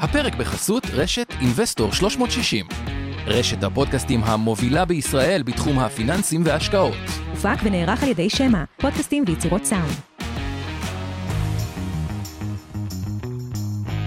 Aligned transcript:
הפרק 0.00 0.34
בחסות 0.34 0.86
רשת 0.92 1.34
אינבסטור 1.40 1.92
360. 1.92 2.66
רשת 3.26 3.62
הפודקאסטים 3.62 4.24
המובילה 4.24 4.84
בישראל 4.84 5.42
בתחום 5.42 5.78
הפיננסים 5.78 6.42
וההשקעות. 6.44 6.94
הופק 7.30 7.56
ונערך 7.62 8.02
על 8.02 8.08
ידי 8.08 8.30
שמע, 8.30 8.64
פודקאסטים 8.76 9.24
ויצירות 9.26 9.64
סאונד. 9.64 9.92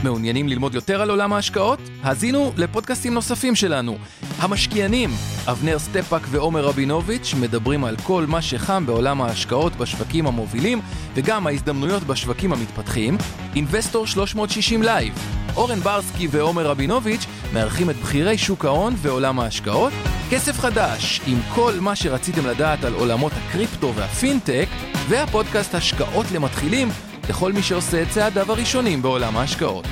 מעוניינים 0.03 0.47
ללמוד 0.47 0.75
יותר 0.75 1.01
על 1.01 1.09
עולם 1.09 1.33
ההשקעות? 1.33 1.79
האזינו 2.03 2.51
לפודקאסטים 2.57 3.13
נוספים 3.13 3.55
שלנו. 3.55 3.97
המשקיענים, 4.37 5.09
אבנר 5.47 5.79
סטפאק 5.79 6.21
ועומר 6.29 6.65
רבינוביץ' 6.65 7.33
מדברים 7.41 7.83
על 7.83 7.95
כל 8.03 8.25
מה 8.27 8.41
שחם 8.41 8.85
בעולם 8.85 9.21
ההשקעות 9.21 9.75
בשווקים 9.75 10.27
המובילים 10.27 10.81
וגם 11.13 11.47
ההזדמנויות 11.47 12.03
בשווקים 12.03 12.53
המתפתחים. 12.53 13.17
אינבסטור 13.55 14.07
360 14.07 14.83
Live. 14.83 15.40
אורן 15.55 15.79
ברסקי 15.79 16.27
ועומר 16.31 16.67
רבינוביץ' 16.67 17.25
מארחים 17.53 17.89
את 17.89 17.95
בכירי 17.95 18.37
שוק 18.37 18.65
ההון 18.65 18.93
ועולם 18.97 19.39
ההשקעות. 19.39 19.93
כסף 20.31 20.59
חדש, 20.59 21.21
עם 21.27 21.37
כל 21.55 21.73
מה 21.79 21.95
שרציתם 21.95 22.45
לדעת 22.45 22.83
על 22.83 22.93
עולמות 22.93 23.31
הקריפטו 23.35 23.93
והפינטק, 23.95 24.67
והפודקאסט 25.09 25.75
השקעות 25.75 26.25
למתחילים 26.31 26.87
לכל 27.29 27.53
מי 27.53 27.63
שעושה 27.63 28.01
את 28.01 28.09
צעדיו 28.09 28.51
הראשונים 28.51 29.01
בעולם 29.01 29.37
ההשקעות. 29.37 29.87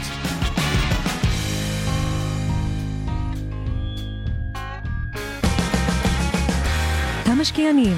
המשקיענים 7.25 7.97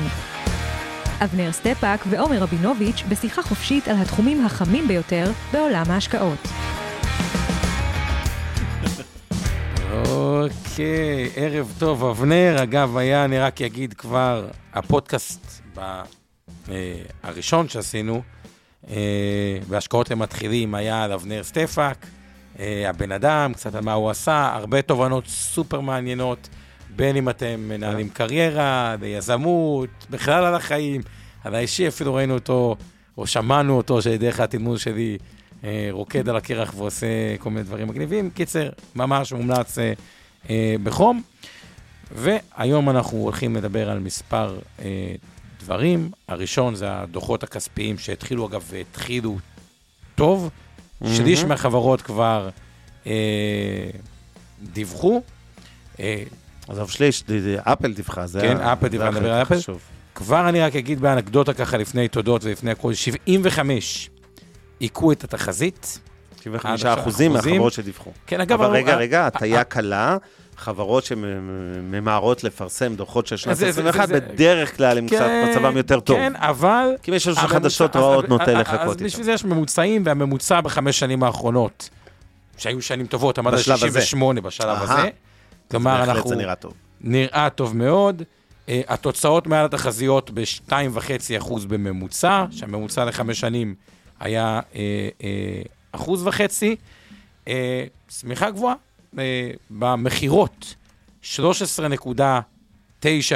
אבנר 1.24 1.52
סטפאק 1.52 2.06
ועומר 2.10 2.38
רבינוביץ' 2.38 3.04
בשיחה 3.10 3.42
חופשית 3.42 3.88
על 3.88 3.96
התחומים 3.98 4.46
החמים 4.46 4.88
ביותר 4.88 5.32
בעולם 5.52 5.86
ההשקעות. 5.90 6.48
אוקיי, 10.32 11.30
ערב 11.36 11.74
טוב, 11.80 12.04
אבנר. 12.04 12.56
אגב, 12.64 12.98
היה, 12.98 13.26
אני 13.26 13.40
רק 13.40 13.62
אגיד 13.62 13.94
כבר, 13.94 14.48
הפודקאסט 14.74 15.62
ב, 15.76 15.80
אה, 15.80 17.02
הראשון 17.24 17.70
שעשינו, 17.70 18.22
אה, 18.90 18.96
בהשקעות 19.70 20.12
למתחילים, 20.12 20.76
היה 20.76 21.04
על 21.04 21.12
אבנר 21.12 21.44
סטפאק, 21.44 22.06
אה, 22.60 22.90
הבן 22.90 23.12
אדם, 23.12 23.54
קצת 23.54 23.76
על 23.76 23.84
מה 23.84 23.94
הוא 23.94 24.10
עשה, 24.10 24.52
הרבה 24.56 24.82
תובנות 24.82 25.28
סופר 25.28 25.80
מעניינות, 25.80 26.50
בין 26.96 27.16
אם 27.16 27.30
אתם 27.30 27.60
מנהלים 27.60 28.10
קריירה, 28.10 28.96
ביזמות, 29.00 29.90
בכלל 30.10 30.44
על 30.44 30.56
החיים, 30.56 31.02
על 31.44 31.56
האישי, 31.56 31.88
אפילו 31.88 32.14
ראינו 32.14 32.34
אותו, 32.34 32.76
או 33.18 33.28
שמענו 33.28 33.78
אותו, 33.78 34.02
שדרך 34.02 34.40
התלמוד 34.40 34.80
שלי 34.80 35.18
אה, 35.64 35.88
רוקד 35.92 36.30
על 36.30 36.36
הקרח 36.36 36.74
ועושה 36.78 37.38
כל 37.40 37.50
מיני 37.50 37.64
דברים 37.64 37.88
מגניבים. 37.88 38.30
קיצר, 38.30 38.70
ממש 38.96 39.34
מומלץ 39.34 39.78
אה, 40.50 40.76
בחום. 40.84 41.22
והיום 42.16 42.90
אנחנו 42.90 43.18
הולכים 43.18 43.56
לדבר 43.56 43.90
על 43.90 44.00
מספר 44.00 44.60
אה, 44.82 44.86
דברים. 45.60 46.12
הראשון 46.28 46.76
זה 46.76 46.86
הדוחות 46.92 47.44
הכספיים 47.44 47.98
שהתחילו, 47.98 48.48
אגב, 48.48 48.64
והתחילו 48.70 49.38
טוב. 50.16 50.50
שליש 51.16 51.44
מהחברות 51.44 52.02
כבר 52.02 52.50
אה, 53.08 53.12
דיווחו. 54.74 55.22
אה, 56.00 56.24
עזוב 56.68 56.92
שליש, 56.92 57.24
ד- 57.24 57.32
ד- 57.32 57.58
אפל 57.64 57.94
דיווחה, 57.94 58.28
זה 58.28 58.42
כן, 58.42 58.58
אפל 58.58 58.88
דיווחה, 58.88 59.10
נדבר 59.10 59.34
על 59.34 59.42
אפל? 59.42 59.56
החשוב. 59.56 59.82
כבר 60.16 60.50
אני 60.50 60.62
רק 60.62 60.76
אגיד 60.76 61.00
באנקדוטה 61.02 61.54
ככה 61.54 61.78
לפני 61.78 62.08
תודות 62.08 62.44
ולפני 62.44 62.72
הכול, 62.72 62.94
75 62.94 64.10
היכו 64.80 65.12
את 65.12 65.24
התחזית. 65.24 66.00
75 66.44 66.74
עכשיו, 66.86 67.00
אחוזים. 67.00 67.34
מהחברות 67.34 67.74
שדיווחו. 67.74 68.12
כן, 68.28 68.42
אגב, 68.42 68.62
אבל 68.62 68.76
רגע, 68.76 68.96
רגע, 68.96 69.22
אה, 69.22 69.28
הטיה 69.28 69.58
אה, 69.58 69.64
קלה, 69.64 70.18
חברות 70.58 71.04
שממהרות 71.04 72.44
לפרסם 72.44 72.96
דוחות 72.96 73.28
של 73.28 73.38
שנת 73.38 73.56
זה- 73.56 73.72
זה- 73.72 73.82
21, 73.82 74.08
זה- 74.08 74.20
בדרך 74.20 74.78
כלל 74.78 74.98
הם 74.98 75.08
קצת 75.08 75.18
כן, 75.18 75.48
מצבם 75.52 75.78
יותר 75.78 76.00
טוב. 76.00 76.18
כן, 76.18 76.34
אבל... 76.36 76.90
כי 77.04 77.12
יש 77.16 77.28
לנו 77.28 77.38
הממוצע- 77.38 77.48
חדשות 77.48 77.96
אז- 77.96 78.02
רעות 78.02 78.24
אז- 78.26 78.30
נוטה 78.30 78.44
אז- 78.52 78.58
לחכות 78.58 78.80
אז 78.80 78.92
איתו. 78.92 79.04
בשביל 79.06 79.26
זה 79.26 79.32
יש 79.32 79.46
ממוצעים, 79.46 80.04
והממוצע 80.06 80.62
בחמש 80.62 81.00
שנים 81.00 81.24
האחרונות, 81.24 81.90
שהיו 82.58 82.82
שנים 82.82 83.06
טובות, 83.06 83.38
עמד 83.38 83.54
על 83.54 83.60
בשלב 83.60 83.74
הזה. 83.76 84.02
68 84.02 84.42
בשלב. 84.42 84.78
הזה. 84.82 85.10
כלומר, 85.72 86.04
אנחנו... 86.04 86.30
זה 86.30 86.36
נראה 86.36 86.56
טוב. 86.56 86.74
נראה 87.02 87.48
טוב 87.56 87.76
מאוד. 87.78 88.22
Uh, 88.22 88.72
התוצאות 88.88 89.48
מעל 89.48 89.66
התחזיות 89.66 90.32
ב-2.5% 90.34 90.74
בממוצע, 91.68 92.46
שהממוצע 92.52 93.06
לחמש 93.06 93.40
שנים 93.40 93.76
היה 94.20 94.60
uh, 94.72 94.76
uh, 94.76 95.24
אחוז 95.92 96.28
וחצי. 96.28 96.76
צמיחה 98.08 98.52
גבוהה. 98.52 98.76
Uh, 99.16 99.18
במכירות, 99.70 100.76
13.9 101.24 102.46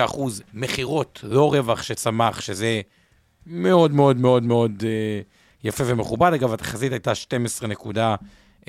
אחוז 0.06 0.44
מכירות, 0.54 1.20
לא 1.24 1.54
רווח 1.54 1.84
שצמח, 1.84 2.42
שזה 2.42 2.82
מאוד 3.48 3.92
מאוד 3.92 4.18
מאוד 4.18 4.44
מאוד 4.44 4.72
uh, 4.80 4.84
יפה 5.64 5.84
ומכובד. 5.88 6.34
אגב, 6.34 6.54
התחזית 6.54 6.92
הייתה 6.92 7.12
12.8. 8.62 8.68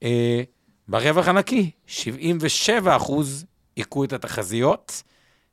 Uh, 0.00 0.04
ברווח 0.88 1.28
הנקי, 1.28 1.70
77 1.86 2.96
אחוז 2.96 3.44
היכו 3.76 4.04
את 4.04 4.12
התחזיות, 4.12 5.02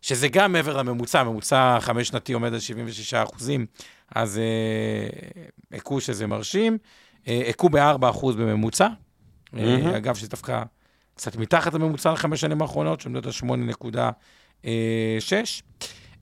שזה 0.01 0.27
גם 0.27 0.51
מעבר 0.51 0.77
לממוצע, 0.77 1.23
ממוצע 1.23 1.77
חמש 1.79 2.07
שנתי 2.07 2.33
עומד 2.33 2.53
על 2.53 2.59
76 2.59 3.13
אחוזים, 3.13 3.65
אז 4.15 4.37
אה, 4.37 5.39
היכו 5.71 6.01
שזה 6.01 6.27
מרשים. 6.27 6.77
אה, 7.27 7.41
היכו 7.45 7.69
ב-4 7.69 8.09
אחוז 8.09 8.35
בממוצע, 8.35 8.87
מהמם. 9.53 9.87
אה, 9.87 9.97
אגב, 9.97 10.15
שזה 10.15 10.29
דווקא 10.29 10.63
קצת 11.15 11.35
מתחת 11.35 11.73
לממוצע 11.73 12.13
לחמש 12.13 12.41
שנים 12.41 12.61
האחרונות, 12.61 13.01
שעומדות 13.01 13.25
על 13.25 13.31
8.6. 13.31 14.65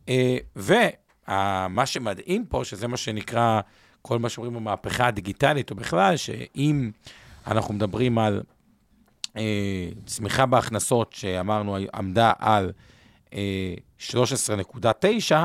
אה, 0.10 0.38
ומה 0.56 1.86
שמדהים 1.86 2.46
פה, 2.46 2.62
שזה 2.64 2.88
מה 2.88 2.98
שנקרא, 2.98 3.62
כל 4.02 4.20
מה 4.20 4.30
שאומרים 4.30 4.54
במהפכה 4.54 5.08
הדיגיטלית, 5.08 5.72
או 5.72 5.76
בכלל, 5.76 6.18
שאם 6.18 6.92
אנחנו 7.48 7.74
מדברים 7.74 8.18
על 8.18 8.42
אה, 9.38 9.90
צמיחה 10.06 10.46
בהכנסות 10.46 11.14
שאמרנו 11.14 11.78
עמדה 11.94 12.34
על 12.40 12.72
אה, 13.34 13.74
13.9, 14.00 15.36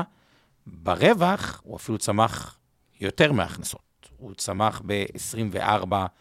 ברווח 0.67 1.61
הוא 1.63 1.77
אפילו 1.77 1.97
צמח 1.97 2.57
יותר 2.99 3.31
מההכנסות. 3.31 4.09
הוא 4.17 4.33
צמח 4.33 4.81
ב-24.3 4.85 6.17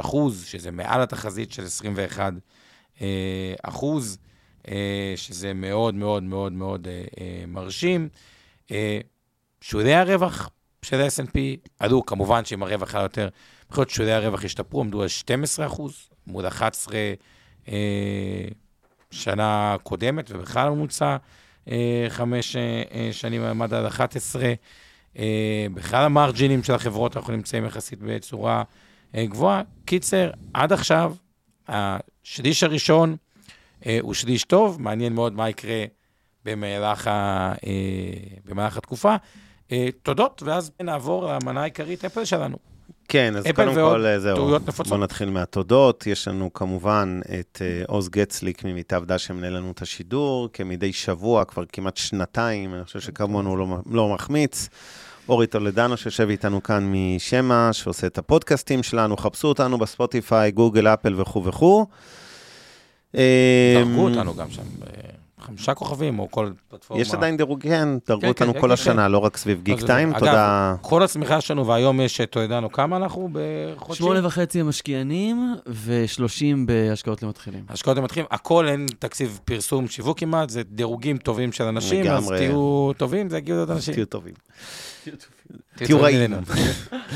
אחוז, 0.00 0.44
שזה 0.44 0.70
מעל 0.70 1.02
התחזית 1.02 1.52
של 1.52 1.64
21 1.64 2.32
אה, 3.00 3.54
אחוז, 3.62 4.18
אה, 4.68 5.12
שזה 5.16 5.54
מאוד 5.54 5.94
מאוד 5.94 6.22
מאוד 6.22 6.52
מאוד 6.52 6.88
אה, 6.88 7.04
אה, 7.20 7.44
מרשים. 7.46 8.08
שולי 9.60 9.94
הרווח 9.94 10.50
של 10.82 11.00
ה-S&P 11.00 11.38
עלו, 11.78 12.06
כמובן 12.06 12.44
שאם 12.44 12.62
הרווח 12.62 12.94
היה 12.94 13.02
יותר, 13.02 13.28
יכול 13.70 13.82
להיות 13.82 13.90
שולי 13.90 14.12
הרווח 14.12 14.44
השתפרו, 14.44 14.80
עמדו 14.80 15.02
על 15.02 15.08
12 15.08 15.66
אחוז, 15.66 16.08
מול 16.26 16.46
11 16.46 16.96
אה, 17.68 18.44
שנה 19.10 19.76
קודמת, 19.82 20.30
ובכלל 20.30 20.68
הממוצע 20.68 21.16
חמש 22.08 22.56
אה, 22.56 22.82
אה, 22.94 23.08
שנים 23.12 23.42
עמד 23.42 23.74
על 23.74 23.86
11. 23.86 24.52
אה, 25.18 25.66
בכלל 25.74 26.04
המרג'ינים 26.04 26.62
של 26.62 26.74
החברות, 26.74 27.16
אנחנו 27.16 27.32
נמצאים 27.32 27.64
יחסית 27.64 27.98
בצורה 28.02 28.62
אה, 29.14 29.26
גבוהה. 29.26 29.62
קיצר, 29.84 30.30
עד 30.54 30.72
עכשיו, 30.72 31.14
השליש 31.68 32.62
הראשון 32.62 33.16
אה, 33.86 33.98
הוא 34.00 34.14
שליש 34.14 34.44
טוב, 34.44 34.82
מעניין 34.82 35.12
מאוד 35.14 35.32
מה 35.32 35.48
יקרה 35.48 35.84
במהלך, 36.44 37.06
ה, 37.06 37.52
אה, 37.66 38.36
במהלך 38.44 38.76
התקופה. 38.76 39.16
אה, 39.72 39.88
תודות, 40.02 40.42
ואז 40.46 40.72
נעבור 40.82 41.32
למנה 41.32 41.60
העיקרית 41.60 42.04
אפל 42.04 42.24
שלנו. 42.24 42.75
כן, 43.08 43.36
אז 43.36 43.44
קודם 43.54 43.74
כל, 43.74 44.06
אה, 44.06 44.20
זהו. 44.20 44.58
בואו 44.88 45.00
נתחיל 45.00 45.30
מהתודות. 45.30 46.06
יש 46.06 46.28
לנו 46.28 46.52
כמובן 46.52 47.20
את 47.40 47.62
אה, 47.62 47.82
עוז 47.86 48.08
גצליק 48.08 48.64
ממיטב 48.64 49.04
דש 49.04 49.26
שמנהל 49.26 49.56
לנו 49.56 49.70
את 49.70 49.82
השידור, 49.82 50.48
כמדי 50.52 50.92
שבוע, 50.92 51.44
כבר 51.44 51.64
כמעט 51.72 51.96
שנתיים, 51.96 52.74
אני 52.74 52.84
חושב 52.84 53.00
שכמונו 53.00 53.50
הוא 53.50 53.58
לא, 53.58 53.66
לא 53.90 54.08
מחמיץ. 54.08 54.68
אורי 55.28 55.46
טולדנו 55.46 55.96
שיושב 55.96 56.28
איתנו 56.28 56.62
כאן 56.62 56.92
משמע, 56.92 57.68
שעושה 57.72 58.06
את 58.06 58.18
הפודקאסטים 58.18 58.82
שלנו, 58.82 59.16
חפשו 59.16 59.48
אותנו 59.48 59.78
בספוטיפיי, 59.78 60.50
גוגל, 60.50 60.86
אפל 60.86 61.20
וכו' 61.20 61.44
וכו'. 61.44 61.86
דרגו 63.14 64.08
אותנו 64.08 64.34
גם 64.34 64.50
שם, 64.50 64.62
אה, 64.62 65.15
חמישה 65.40 65.74
כוכבים, 65.74 66.18
או 66.18 66.30
כל 66.30 66.50
פלטפורמה. 66.68 67.02
יש 67.02 67.14
עדיין 67.14 67.36
דירוג, 67.36 67.62
כן, 67.62 67.88
דרגו 68.08 68.20
כן, 68.20 68.28
אותנו 68.28 68.54
כן, 68.54 68.60
כל 68.60 68.66
כן, 68.66 68.72
השנה, 68.72 69.08
לא 69.08 69.18
רק 69.18 69.36
סביב 69.36 69.62
גיק 69.62 69.78
אז- 69.78 69.84
טיים, 69.84 70.08
אגב, 70.10 70.18
תודה. 70.18 70.74
כל 70.80 71.02
הצמיחה 71.02 71.40
שלנו, 71.40 71.66
והיום 71.66 72.00
יש, 72.00 72.20
אתה 72.20 72.40
ידענו 72.40 72.72
כמה 72.72 72.96
אנחנו 72.96 73.28
בחודשי? 73.32 73.98
שמונה 74.02 74.26
וחצי 74.26 74.60
המשקיענים 74.60 75.54
ושלושים 75.84 76.66
בהשקעות 76.66 77.22
למתחילים. 77.22 77.64
השקעות 77.68 77.96
למתחילים, 77.96 78.26
הכל 78.30 78.68
אין 78.68 78.86
תקציב 78.98 79.40
פרסום, 79.44 79.88
שיווק 79.88 80.18
כמעט, 80.18 80.50
זה 80.50 80.62
דירוגים 80.62 81.16
טובים 81.16 81.52
של 81.52 81.64
אנשים, 81.64 82.00
אז 82.06 82.22
לגמרי. 82.24 82.38
תהיו 82.38 82.90
טובים, 82.96 83.30
זה 83.30 83.38
יגיעו 83.38 83.56
לעוד 83.56 83.70
אנשים. 83.70 83.94
תהיו 83.94 84.06
טובים. 84.06 84.34
תהיו 85.76 86.02
רעים. 86.02 86.34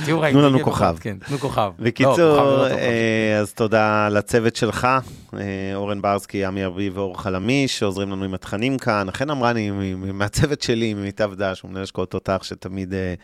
תהיו 0.05 0.21
רעים. 0.21 0.37
תנו 0.37 0.43
לנו 0.49 0.65
כוכב. 0.65 0.97
כן, 1.01 1.17
תנו 1.27 1.39
כוכב. 1.39 1.73
לא, 1.79 1.85
בקיצור, 1.85 2.17
לא. 2.17 2.67
אה, 2.67 3.39
אז 3.41 3.53
תודה 3.53 4.09
לצוות 4.09 4.57
שלך, 4.57 4.89
אה, 5.35 5.73
אורן 5.75 6.03
ברסקי, 6.03 6.45
עמי 6.45 6.65
ארביב 6.65 6.97
ואור 6.97 7.23
חלמיש, 7.23 7.79
שעוזרים 7.79 8.11
לנו 8.11 8.25
עם 8.25 8.35
התכנים 8.35 8.79
כאן. 8.79 9.09
אכן 9.09 9.31
אמרני, 9.31 9.71
מהצוות 9.97 10.63
שלי, 10.63 10.95
ממיטב 10.95 11.35
דש, 11.35 11.61
הוא 11.61 11.71
מנהל 11.71 11.83
השקעות 11.83 12.11
תותח, 12.11 12.41
שתמיד, 12.43 12.95
אה, 12.95 13.15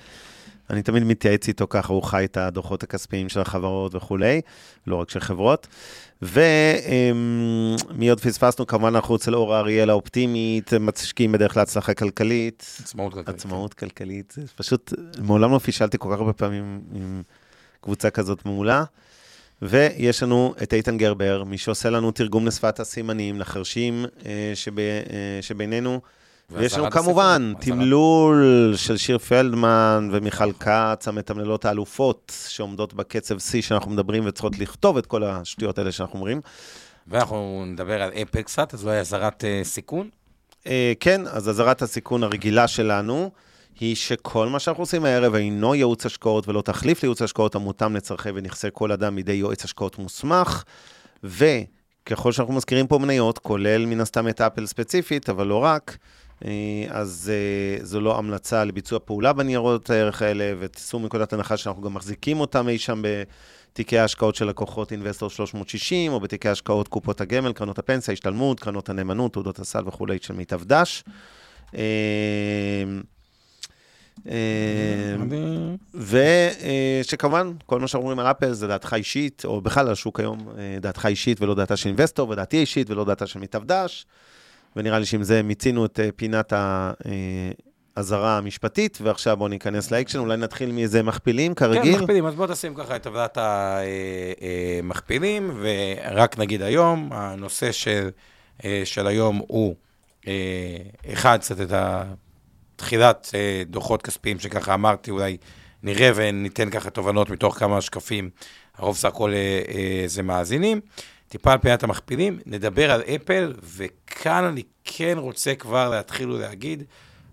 אני 0.70 0.82
תמיד 0.82 1.04
מתייעץ 1.04 1.48
איתו 1.48 1.66
ככה, 1.68 1.92
הוא 1.92 2.02
חי 2.02 2.24
את 2.24 2.36
הדוחות 2.36 2.82
הכספיים 2.82 3.28
של 3.28 3.40
החברות 3.40 3.94
וכולי, 3.94 4.40
לא 4.86 4.96
רק 4.96 5.10
של 5.10 5.20
חברות. 5.20 5.66
ומי 6.22 8.08
עוד 8.08 8.20
פספסנו? 8.20 8.66
כמובן, 8.66 8.94
אנחנו 8.94 9.16
אצל 9.16 9.34
אור 9.34 9.56
אריאל 9.56 9.90
האופטימית, 9.90 10.72
משקיעים 10.74 11.32
בדרך 11.32 11.52
כלל 11.52 11.62
הצלחה 11.62 11.94
כלכלית. 11.94 12.76
עצמאות 12.82 13.14
כלכלית. 13.14 13.36
עצמאות 13.36 13.74
כלכלית, 13.74 14.32
זה 14.36 14.42
פשוט, 14.56 14.92
מעולם 15.22 15.52
לא 15.52 15.58
פישלתי 15.58 15.98
כל 15.98 16.08
כך 16.12 16.18
הרבה 16.18 16.32
פעמים 16.32 16.80
עם 16.94 17.22
קבוצה 17.80 18.10
כזאת 18.10 18.46
מעולה. 18.46 18.84
ויש 19.62 20.22
לנו 20.22 20.54
את 20.62 20.74
איתן 20.74 20.98
גרבר, 20.98 21.44
מי 21.44 21.58
שעושה 21.58 21.90
לנו 21.90 22.10
תרגום 22.10 22.46
לשפת 22.46 22.80
הסימנים, 22.80 23.40
לחרשים 23.40 24.04
אה, 24.26 24.52
שב, 24.54 24.78
אה, 24.78 24.94
שבינינו. 25.40 26.00
ויש 26.50 26.76
לנו 26.78 26.90
כמובן 26.90 27.52
תמלול 27.60 28.72
של 28.76 28.96
שיר 28.96 29.18
פלדמן 29.18 30.08
ומיכל 30.12 30.52
כץ, 30.52 31.08
המתמללות 31.08 31.64
האלופות, 31.64 32.32
שעומדות 32.48 32.94
בקצב 32.94 33.38
שיא 33.38 33.62
שאנחנו 33.62 33.90
מדברים 33.90 34.26
וצריכות 34.26 34.58
לכתוב 34.58 34.96
את 34.96 35.06
כל 35.06 35.24
השטויות 35.24 35.78
האלה 35.78 35.92
שאנחנו 35.92 36.18
אומרים. 36.18 36.40
ואנחנו 37.06 37.64
נדבר 37.66 38.02
על 38.02 38.10
אפל 38.22 38.42
קצת, 38.42 38.74
אז 38.74 38.84
אולי 38.84 38.98
אזהרת 39.00 39.44
אה, 39.44 39.60
סיכון. 39.64 40.08
אה, 40.66 40.92
כן, 41.00 41.26
אז 41.26 41.48
אזהרת 41.48 41.82
הסיכון 41.82 42.22
הרגילה 42.22 42.68
שלנו 42.68 43.30
היא 43.80 43.96
שכל 43.96 44.48
מה 44.48 44.58
שאנחנו 44.58 44.82
עושים 44.82 45.04
הערב 45.04 45.34
אינו 45.34 45.74
ייעוץ 45.74 46.06
השקעות 46.06 46.48
ולא 46.48 46.62
תחליף 46.62 47.02
לייעוץ 47.02 47.22
השקעות 47.22 47.54
המותאם 47.54 47.96
לצרכי 47.96 48.28
ונכסי 48.34 48.68
כל 48.72 48.92
אדם 48.92 49.14
מידי 49.14 49.32
יועץ 49.32 49.64
השקעות 49.64 49.98
מוסמך, 49.98 50.62
וככל 51.24 52.32
שאנחנו 52.32 52.54
מזכירים 52.54 52.86
פה 52.86 52.98
מניות, 52.98 53.38
כולל 53.38 53.86
מן 53.86 54.00
הסתם 54.00 54.28
את 54.28 54.40
אפל 54.40 54.66
ספציפית, 54.66 55.28
אבל 55.28 55.46
לא 55.46 55.64
רק, 55.64 55.96
אז 56.88 57.32
אה, 57.34 57.84
זו 57.84 58.00
לא 58.00 58.18
המלצה 58.18 58.64
לביצוע 58.64 58.98
פעולה 59.04 59.32
בניירות 59.32 59.90
הערך 59.90 60.22
האלה, 60.22 60.54
ותיסעו 60.58 60.98
מנקודת 60.98 61.32
הנחה 61.32 61.56
שאנחנו 61.56 61.82
גם 61.82 61.94
מחזיקים 61.94 62.40
אותם 62.40 62.68
אי 62.68 62.78
שם 62.78 63.02
בתיקי 63.02 63.98
ההשקעות 63.98 64.34
של 64.34 64.46
לקוחות 64.46 64.92
אינבסטור 64.92 65.30
360, 65.30 66.12
או 66.12 66.20
בתיקי 66.20 66.48
השקעות 66.48 66.88
קופות 66.88 67.20
הגמל, 67.20 67.52
קרנות 67.52 67.78
הפנסיה, 67.78 68.12
השתלמות, 68.12 68.60
קרנות 68.60 68.88
הנאמנות, 68.88 69.32
תעודות 69.32 69.58
הסל 69.58 69.88
וכולי 69.88 70.18
של 70.22 70.34
מיטב 70.34 70.64
דש. 70.64 71.04
אה, 71.74 71.82
אה, 74.28 75.16
ושכמובן, 75.94 77.52
כל 77.66 77.80
מה 77.80 77.88
שאנחנו 77.88 78.08
אומרים 78.08 78.26
על 78.26 78.30
אפל 78.30 78.52
זה 78.52 78.66
דעתך 78.66 78.94
אישית, 78.94 79.42
או 79.44 79.60
בכלל 79.60 79.86
על 79.86 79.92
השוק 79.92 80.20
היום, 80.20 80.48
אה, 80.58 80.78
דעתך 80.80 81.06
אישית 81.06 81.42
ולא 81.42 81.54
דעתה 81.54 81.76
של 81.76 81.88
אינבסטור, 81.88 82.28
ודעתי 82.28 82.56
אישית 82.56 82.90
ולא 82.90 83.04
דעתה 83.04 83.26
של 83.26 83.38
מיטב 83.38 83.64
דש. 83.64 84.06
ונראה 84.76 84.98
לי 84.98 85.06
שעם 85.06 85.22
זה 85.22 85.42
מיצינו 85.42 85.84
את 85.84 86.00
אה, 86.00 86.08
פינת 86.16 86.52
האזהרה 87.96 88.38
המשפטית, 88.38 88.98
ועכשיו 89.02 89.36
בואו 89.36 89.48
ניכנס 89.48 89.90
לאקשן, 89.90 90.18
אולי 90.18 90.36
נתחיל 90.36 90.72
מאיזה 90.72 91.02
מכפילים, 91.02 91.54
כן, 91.54 91.66
כרגיל. 91.66 92.00
מכפילים, 92.00 92.26
אז 92.26 92.34
בוא 92.34 92.46
תשים 92.46 92.74
ככה 92.74 92.96
את 92.96 93.02
טבלת 93.02 93.38
המכפילים, 94.82 95.60
ורק 95.60 96.38
נגיד 96.38 96.62
היום, 96.62 97.08
הנושא 97.12 97.72
של, 97.72 98.08
אה, 98.64 98.82
של 98.84 99.06
היום 99.06 99.42
הוא, 99.46 99.74
אה, 100.26 100.32
אחד, 101.12 101.38
קצת 101.40 101.60
את 101.60 101.70
תחילת 102.76 103.30
אה, 103.34 103.62
דוחות 103.66 104.02
כספיים, 104.02 104.38
שככה 104.38 104.74
אמרתי, 104.74 105.10
אולי 105.10 105.36
נראה 105.82 106.10
וניתן 106.14 106.70
ככה 106.70 106.90
תובנות 106.90 107.30
מתוך 107.30 107.58
כמה 107.58 107.80
שקפים, 107.80 108.30
הרוב 108.76 108.96
סך 108.96 109.08
הכל 109.08 109.32
אה, 109.32 109.60
אה, 109.68 110.02
זה 110.06 110.22
מאזינים. 110.22 110.80
טיפה 111.28 111.52
על 111.52 111.58
פינת 111.58 111.82
המכפילים, 111.82 112.38
נדבר 112.46 112.90
על 112.90 113.02
אפל, 113.02 113.54
וכאן 113.62 114.44
אני 114.44 114.62
כן 114.84 115.14
רוצה 115.18 115.54
כבר 115.54 115.88
להתחיל 115.90 116.30
ולהגיד 116.30 116.82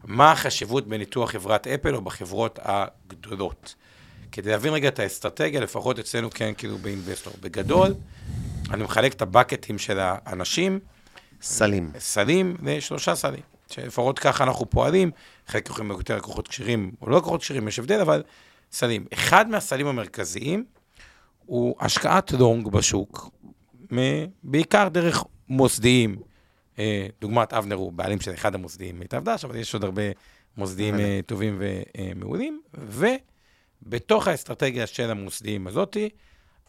מה 0.04 0.32
החשיבות 0.32 0.88
בניתוח 0.88 1.32
חברת 1.32 1.68
אפל 1.68 1.96
או 1.96 2.02
בחברות 2.02 2.60
הגדולות. 2.62 3.76
כדי 4.32 4.50
להבין 4.50 4.74
רגע 4.74 4.88
את 4.88 5.00
האסטרטגיה, 5.00 5.62
לפחות 5.62 6.00
אצלנו 6.00 6.30
כן, 6.30 6.54
כאילו 6.58 6.78
באינבסטור. 6.78 7.34
בגדול, 7.42 7.94
אני 8.72 8.84
מחלק 8.84 9.14
את 9.14 9.22
הבקטים 9.22 9.78
של 9.78 10.00
האנשים, 10.00 10.80
סלים. 11.42 11.92
סלים 12.00 12.58
לשלושה 12.64 13.16
סלים, 13.16 13.42
שלפחות 13.70 14.20
ככה 14.20 14.44
אנחנו 14.44 14.70
פועלים, 14.70 15.12
חלק 15.48 15.70
יכולים 15.70 15.90
להיות 15.90 16.00
יותר 16.00 16.18
לקוחות 16.18 16.48
כשירים 16.48 16.92
או 17.02 17.10
לא 17.10 17.18
לקוחות 17.18 17.42
כשירים, 17.42 17.68
יש 17.68 17.80
הבדל, 17.80 18.02
אבל 18.02 18.24
סלים. 18.72 19.06
אחד 19.14 19.50
מהסלים 19.50 19.88
המרכזיים 19.88 20.66
הוא 21.46 21.76
השקעת 21.80 22.32
לונג 22.32 22.68
בשוק, 22.68 23.30
בעיקר 24.44 24.88
דרך 24.90 25.24
מוסדיים, 25.50 26.16
אה, 26.80 27.08
דוגמת 27.22 27.54
אבנר 27.54 27.76
הוא 27.76 27.94
בעלים 27.94 28.22
של 28.22 28.34
אחד 28.34 28.56
המוסדיים 28.56 29.00
מיטב 29.00 29.24
דש, 29.24 29.46
אבל 29.46 29.56
יש 29.56 29.74
עוד 29.74 29.84
הרבה 29.84 30.02
מוסדיים 30.58 31.00
אה, 31.00 31.20
טובים 31.26 31.62
ומעולים, 31.62 32.62
ובתוך 32.74 34.28
האסטרטגיה 34.28 34.88
של 34.88 35.12
המוסדיים 35.12 35.68
הזאתי, 35.68 36.10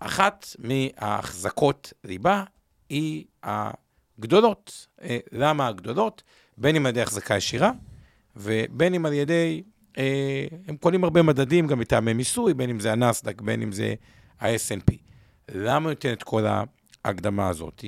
אחת 0.01 0.47
מההחזקות 0.59 1.93
ליבה 2.05 2.45
היא 2.89 3.25
הגדולות. 3.43 4.87
אה, 5.03 5.19
למה 5.33 5.69
הגדולות? 5.69 6.23
בין 6.59 6.77
אם 6.77 6.87
על 6.87 6.91
ידי 6.91 7.03
החזקה 7.03 7.37
ישירה, 7.37 7.73
ובין 8.37 8.95
אם 8.95 9.07
על 9.07 9.13
ידי, 9.13 9.63
אה, 9.99 10.47
הם 10.67 10.77
קונים 10.77 11.05
הרבה 11.05 11.23
מדדים, 11.23 11.67
גם 11.67 11.79
מטעמי 11.79 12.13
מיסוי, 12.13 12.55
בין 12.55 12.71
אם 12.71 12.81
זה 12.81 12.93
הנסדק, 12.93 13.41
בין 13.41 13.63
אם 13.63 13.73
זה 13.73 13.95
ה-S&P. 14.41 14.95
למה 15.55 15.91
ניתן 15.91 16.13
את 16.13 16.23
כל 16.23 16.47
ההקדמה 17.05 17.49
הזאת? 17.49 17.85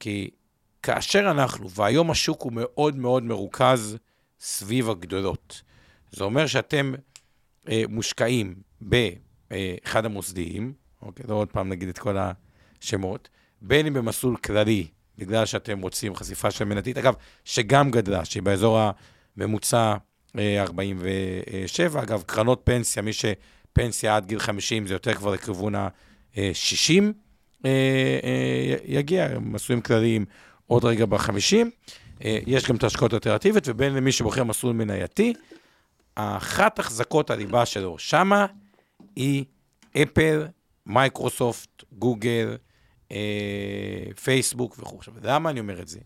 כי 0.00 0.30
כאשר 0.82 1.30
אנחנו, 1.30 1.70
והיום 1.70 2.10
השוק 2.10 2.42
הוא 2.42 2.52
מאוד 2.54 2.96
מאוד 2.96 3.22
מרוכז 3.22 3.96
סביב 4.40 4.90
הגדולות. 4.90 5.62
זה 6.10 6.24
אומר 6.24 6.46
שאתם 6.46 6.92
אה, 7.68 7.82
מושקעים 7.88 8.54
באחד 8.80 10.04
המוסדיים, 10.04 10.72
אוקיי, 11.02 11.26
לא 11.28 11.34
עוד 11.34 11.48
פעם 11.48 11.68
נגיד 11.68 11.88
את 11.88 11.98
כל 11.98 12.16
השמות, 12.80 13.28
בין 13.62 13.86
אם 13.86 13.94
במסלול 13.94 14.36
כללי, 14.36 14.86
בגלל 15.18 15.46
שאתם 15.46 15.80
רוצים 15.80 16.14
חשיפה 16.14 16.50
של 16.50 16.64
מנתית, 16.64 16.98
אגב, 16.98 17.14
שגם 17.44 17.90
גדלה, 17.90 18.24
שהיא 18.24 18.42
באזור 18.42 18.78
הממוצע 19.36 19.94
אה, 20.38 20.62
47, 20.62 22.02
אגב, 22.02 22.22
קרנות 22.26 22.60
פנסיה, 22.64 23.02
מי 23.02 23.10
שפנסיה 23.12 24.16
עד 24.16 24.26
גיל 24.26 24.38
50 24.38 24.86
זה 24.86 24.94
יותר 24.94 25.14
כבר 25.14 25.30
לכיוון 25.30 25.74
ה-60, 25.74 26.38
אה, 26.38 26.46
אה, 26.46 27.10
יגיע, 28.84 29.28
מסלולים 29.40 29.82
כלליים 29.82 30.24
עוד 30.66 30.84
רגע 30.84 31.06
ב-50. 31.06 31.56
אה, 32.24 32.38
יש 32.46 32.68
גם 32.68 32.76
את 32.76 32.82
ההשקעות 32.82 33.12
האלטרנטיביות, 33.12 33.68
ובין 33.68 33.94
למי 33.94 34.12
שבוחר 34.12 34.44
מסלול 34.44 34.72
מנייתי, 34.72 35.32
אחת 36.14 36.78
החזקות 36.78 37.30
הליבה 37.30 37.66
שלו 37.66 37.98
שמה 37.98 38.46
היא 39.16 39.44
אפל, 40.02 40.46
מייקרוסופט, 40.86 41.84
גוגל, 41.92 42.56
אה, 43.12 43.16
פייסבוק 44.24 44.76
וכו'. 44.78 44.98
עכשיו, 44.98 45.14
למה 45.22 45.50
אני 45.50 45.60
אומר 45.60 45.80
את 45.82 45.88
זה? 45.88 45.98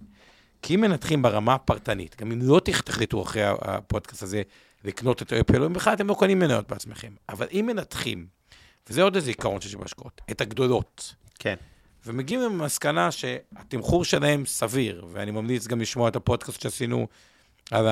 כי 0.62 0.74
אם 0.74 0.80
מנתחים 0.80 1.22
ברמה 1.22 1.54
הפרטנית, 1.54 2.16
גם 2.20 2.32
אם 2.32 2.38
לא 2.42 2.60
תח- 2.64 2.80
תחליטו 2.80 3.22
אחרי 3.22 3.42
הפודקאסט 3.44 4.22
הזה 4.22 4.42
לקנות 4.84 5.22
את 5.22 5.32
אפל, 5.32 5.62
או 5.62 5.70
בכלל 5.70 5.94
אתם 5.94 6.06
לא 6.06 6.14
קונים 6.14 6.38
מניות 6.38 6.68
בעצמכם, 6.68 7.12
אבל 7.28 7.46
אם 7.52 7.64
מנתחים, 7.66 8.26
וזה 8.90 9.02
עוד 9.02 9.14
איזה 9.16 9.30
עיקרון 9.30 9.60
שיש 9.60 9.74
בהשקעות, 9.74 10.20
את 10.30 10.40
הגדולות, 10.40 11.14
כן. 11.38 11.54
ומגיעים 12.06 12.42
למסקנה 12.42 13.10
שהתמחור 13.10 14.04
שלהם 14.04 14.46
סביר, 14.46 15.06
ואני 15.12 15.30
ממליץ 15.30 15.66
גם 15.66 15.80
לשמוע 15.80 16.08
את 16.08 16.16
הפודקאסט 16.16 16.60
שעשינו 16.60 17.06
על 17.70 17.86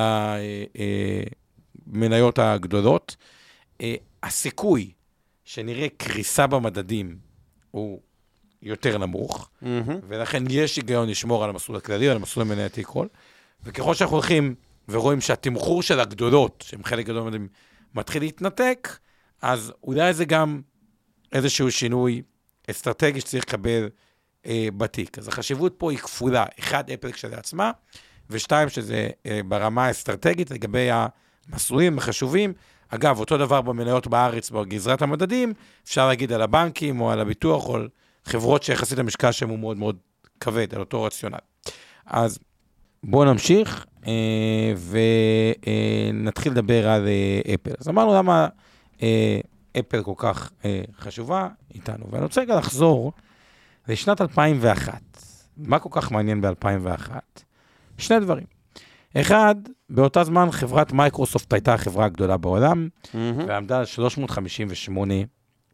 המניות 1.86 2.38
הגדולות. 2.38 3.16
אה, 3.80 3.94
הסיכוי 4.22 4.92
שנראה 5.44 5.86
קריסה 5.96 6.46
במדדים 6.46 7.18
הוא 7.70 8.00
יותר 8.62 8.98
נמוך, 8.98 9.50
מהמם. 9.62 10.00
ולכן 10.08 10.42
יש 10.50 10.76
היגיון 10.76 11.08
לשמור 11.08 11.44
על 11.44 11.50
המסלול 11.50 11.78
הכללי, 11.78 12.08
על 12.08 12.16
המסלול 12.16 12.46
המנייתי 12.46 12.82
כל. 12.84 13.06
וככל 13.62 13.94
שאנחנו 13.94 14.16
הולכים 14.16 14.54
ורואים 14.88 15.20
שהתמחור 15.20 15.82
של 15.82 16.00
הגדולות, 16.00 16.64
שהם 16.66 16.84
חלק 16.84 17.06
גדול 17.06 17.30
מהם, 17.30 17.48
מתחיל 17.94 18.22
להתנתק, 18.22 18.98
אז 19.42 19.72
אולי 19.82 20.14
זה 20.14 20.24
גם 20.24 20.60
איזשהו 21.32 21.70
שינוי 21.70 22.22
אסטרטגי 22.70 23.20
שצריך 23.20 23.44
לקבל 23.44 23.88
אה, 24.46 24.68
בתיק. 24.76 25.18
אז 25.18 25.28
החשיבות 25.28 25.74
פה 25.78 25.90
היא 25.90 25.98
כפולה. 25.98 26.44
אחד, 26.58 26.90
אפל 26.90 27.12
כשלעצמה, 27.12 27.70
ושתיים, 28.30 28.68
שזה 28.68 29.08
אה, 29.26 29.40
ברמה 29.48 29.86
האסטרטגית 29.86 30.50
לגבי 30.50 30.88
המסלולים 30.90 31.98
החשובים. 31.98 32.52
אגב, 32.88 33.20
אותו 33.20 33.38
דבר 33.38 33.60
במניות 33.60 34.06
בארץ, 34.06 34.50
בגזרת 34.50 35.02
המדדים, 35.02 35.52
אפשר 35.84 36.08
להגיד 36.08 36.32
על 36.32 36.42
הבנקים 36.42 37.00
או 37.00 37.10
על 37.10 37.20
הביטוח 37.20 37.68
או 37.68 37.74
על 37.74 37.88
חברות 38.24 38.62
שיחסית 38.62 38.98
המשקל 38.98 39.32
שלהם 39.32 39.50
הוא 39.50 39.58
מאוד 39.58 39.76
מאוד 39.76 39.96
כבד, 40.40 40.74
על 40.74 40.80
אותו 40.80 41.02
רציונל. 41.02 41.38
אז 42.06 42.38
בואו 43.04 43.24
נמשיך 43.24 43.86
אה, 44.06 44.74
ונתחיל 46.12 46.52
לדבר 46.52 46.88
על 46.88 47.08
אה, 47.08 47.54
אפל. 47.54 47.70
אז 47.80 47.88
אמרנו 47.88 48.14
למה 48.14 48.48
אה, 49.02 49.40
אפל 49.78 50.02
כל 50.02 50.14
כך 50.16 50.50
אה, 50.64 50.82
חשובה 50.98 51.48
איתנו, 51.74 52.06
ואני 52.10 52.22
רוצה 52.22 52.40
רגע 52.40 52.56
לחזור 52.56 53.12
לשנת 53.88 54.20
2001. 54.20 55.00
מה 55.56 55.78
כל 55.78 55.88
כך 55.92 56.12
מעניין 56.12 56.40
ב-2001? 56.40 57.10
שני 57.98 58.20
דברים. 58.20 58.44
אחד, 59.20 59.54
באותה 59.90 60.24
זמן 60.24 60.50
חברת 60.50 60.92
מייקרוסופט 60.92 61.52
הייתה 61.52 61.74
החברה 61.74 62.04
הגדולה 62.04 62.36
בעולם, 62.36 62.88
מהמם. 63.14 63.44
ועמדה 63.48 63.78
על 63.78 63.84
358 63.84 65.14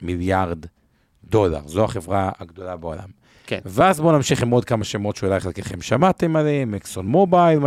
מיליארד 0.02 0.66
דולר. 1.24 1.60
זו 1.66 1.84
החברה 1.84 2.30
הגדולה 2.38 2.76
בעולם. 2.76 3.08
כן. 3.46 3.58
ואז 3.64 4.00
בואו 4.00 4.16
נמשיך 4.16 4.42
עם 4.42 4.50
עוד 4.50 4.64
כמה 4.64 4.84
שמות 4.84 5.16
שאולי 5.16 5.40
חלקכם 5.40 5.82
שמעתם 5.82 6.36
עליהם, 6.36 6.74
אקסון 6.74 7.06
מובייל, 7.06 7.58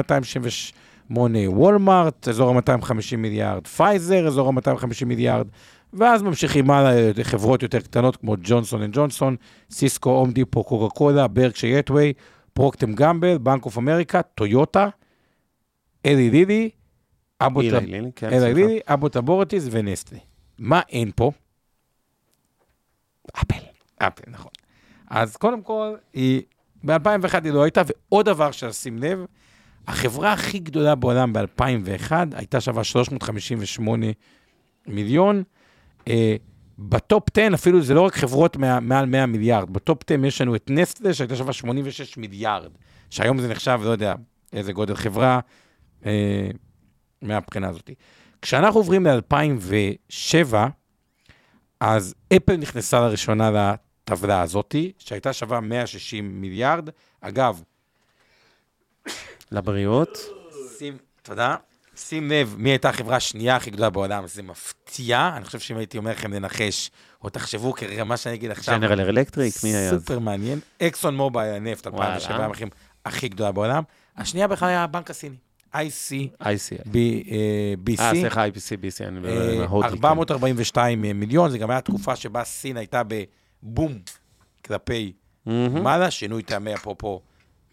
268, 1.09 1.50
וולמארט, 1.50 2.27
אזור 2.27 2.50
ה-250 2.50 3.17
מיליארד, 3.17 3.67
פייזר, 3.67 4.27
אזור 4.27 4.47
ה-250 4.50 5.05
מיליארד, 5.05 5.47
ואז 5.93 6.21
ממשיכים 6.21 6.71
הלאה 6.71 7.12
לחברות 7.15 7.63
יותר 7.63 7.79
קטנות 7.79 8.15
כמו 8.15 8.35
ג'ונסון 8.43 8.81
אנד 8.81 8.93
ג'ונסון, 8.95 9.35
סיסקו, 9.71 10.09
הום 10.09 10.31
דיפו, 10.31 10.63
קוקה 10.63 10.95
קולה, 10.95 11.27
ברקשייר 11.27 11.79
האת'וויי, 11.79 12.13
פרוקטר 12.53 12.80
אנד 12.80 12.93
גמבל, 12.93 13.38
בנק 13.38 13.65
אוף 13.65 13.77
אמריקה, 13.77 14.21
טויוטה, 14.21 14.89
אלי 16.05 16.29
לילי, 16.29 16.69
טב- 17.43 17.85
לילי, 17.85 18.12
כן, 18.15 18.27
אלי 18.27 18.39
סליחה. 18.39 18.53
לילי, 18.59 18.79
אבוט, 18.88 19.09
נוברטיס 19.09 19.67
ונסטלה. 19.71 20.19
מה 20.59 20.81
אין 20.89 21.12
פה? 21.15 21.31
אפל. 23.41 23.55
אפל, 23.97 24.24
נכון. 24.31 24.51
אז 25.09 25.35
קודם 25.38 25.62
כל, 25.62 25.95
היא, 26.13 26.41
ב-2001 26.83 27.43
היא 27.43 27.51
לא 27.53 27.63
הייתה, 27.63 27.81
ועוד 27.85 28.25
דבר 28.25 28.51
ששים 28.51 28.97
לב, 28.97 29.25
החברה 29.87 30.33
הכי 30.33 30.59
גדולה 30.59 30.95
בעולם 30.95 31.33
ב-2001 31.33 32.11
הייתה 32.31 32.61
שווה 32.61 32.83
358 32.83 34.07
מיליון. 34.87 35.43
אה, 36.07 36.35
בטופ 36.79 37.23
10, 37.37 37.53
אפילו 37.53 37.81
זה 37.81 37.93
לא 37.93 38.01
רק 38.01 38.15
חברות 38.15 38.57
מעל 38.57 39.05
100 39.05 39.25
מיליארד, 39.25 39.73
בטופ 39.73 40.03
10 40.11 40.25
יש 40.25 40.41
לנו 40.41 40.55
את 40.55 40.69
נסטלה 40.69 41.13
שהייתה 41.13 41.35
שווה 41.35 41.53
86 41.53 42.17
מיליארד, 42.17 42.71
שהיום 43.09 43.39
זה 43.39 43.47
נחשב, 43.47 43.79
לא 43.83 43.89
יודע, 43.89 44.15
איזה 44.53 44.73
גודל 44.73 44.95
חברה, 44.95 45.39
אה, 46.05 46.49
מהבחינה 47.21 47.69
הזאת. 47.69 47.89
כשאנחנו 48.41 48.79
עוברים 48.79 49.07
ל-2007, 49.07 50.55
אז 51.79 52.15
אפל 52.35 52.57
נכנסה 52.57 52.99
לראשונה 52.99 53.51
לטבלה 53.51 54.41
הזאת, 54.41 54.75
שהייתה 54.97 55.33
שווה 55.33 55.59
160 55.59 56.41
מיליארד. 56.41 56.89
אגב, 57.21 57.63
לבריאות. 59.55 60.17
שים, 60.77 60.97
תודה. 61.21 61.55
שים 61.95 62.31
לב, 62.31 62.55
מי 62.57 62.69
הייתה 62.69 62.89
החברה 62.89 63.15
השנייה 63.15 63.55
הכי 63.55 63.71
גדולה 63.71 63.89
בעולם, 63.89 64.27
זה 64.27 64.43
מפתיע. 64.43 65.31
אני 65.38 65.45
חושב 65.45 65.59
שאם 65.59 65.77
הייתי 65.77 65.97
אומר 65.97 66.12
לכם 66.12 66.33
לנחש, 66.33 66.91
או 67.24 67.29
תחשבו 67.29 67.74
מה 68.05 68.17
שאני 68.17 68.35
אגיד 68.35 68.51
עכשיו, 68.51 68.75
ג'נרל 68.75 69.01
אלקטריק, 69.01 69.53
מי 69.63 69.75
היה? 69.75 69.91
סופר 69.91 70.19
מעניין. 70.19 70.59
אקסון 70.81 71.15
מובייל, 71.15 71.53
הנפט, 71.53 71.88
2007, 71.88 72.31
וואלה. 72.31 72.45
המחירים 72.45 72.69
הכי 73.05 73.27
גדולה 73.27 73.51
בעולם. 73.51 73.83
השנייה 74.17 74.47
בכלל 74.47 74.69
היה 74.69 74.83
הבנק 74.83 75.09
הסיני, 75.09 75.35
IC, 75.74 75.77
ICI. 76.41 76.88
B, 76.88 76.95
אה, 77.31 77.74
BC. 77.85 78.00
אה, 78.01 78.12
סליחה, 78.12 78.47
IPC, 78.47 79.07
אני 79.07 79.19
מדבר 79.19 79.51
עם 79.51 79.59
אה, 79.59 79.63
ההודי. 79.63 79.88
כן. 79.88 79.93
442 79.93 81.01
מיליון, 81.01 81.50
זה 81.50 81.57
גם 81.57 81.71
היה 81.71 81.81
תקופה 81.81 82.15
שבה 82.15 82.43
סין 82.43 82.77
הייתה 82.77 83.01
בבום 83.63 83.93
כלפי. 84.65 85.13
מעלה, 85.83 86.12
שינוי 86.12 86.43
טעמי 86.43 86.74
אפרופו 86.74 87.21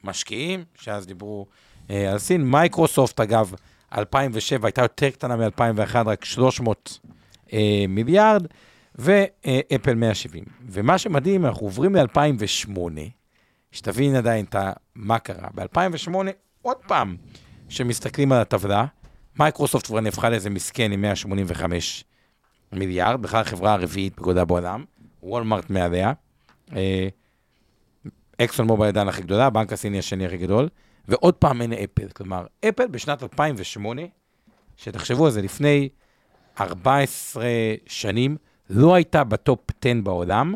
משקיעים, 0.04 0.64
שאז 0.74 1.06
דיברו 1.06 1.46
אה, 1.50 1.56
על 1.88 2.18
סין. 2.18 2.50
מייקרוסופט, 2.50 3.20
אגב, 3.20 3.54
2007 3.98 4.66
הייתה 4.68 4.82
יותר 4.82 5.10
קטנה 5.10 5.36
מ-2001, 5.36 5.96
רק 6.06 6.24
300 6.24 6.98
אה, 7.52 7.84
מיליארד, 7.88 8.46
ואפל 8.94 9.94
170. 9.94 10.44
ומה 10.68 10.98
שמדהים, 10.98 11.46
אנחנו 11.46 11.66
עוברים 11.66 11.94
ל-2008, 11.94 12.78
שתבין 13.72 14.16
עדיין 14.16 14.44
את 14.44 14.56
מה 14.94 15.18
קרה. 15.18 15.48
ב-2008, 15.54 16.14
עוד 16.62 16.76
פעם, 16.86 17.16
כשמסתכלים 17.68 18.32
על 18.32 18.40
הטבלה, 18.40 18.84
מייקרוסופט 19.38 19.86
כבר 19.86 20.00
נהפכה 20.00 20.30
לאיזה 20.30 20.50
מסכן 20.50 20.92
עם 20.92 21.00
185 21.02 22.04
מיליארד, 22.72 23.22
בכלל 23.22 23.40
החברה 23.40 23.72
הרביעית 23.72 24.16
בגודלה 24.16 24.44
בעולם, 24.44 24.84
וולמארט 25.22 25.70
מעליה. 25.70 26.12
אה, 26.76 27.08
אקסון 28.38 28.66
מובייל 28.66 28.88
עדיין 28.88 29.08
הכי 29.08 29.22
גדולה, 29.22 29.46
הבנק 29.46 29.72
הסיני 29.72 29.98
השני 29.98 30.26
הכי 30.26 30.36
גדול, 30.36 30.68
ועוד 31.08 31.34
פעם 31.34 31.62
אין 31.62 31.72
אפל. 31.72 32.08
כלומר, 32.08 32.46
אפל 32.68 32.86
בשנת 32.86 33.22
2008, 33.22 34.02
שתחשבו 34.76 35.26
על 35.26 35.30
זה, 35.30 35.42
לפני 35.42 35.88
14 36.60 37.44
שנים, 37.86 38.36
לא 38.70 38.94
הייתה 38.94 39.24
בטופ 39.24 39.60
10 39.84 39.92
בעולם, 40.02 40.54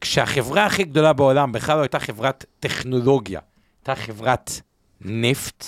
כשהחברה 0.00 0.66
הכי 0.66 0.84
גדולה 0.84 1.12
בעולם 1.12 1.52
בכלל 1.52 1.76
לא 1.76 1.82
הייתה 1.82 1.98
חברת 1.98 2.44
טכנולוגיה, 2.60 3.40
הייתה 3.80 3.94
חברת 3.94 4.60
נפט. 5.00 5.64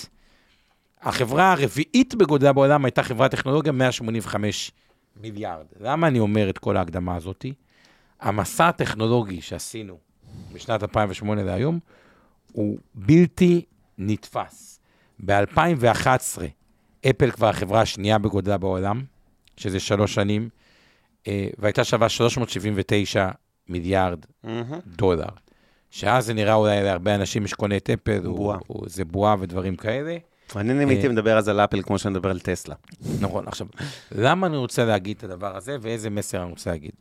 החברה 1.03 1.53
הרביעית 1.53 2.15
בגודלה 2.15 2.53
בעולם 2.53 2.85
הייתה 2.85 3.03
חברת 3.03 3.31
טכנולוגיה 3.31 3.73
185 3.73 4.73
מיליארד. 5.17 5.67
למה 5.81 6.07
אני 6.07 6.19
אומר 6.19 6.51
את 6.51 6.59
כל 6.59 6.77
ההקדמה 6.77 7.17
הזאת? 7.17 7.47
המסע 8.21 8.69
הטכנולוגי 8.69 9.41
שעשינו 9.41 9.99
בשנת 10.53 10.83
2008 10.83 11.43
להיום 11.43 11.79
הוא 12.53 12.79
בלתי 12.95 13.65
נתפס. 13.99 14.81
ב-2011 15.27 16.39
אפל 17.11 17.31
כבר 17.31 17.49
החברה 17.49 17.81
השנייה 17.81 18.19
בגודלה 18.19 18.59
בעולם, 18.59 19.03
שזה 19.57 19.81
שלוש 19.81 20.15
שנים, 20.15 20.49
אה, 21.29 21.49
והייתה 21.59 21.85
שווה 21.85 22.09
379 22.09 23.29
מיליארד 23.69 24.19
מהמם. 24.45 24.79
דולר. 24.87 25.29
שאז 25.91 26.27
זה 26.27 26.35
נראה 26.35 26.55
אולי 26.55 26.83
להרבה 26.83 27.15
אנשים 27.15 27.47
שקונה 27.47 27.77
את 27.77 27.91
אפל, 27.91 28.21
הוא- 28.25 28.37
בועה. 28.37 28.59
הוא- 28.67 28.85
זה 28.89 29.05
בועה 29.05 29.37
ודברים 29.41 29.77
כאלה. 29.77 30.17
מעניין 30.55 30.81
אם 30.81 30.89
אה, 30.89 30.93
הייתי 30.95 31.09
מדבר 31.09 31.39
אז 31.39 31.49
על 31.49 31.61
אפל 31.61 31.83
כמו 31.83 31.99
שאני 31.99 32.13
מדבר 32.15 32.31
על 32.31 32.41
טסלה. 32.41 32.75
נכון, 33.21 33.49
עכשיו, 33.49 33.67
למה 34.13 34.47
אני 34.47 34.57
רוצה 34.57 34.85
להגיד 34.85 35.17
את 35.17 35.25
הדבר 35.25 35.57
הזה 35.57 35.77
ואיזה 35.81 36.11
מסר 36.11 36.43
אני 36.43 36.51
רוצה 36.51 36.71
להגיד? 36.71 36.93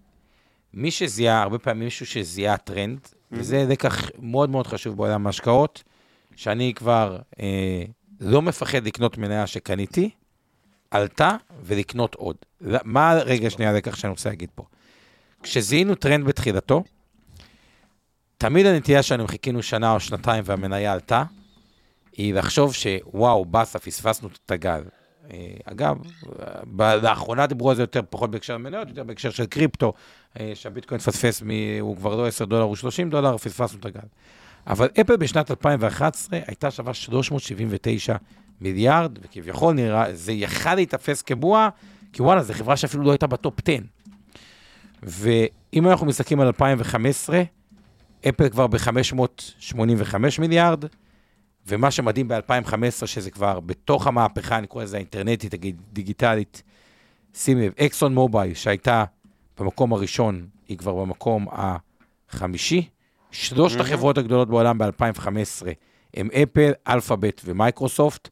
מי 0.73 0.91
שזיהה, 0.91 1.41
הרבה 1.41 1.57
פעמים 1.59 1.83
מישהו 1.83 2.05
שזיהה 2.05 2.57
טרנד, 2.57 2.99
וזה 3.31 3.65
לקח 3.69 4.09
מאוד 4.19 4.49
מאוד 4.49 4.67
חשוב 4.67 4.97
בעולם 4.97 5.25
ההשקעות, 5.27 5.83
שאני 6.37 6.73
כבר 6.75 7.17
אה, 7.39 7.83
לא 8.19 8.41
מפחד 8.41 8.85
לקנות 8.85 9.17
מניה 9.17 9.47
שקניתי, 9.47 10.09
עלתה 10.91 11.35
ולקנות 11.63 12.15
עוד. 12.15 12.35
מה 12.83 13.13
רגע 13.25 13.49
שנייה 13.49 13.71
הלקח 13.71 13.95
שאני 13.95 14.11
רוצה 14.11 14.29
להגיד 14.29 14.49
פה? 14.55 14.63
כשזיהינו 15.43 15.95
טרנד 15.95 16.25
בתחילתו, 16.25 16.83
תמיד 18.37 18.65
הנטייה 18.65 19.03
שלנו, 19.03 19.27
חיכינו 19.27 19.63
שנה 19.63 19.91
או 19.93 19.99
שנתיים 19.99 20.43
והמניה 20.47 20.93
עלתה, 20.93 21.23
היא 22.11 22.33
לחשוב 22.33 22.73
שוואו, 22.73 23.45
באסה, 23.45 23.79
פספסנו 23.79 24.29
את 24.45 24.51
הגל. 24.51 24.83
אה, 25.31 25.53
אגב, 25.65 25.97
לאחרונה 26.79 27.47
דיברו 27.47 27.69
על 27.69 27.75
זה 27.75 27.83
יותר, 27.83 28.01
פחות 28.09 28.31
בהקשר 28.31 28.53
המניות, 28.53 28.87
יותר 28.89 29.03
בהקשר 29.03 29.29
של 29.29 29.45
קריפטו, 29.45 29.93
אה, 30.39 30.51
שהביטקוין 30.55 30.99
פספס, 31.01 31.41
מ- 31.45 31.79
הוא 31.79 31.97
כבר 31.97 32.15
לא 32.15 32.27
10 32.27 32.45
דולר, 32.45 32.61
הוא 32.63 32.75
30 32.75 33.09
דולר, 33.09 33.37
פספסנו 33.37 33.79
את 33.79 33.85
הגל. 33.85 33.99
אבל 34.67 34.89
אפל 35.01 35.17
בשנת 35.17 35.51
2011 35.51 36.39
הייתה 36.47 36.71
שווה 36.71 36.93
379 36.93 38.15
מיליארד, 38.61 39.19
וכביכול 39.21 39.73
נראה, 39.73 40.13
זה 40.13 40.31
יכל 40.31 40.75
להיתפס 40.75 41.21
כבועה, 41.21 41.69
כי 42.13 42.21
וואלה, 42.21 42.43
זו 42.43 42.53
חברה 42.53 42.77
שאפילו 42.77 43.03
לא 43.03 43.11
הייתה 43.11 43.27
בטופ 43.27 43.53
10. 43.67 43.77
ואם 45.03 45.87
אנחנו 45.87 46.05
מסתכלים 46.05 46.39
על 46.39 46.47
2015, 46.47 47.43
אפל 48.29 48.49
כבר 48.49 48.67
ב-585 48.67 50.15
מיליארד, 50.39 50.85
ומה 51.67 51.91
שמדהים 51.91 52.27
ב-2015, 52.27 53.05
שזה 53.05 53.31
כבר 53.31 53.59
בתוך 53.59 54.07
המהפכה, 54.07 54.57
אני 54.57 54.67
קורא 54.67 54.83
לזה 54.83 54.97
האינטרנטית, 54.97 55.53
הדיגיטלית, 55.53 56.63
שים 57.33 57.57
לב, 57.57 57.73
אקסון 57.79 58.13
מובייל, 58.13 58.53
שהייתה 58.53 59.03
במקום 59.59 59.93
הראשון, 59.93 60.47
היא 60.67 60.77
כבר 60.77 60.93
במקום 60.93 61.47
החמישי. 61.51 62.89
שלושת 63.31 63.79
החברות 63.79 64.17
הגדולות 64.17 64.49
בעולם 64.49 64.77
ב-2015 64.77 65.67
הם 66.13 66.29
אפל, 66.43 66.71
אלפאבט 66.87 67.41
ומייקרוסופט, 67.45 68.29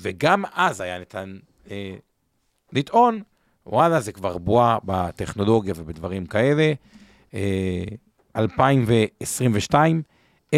וגם 0.00 0.44
אז 0.54 0.80
היה 0.80 0.98
ניתן 0.98 1.36
אה, 1.70 1.94
לטעון, 2.72 3.22
וואלה, 3.66 4.00
זה 4.00 4.12
כבר 4.12 4.38
בועה 4.38 4.78
בטכנולוגיה 4.84 5.74
ובדברים 5.76 6.26
כאלה. 6.26 6.72
אה, 7.34 7.84
2022, 8.36 10.02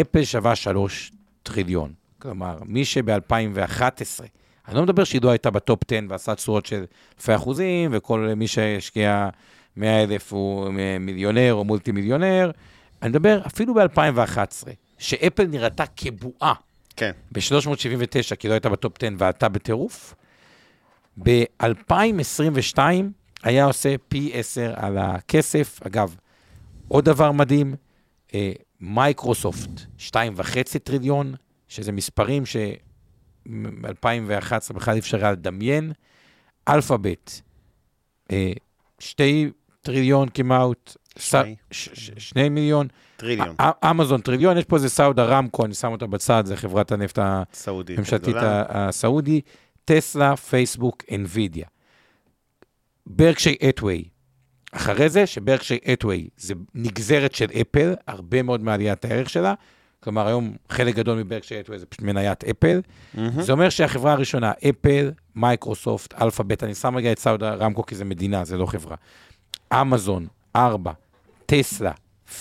אפל 0.01 0.23
שווה 0.23 0.55
3 0.55 1.11
טריליון. 1.43 1.93
כלומר, 2.19 2.57
מי 2.65 2.85
שב-2011, 2.85 4.23
אני 4.67 4.75
לא 4.75 4.83
מדבר 4.83 5.03
שהיא 5.03 5.21
לא 5.23 5.29
הייתה 5.29 5.49
בטופ 5.51 5.79
10 5.91 5.99
ועשה 6.09 6.35
תשואות 6.35 6.65
של 6.65 6.85
אלפי 7.17 7.35
אחוזים, 7.35 7.89
וכל 7.93 8.29
מי 8.35 8.47
שהשקיע 8.47 9.29
100 9.77 10.03
אלף 10.03 10.33
הוא 10.33 10.69
מיליונר 10.99 11.53
או 11.53 11.63
מולטי 11.63 11.91
מיליונר, 11.91 12.51
אני 13.03 13.09
מדבר 13.09 13.41
אפילו 13.47 13.73
ב-2011, 13.73 14.67
שאפל 14.97 15.47
נראתה 15.47 15.83
כבועה 15.95 16.53
כן. 16.95 17.11
ב-379, 17.31 18.35
כי 18.39 18.47
לא 18.47 18.53
הייתה 18.53 18.69
בטופ 18.69 19.03
10 19.03 19.07
ועלתה 19.17 19.49
בטירוף. 19.49 20.15
ב-2022 21.23 22.77
היה 23.43 23.65
עושה 23.65 23.95
פי 24.07 24.31
10 24.33 24.73
על 24.75 24.97
הכסף. 24.97 25.79
אגב, 25.87 26.15
עוד 26.87 27.05
דבר 27.05 27.31
מדהים, 27.31 27.75
אה, 28.33 28.51
מייקרוסופט, 28.81 29.69
2.5 29.97 30.77
טריליון, 30.83 31.35
שזה 31.67 31.91
מספרים 31.91 32.45
ש-2011 32.45 34.73
בכלל 34.73 34.93
אי 34.93 34.99
אפשר 34.99 35.17
היה 35.17 35.31
לדמיין. 35.31 35.91
אלפאבט, 36.67 37.41
אה, 38.31 38.53
שתי 38.99 39.51
טריליון 39.83 40.29
כמעט, 40.33 40.97
שני. 41.17 41.55
מיליון. 42.49 42.87
טריליון. 43.17 43.55
אמזון 43.89 44.21
טריליון, 44.21 44.57
יש 44.57 44.65
פה 44.65 44.75
איזה 44.75 44.89
סעודי 44.89 45.25
ארמקו, 45.25 45.65
אני 45.65 45.73
שם 45.73 45.91
אותה 45.91 46.07
בצד, 46.07 46.43
זה 46.45 46.57
חברת 46.57 46.91
הנפט. 46.91 47.19
הממשלתית 47.97 48.35
הסעודי, 48.69 49.41
טסלה, 49.85 50.35
פייסבוק, 50.35 51.03
אנווידיה. 51.15 51.67
ברקשייר 53.07 53.55
האת'וויי. 53.69 54.03
אחרי 54.71 55.09
זה, 55.09 55.27
שברקשייר 55.27 55.77
האת'וויי 55.93 56.27
זה 56.37 56.53
נגזרת 56.75 57.35
של 57.35 57.47
אפל, 57.61 57.93
הרבה 58.07 58.41
מאוד 58.41 58.63
מעליית 58.63 59.05
הערך 59.05 59.29
שלה. 59.29 59.53
כלומר, 59.99 60.27
היום 60.27 60.55
חלק 60.69 60.95
גדול 60.95 61.17
מברקשייר 61.23 61.59
האת'וויי 61.59 61.79
זה 61.79 61.85
פשוט 61.85 62.01
מניית 62.01 62.43
אפל. 62.43 62.81
מהמם. 63.13 63.41
זה 63.41 63.51
אומר 63.51 63.69
שהחברה 63.69 64.11
הראשונה, 64.11 64.51
אפל, 64.69 65.11
מייקרוסופט, 65.35 66.21
אלפאבט, 66.21 66.63
אני 66.63 66.75
שם 66.75 66.95
רגע 66.95 67.11
את 67.11 67.19
סעודי 67.19 67.53
ארמקו 67.53 67.85
כי 67.85 67.95
זה 67.95 68.05
מדינה, 68.05 68.45
זה 68.45 68.57
לא 68.57 68.65
חברה. 68.65 68.95
אמזון, 69.81 70.27
ארבע, 70.55 70.91
טסלה, 71.45 71.91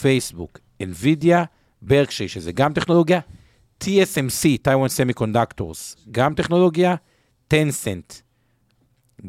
פייסבוק, 0.01 0.59
אנווידיה, 0.83 1.45
ברקשייר, 1.83 2.29
שזה 2.29 2.53
גם 2.53 2.73
טכנולוגיה, 2.73 3.21
TSMC, 3.85 4.59
Taiwan 4.63 4.89
Semiconductors, 4.89 5.97
גם 6.11 6.35
טכנולוגיה, 6.35 6.95
טנסנט, 7.49 8.15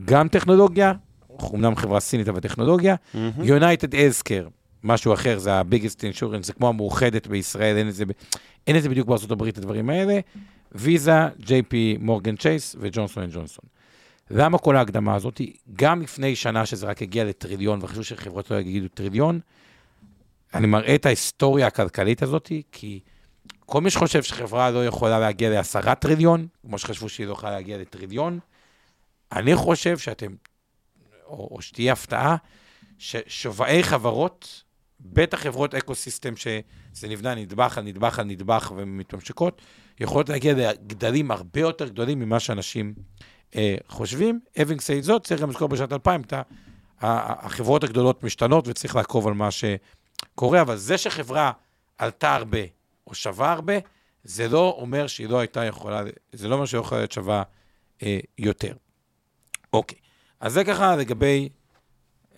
גם 0.06 0.28
טכנולוגיה, 0.28 0.94
אומנם 1.30 1.76
חברה 1.76 2.00
סינית 2.00 2.28
אבל 2.28 2.40
טכנולוגיה, 2.40 2.96
יונייטד 3.44 3.96
הלת'קר, 3.96 4.48
משהו 4.84 5.14
אחר, 5.14 5.40
זה 5.40 5.54
ה-biggest 5.54 6.00
insurance, 6.00 6.44
זה 6.44 6.54
כמו 6.54 6.70
המאוחדת 6.70 7.28
בישראל, 7.28 7.78
אין 7.78 7.90
את 7.90 7.96
זה, 7.96 8.04
אין 8.68 8.78
את 8.78 8.84
זה 8.84 8.90
בדיוק 8.90 9.08
הברית, 9.32 9.58
הדברים 9.58 9.90
האלה. 9.90 10.20
ויזה, 10.72 11.14
ג'יי 11.68 11.88
פי 11.88 11.98
מורגן 12.00 12.36
צ'ייס 12.36 12.76
וג'ונסון 12.80 13.24
אנד 13.24 13.34
ג'ונסון. 13.34 13.66
למה 14.30 14.58
כל 14.58 14.76
ההקדמה 14.76 15.16
הזאת? 15.16 15.42
גם 15.74 16.02
לפני 16.02 16.36
שנה 16.36 16.66
שזה 16.66 16.88
רק 16.88 17.02
הגיע 17.02 17.24
לטריליון, 17.24 17.80
וחשוב 17.82 18.04
שחברות 18.04 18.52
לא 18.52 18.56
יגידו 18.60 18.88
טריליון, 18.88 19.40
אני 20.54 20.68
מראה 20.68 20.96
את 20.96 21.06
ההיסטוריה 21.06 21.68
הכלכלית 21.68 22.24
הזאת, 22.24 22.52
כי 22.72 23.00
כל 23.60 23.82
מי 23.82 23.90
שחושב 23.90 24.24
שחברה 24.24 24.72
לא 24.72 24.86
יכולה 24.86 25.20
להגיע 25.20 25.50
לעשרה 25.50 25.96
טריליון, 25.96 26.48
כמו 26.62 26.78
שחשבו 26.78 27.10
שהיא 27.10 27.28
לא 27.28 27.32
יכולה 27.32 27.52
להגיע 27.52 27.78
לטריליון, 27.78 28.40
אני 29.32 29.56
חושב 29.56 29.98
שאתם, 29.98 30.36
או, 31.26 31.48
או 31.52 31.62
שתהיה 31.62 31.94
הפתעה, 31.94 32.36
ששוויי 32.98 33.84
חברות, 33.84 34.64
בטח 35.00 35.40
חברות 35.40 35.76
ecosystem 35.76 36.36
שזה 36.36 37.08
נבנה 37.10 37.36
נדבך 37.36 37.78
על 37.78 37.84
נדבך 37.84 38.20
על 38.20 38.26
נדבך 38.26 38.72
ומתממשקות, 38.76 39.62
יכולות 40.00 40.30
להגיע 40.30 40.54
לגדלים 40.54 41.32
הרבה 41.32 41.60
יותר 41.60 41.88
גדולים 41.88 42.20
ממה 42.20 42.40
שאנשים 42.40 42.94
חושבים. 43.88 44.40
Having 44.62 44.82
said 44.82 45.04
זאת, 45.04 45.24
צריך 45.24 45.42
גם 45.42 45.50
לזכור 45.50 45.68
בשנת 45.68 45.94
2000, 45.94 46.22
אתה, 46.22 46.42
החברות 47.02 47.84
הגדולות 47.84 48.24
משתנות 48.24 48.68
וצריך 48.68 48.96
לעקוב 48.96 49.28
על 49.28 49.34
מה 49.34 49.50
שקורה, 49.52 50.62
אבל 50.62 50.76
זה 50.76 50.98
שחברה 50.98 51.52
עלתה 51.98 52.36
הרבה 52.36 52.60
או 53.08 53.16
שווה 53.16 53.52
הרבה, 53.52 53.74
זה 54.24 54.48
לא 54.48 54.76
אומר 54.78 55.08
שהיא 55.08 55.30
לא 55.30 55.40
הייתה 55.40 55.66
יכולה, 55.66 56.02
זה 56.34 56.48
לא 56.48 56.56
אומר 56.56 56.66
שהיא 56.66 56.78
לא 56.80 56.86
יכולה 56.86 57.02
להיות 57.02 57.12
שווה 57.12 57.44
אה, 58.04 58.20
יותר. 58.38 58.74
אוקיי, 59.74 59.98
אז 60.40 60.54
זה 60.54 60.64
ככה 60.64 60.96
לגבי, 60.96 61.50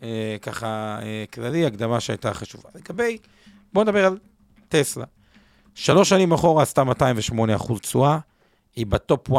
אה, 0.03 0.37
ככה 0.41 0.99
אה, 1.01 1.25
כללי, 1.33 1.65
הקדמה 1.65 1.99
שהייתה 1.99 2.33
חשובה. 2.33 2.69
לגבי, 2.75 3.17
בואו 3.73 3.83
נדבר 3.85 4.05
על 4.05 4.17
טסלה. 4.67 5.05
שלוש 5.75 6.09
שנים 6.09 6.31
אחורה 6.31 6.63
עשתה 6.63 6.83
208 6.83 7.55
אחוז 7.55 7.79
תשואה, 7.79 8.19
היא 8.75 8.85
בטופ 8.85 9.29
1% 9.29 9.33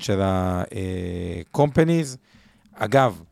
של 0.00 0.20
ה-companies. 0.20 2.16
אגב, 2.74 3.22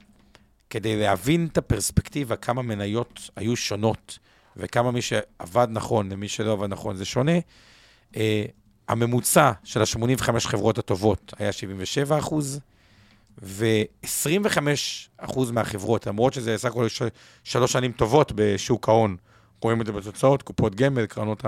כדי 0.70 0.96
להבין 1.00 1.48
את 1.52 1.58
הפרספקטיבה, 1.58 2.36
כמה 2.36 2.62
מניות 2.62 3.30
היו 3.36 3.56
שונות, 3.56 4.18
וכמה 4.56 4.90
מי 4.90 5.02
שעבד 5.02 5.68
נכון 5.70 6.12
למי 6.12 6.28
שלא 6.28 6.52
עבד 6.52 6.68
נכון 6.68 6.96
זה 6.96 7.04
שונה, 7.04 7.38
אה, 8.16 8.44
הממוצע 8.88 9.52
של 9.64 9.80
ה-85 9.80 10.40
חברות 10.40 10.78
הטובות 10.78 11.34
היה 11.38 11.52
77 11.52 12.18
אחוז, 12.18 12.60
ו-25 13.42 14.58
אחוז 15.18 15.50
מהחברות, 15.50 16.06
למרות 16.06 16.32
שזה 16.32 16.58
סך 16.58 16.68
הכל 16.68 16.88
ש- 16.88 17.02
שלוש 17.44 17.72
שנים 17.72 17.92
טובות 17.92 18.32
בשוק 18.34 18.88
ההון, 18.88 19.16
רואים 19.62 19.80
את 19.80 19.86
זה 19.86 19.92
בתוצאות, 19.92 20.42
קופות 20.42 20.74
גמל, 20.74 21.06
קרנות 21.06 21.44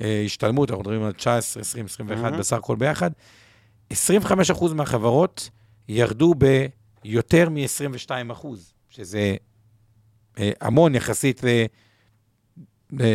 ההשתלמות, 0.00 0.70
אנחנו 0.70 0.80
מדברים 0.82 1.02
על 1.02 1.12
19, 1.12 1.60
20, 1.60 1.84
21 1.84 2.22
מהמם. 2.22 2.38
בסך 2.38 2.56
הכל 2.56 2.76
ביחד. 2.76 3.10
25 3.90 4.50
אחוז 4.50 4.72
מהחברות 4.72 5.50
ירדו 5.88 6.34
ביותר 7.04 7.48
מ-22 7.48 8.32
אחוז, 8.32 8.72
שזה 8.88 9.36
אה, 10.38 10.50
המון 10.60 10.94
יחסית 10.94 11.44
ל... 11.44 11.48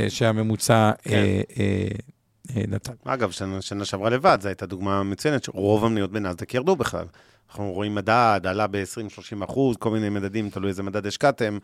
שהממוצע 0.10 0.92
כן. 1.02 1.12
אה, 1.12 1.42
אה, 1.60 1.88
אה, 2.56 2.64
נתן. 2.68 2.94
אגב, 3.06 3.32
שנה, 3.32 3.62
שנה 3.62 3.86
שעברה 3.86 4.10
לבד, 4.10 4.38
זו 4.42 4.48
הייתה 4.48 4.66
דוגמה 4.66 5.04
מצוינת, 5.04 5.44
שרוב 5.44 5.86
המניות 5.86 6.12
בנאסדק 6.12 6.54
ירדו 6.54 6.76
בכלל. 6.76 7.06
אנחנו 7.50 7.72
רואים 7.72 7.96
מדד, 7.96 8.42
עלה 8.44 8.68
ב-20-30 8.68 9.46
אחוז, 9.46 9.78
כל 9.78 9.90
מיני 9.90 10.10
מדדים, 10.10 10.50
תלוי 10.50 10.70
איזה 10.70 10.84
מדד 10.84 11.08
השקעתם, 11.08 11.58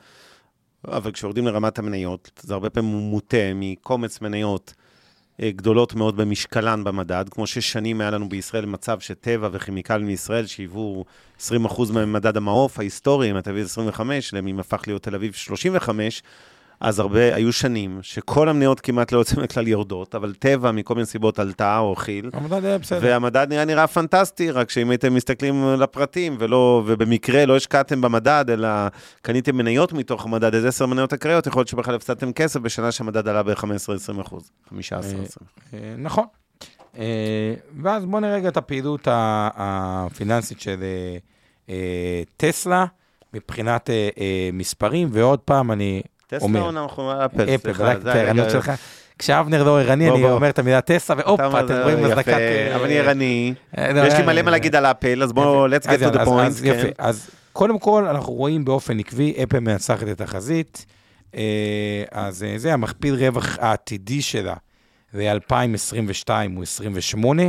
אבל 0.88 1.12
כשיורדים 1.12 1.48
לרמת 1.48 1.80
המניות, 1.80 2.42
זה 2.42 2.54
הרבה 2.54 2.70
פעמים 2.70 2.96
מוטה 2.96 3.54
מקומץ 3.56 4.22
מניות 4.22 4.74
אה, 4.78 4.84
גדולות 5.42 5.96
מאוד 5.96 6.18
במשקלן 6.18 6.84
במדד, 6.84 7.26
כמו 7.32 7.48
ששנים 7.48 8.02
היה 8.02 8.12
לנו 8.12 8.30
בישראל 8.30 8.66
מצב 8.66 9.00
שטבע 9.00 9.50
וכימיקלים 9.52 10.08
מישראל 10.08 10.46
שהיוו 10.46 11.06
20 11.40 11.66
אחוז 11.66 11.92
ממדד 11.92 12.38
המעוף 12.38 12.80
ההיסטורי, 12.80 13.32
אתה 13.32 13.42
תביא 13.42 13.64
25, 13.64 14.34
למי 14.34 14.54
הפך 14.60 14.82
להיות 14.88 15.04
תל 15.04 15.16
אביב 15.16 15.34
35, 15.34 16.24
אז 16.80 17.00
הרבה, 17.00 17.36
היו 17.36 17.54
שנים 17.54 18.00
שכל 18.02 18.50
המניות 18.50 18.80
כמעט 18.80 19.12
לא 19.12 19.18
יוצאים 19.18 19.40
לכלל 19.42 19.68
יורדות, 19.68 20.16
אבל 20.16 20.34
טבע 20.34 20.72
מכל 20.72 20.96
מיני 20.96 21.06
סיבות 21.06 21.40
עלתה 21.40 21.78
או 21.78 21.94
הכיל, 21.94 22.30
המדד 22.34 22.66
היה 22.66 22.78
בסדר. 22.78 23.00
והמדד 23.04 23.48
נראה 23.50 23.66
נראה 23.66 23.88
פנטסטי, 23.88 24.52
רק 24.52 24.70
שאם 24.70 24.90
הייתם 24.90 25.14
מסתכלים 25.14 25.66
לפרטים, 25.80 26.36
ולא, 26.40 26.84
ובמקרה 26.86 27.46
לא 27.46 27.56
השקעתם 27.56 28.02
במדד, 28.02 28.46
אלא 28.50 28.70
קניתם 29.22 29.58
מניות 29.58 29.94
מתוך 29.94 30.26
המדד, 30.26 30.56
איזה 30.56 30.68
עשר 30.68 30.86
מניות 30.86 31.14
אקראיות, 31.14 31.48
יכול 31.48 31.60
להיות 31.60 31.68
שבכלל 31.68 31.96
הפסדתם 31.96 32.34
כסף 32.34 32.60
בשנה 32.60 32.92
שהמדד 32.92 33.28
עלה 33.28 33.44
ב-15-20 33.44 34.22
אחוז, 34.22 34.52
15-20. 34.70 34.74
אה, 35.74 35.96
נכון. 35.98 36.26
אה, 36.98 37.54
ואז 37.84 38.06
בואו 38.06 38.22
נראה 38.22 38.36
רגע 38.36 38.50
את 38.50 38.58
הפעילות 38.58 39.08
הפיננסית 39.12 40.60
של 40.60 40.84
אה, 40.84 41.18
אה, 41.70 42.24
טסלה, 42.38 42.86
מבחינת 43.34 43.90
אה, 43.90 44.10
אה, 44.20 44.50
מספרים, 44.54 45.10
ועוד 45.12 45.40
פעם 45.40 45.72
אני 45.72 46.02
טסלה 46.28 46.40
אומר. 46.42 46.62
עונה 46.62 46.86
מחומה 46.86 47.28
מכונה 47.34 47.56
אפל, 47.56 47.72
אפל, 47.72 48.02
זה 48.02 48.14
הערנות 48.14 48.50
שלך. 48.50 48.72
כשאבנר 49.20 49.64
לא 49.64 49.80
ערני, 49.80 50.10
אני 50.10 50.24
אומר 50.24 50.50
את 50.50 50.60
המילה 50.60 50.82
טסה, 50.82 51.14
והופה, 51.18 51.60
אתם 51.60 51.74
אה, 51.74 51.84
רואים 51.84 52.04
הזנקת... 52.04 52.38
אבל 52.76 52.86
אני 52.86 53.00
ערני, 53.00 53.54
אה, 53.78 53.94
לא, 53.94 54.02
ויש 54.02 54.14
לי 54.14 54.20
אה, 54.20 54.26
מלא 54.26 54.42
מה 54.42 54.52
להגיד 54.52 54.76
על 54.76 54.86
אפל, 54.86 55.24
אז 55.24 55.34
בואו, 55.34 55.68
let's 55.68 55.84
get 55.84 56.14
to 56.14 56.16
the 56.16 56.26
point. 56.26 56.64
כן. 56.64 56.90
אז 56.98 57.30
קודם 57.54 57.80
כל, 57.80 58.08
אנחנו 58.08 58.34
רואים 58.34 58.66
באופן 58.66 59.00
עקבי, 59.00 59.34
אפל 59.44 59.60
מנצחת 59.60 60.08
את 60.08 60.22
החזית, 60.22 60.86
אז 62.12 62.46
זה 62.58 62.74
המכפיל 62.74 63.16
רווח 63.16 63.58
העתידי 63.62 64.22
שלה 64.22 64.56
ל-2022 65.14 66.30
הוא 66.56 66.64
28, 66.64 67.44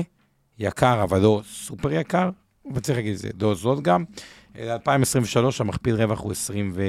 יקר, 0.58 1.02
אבל 1.02 1.20
לא 1.20 1.40
סופר 1.52 1.92
יקר, 1.92 2.30
וצריך 2.74 2.98
להגיד 2.98 3.12
את 3.12 3.18
זה, 3.18 3.28
לא 3.40 3.54
זאת 3.54 3.80
גם. 3.80 4.04
ל-2023 4.58 5.38
המכפיל 5.60 5.94
רווח 5.94 6.20
הוא 6.20 6.32
24. 6.32 6.82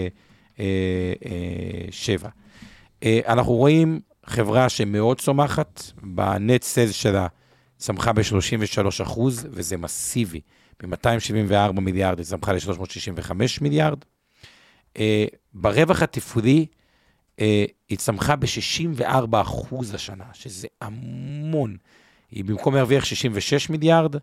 אה, 0.60 1.14
אה, 1.26 1.92
7. 1.92 2.30
אה, 3.04 3.20
אנחנו 3.28 3.54
רואים 3.54 4.00
חברה 4.26 4.70
שמאוד 4.70 5.22
צומחת, 5.22 5.82
ב-net 6.04 6.64
sales 6.64 6.94
שלה 6.94 7.28
צמחה 7.78 8.14
ב-33 8.14 9.04
אחוז, 9.04 9.48
וזה 9.52 9.78
מסיבי. 9.78 10.42
מ-274 10.84 11.80
מיליארד 11.80 12.20
היא 12.20 12.26
צמחה 12.26 12.54
ל-365 12.54 13.32
מיליארד. 13.62 14.00
ברווח 15.54 16.02
התפעולי 16.02 16.66
היא 17.38 17.98
צמחה 17.98 18.36
ב-64 18.36 19.42
אחוז 19.42 19.94
השנה, 19.94 20.26
שזה 20.34 20.68
המון. 20.82 21.78
היא 22.32 22.46
במקום 22.46 22.76
להרוויח 22.76 23.06
66 23.06 23.70
מיליארד, 23.70 24.16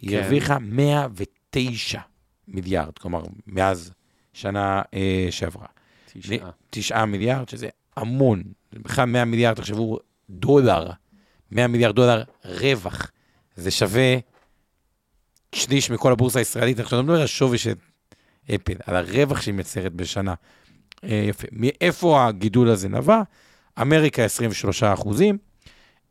היא 0.00 0.10
כן. 0.10 0.16
הרוויחה 0.16 0.58
109 0.58 2.00
מיליארד, 2.48 2.98
כלומר, 2.98 3.22
מאז 3.46 3.92
שנה 4.32 4.82
אה, 4.94 5.26
שעברה. 5.30 5.66
תשעה. 6.12 6.50
9 6.70 7.04
מיליארד, 7.04 7.48
שזה 7.48 7.68
המון. 7.96 8.42
בכלל 8.72 9.04
100 9.04 9.24
מיליארד, 9.24 9.56
תחשבו, 9.56 9.98
דולר, 10.30 10.90
100 11.50 11.66
מיליארד 11.66 11.94
דולר 11.94 12.22
רווח. 12.44 13.10
זה 13.56 13.70
שווה 13.70 14.16
שליש 15.54 15.90
מכל 15.90 16.12
הבורסה 16.12 16.38
הישראלית. 16.38 16.80
עכשיו, 16.80 16.98
אני 16.98 17.06
לא 17.06 17.12
מדבר 17.12 17.20
על 17.22 17.26
שווי 17.26 17.58
של 17.58 17.72
אפל, 18.54 18.74
על 18.86 18.96
הרווח 18.96 19.40
שהיא 19.40 19.54
מייצרת 19.54 19.92
בשנה. 19.92 20.34
אה, 21.04 21.24
יפה. 21.28 21.46
מאיפה 21.52 22.26
הגידול 22.26 22.68
הזה 22.68 22.88
נבע? 22.88 23.22
אמריקה 23.80 24.24
23 24.24 24.82
אחוזים, 24.82 25.38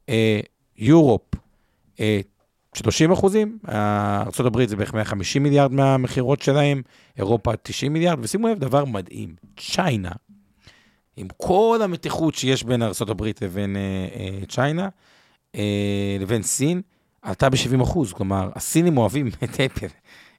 אה, 0.09 0.39
יורופ 0.77 1.35
אה, 1.99 2.19
30 2.77 3.11
אחוזים, 3.11 3.57
ארה"ב 3.69 4.65
זה 4.65 4.75
בערך 4.75 4.93
150 4.93 5.43
מיליארד 5.43 5.71
מהמכירות 5.71 6.41
שלהם, 6.41 6.81
אירופה 7.17 7.55
90 7.63 7.93
מיליארד, 7.93 8.17
ושימו 8.21 8.47
לב 8.47 8.59
דבר 8.59 8.85
מדהים, 8.85 9.35
צ'יינה, 9.59 10.11
עם 11.17 11.27
כל 11.37 11.79
המתיחות 11.83 12.35
שיש 12.35 12.63
בין 12.63 12.83
ארה"ב 12.83 13.25
לבין 13.41 13.75
אה, 13.75 13.81
אה, 14.15 14.45
צ'יינה, 14.45 14.89
אה, 15.55 16.17
לבין 16.19 16.43
סין, 16.43 16.81
עלתה 17.21 17.49
ב-70 17.49 17.83
אחוז, 17.83 18.13
כלומר, 18.13 18.49
הסינים 18.55 18.97
אוהבים 18.97 19.27
את 19.43 19.59
אפל. 19.59 19.87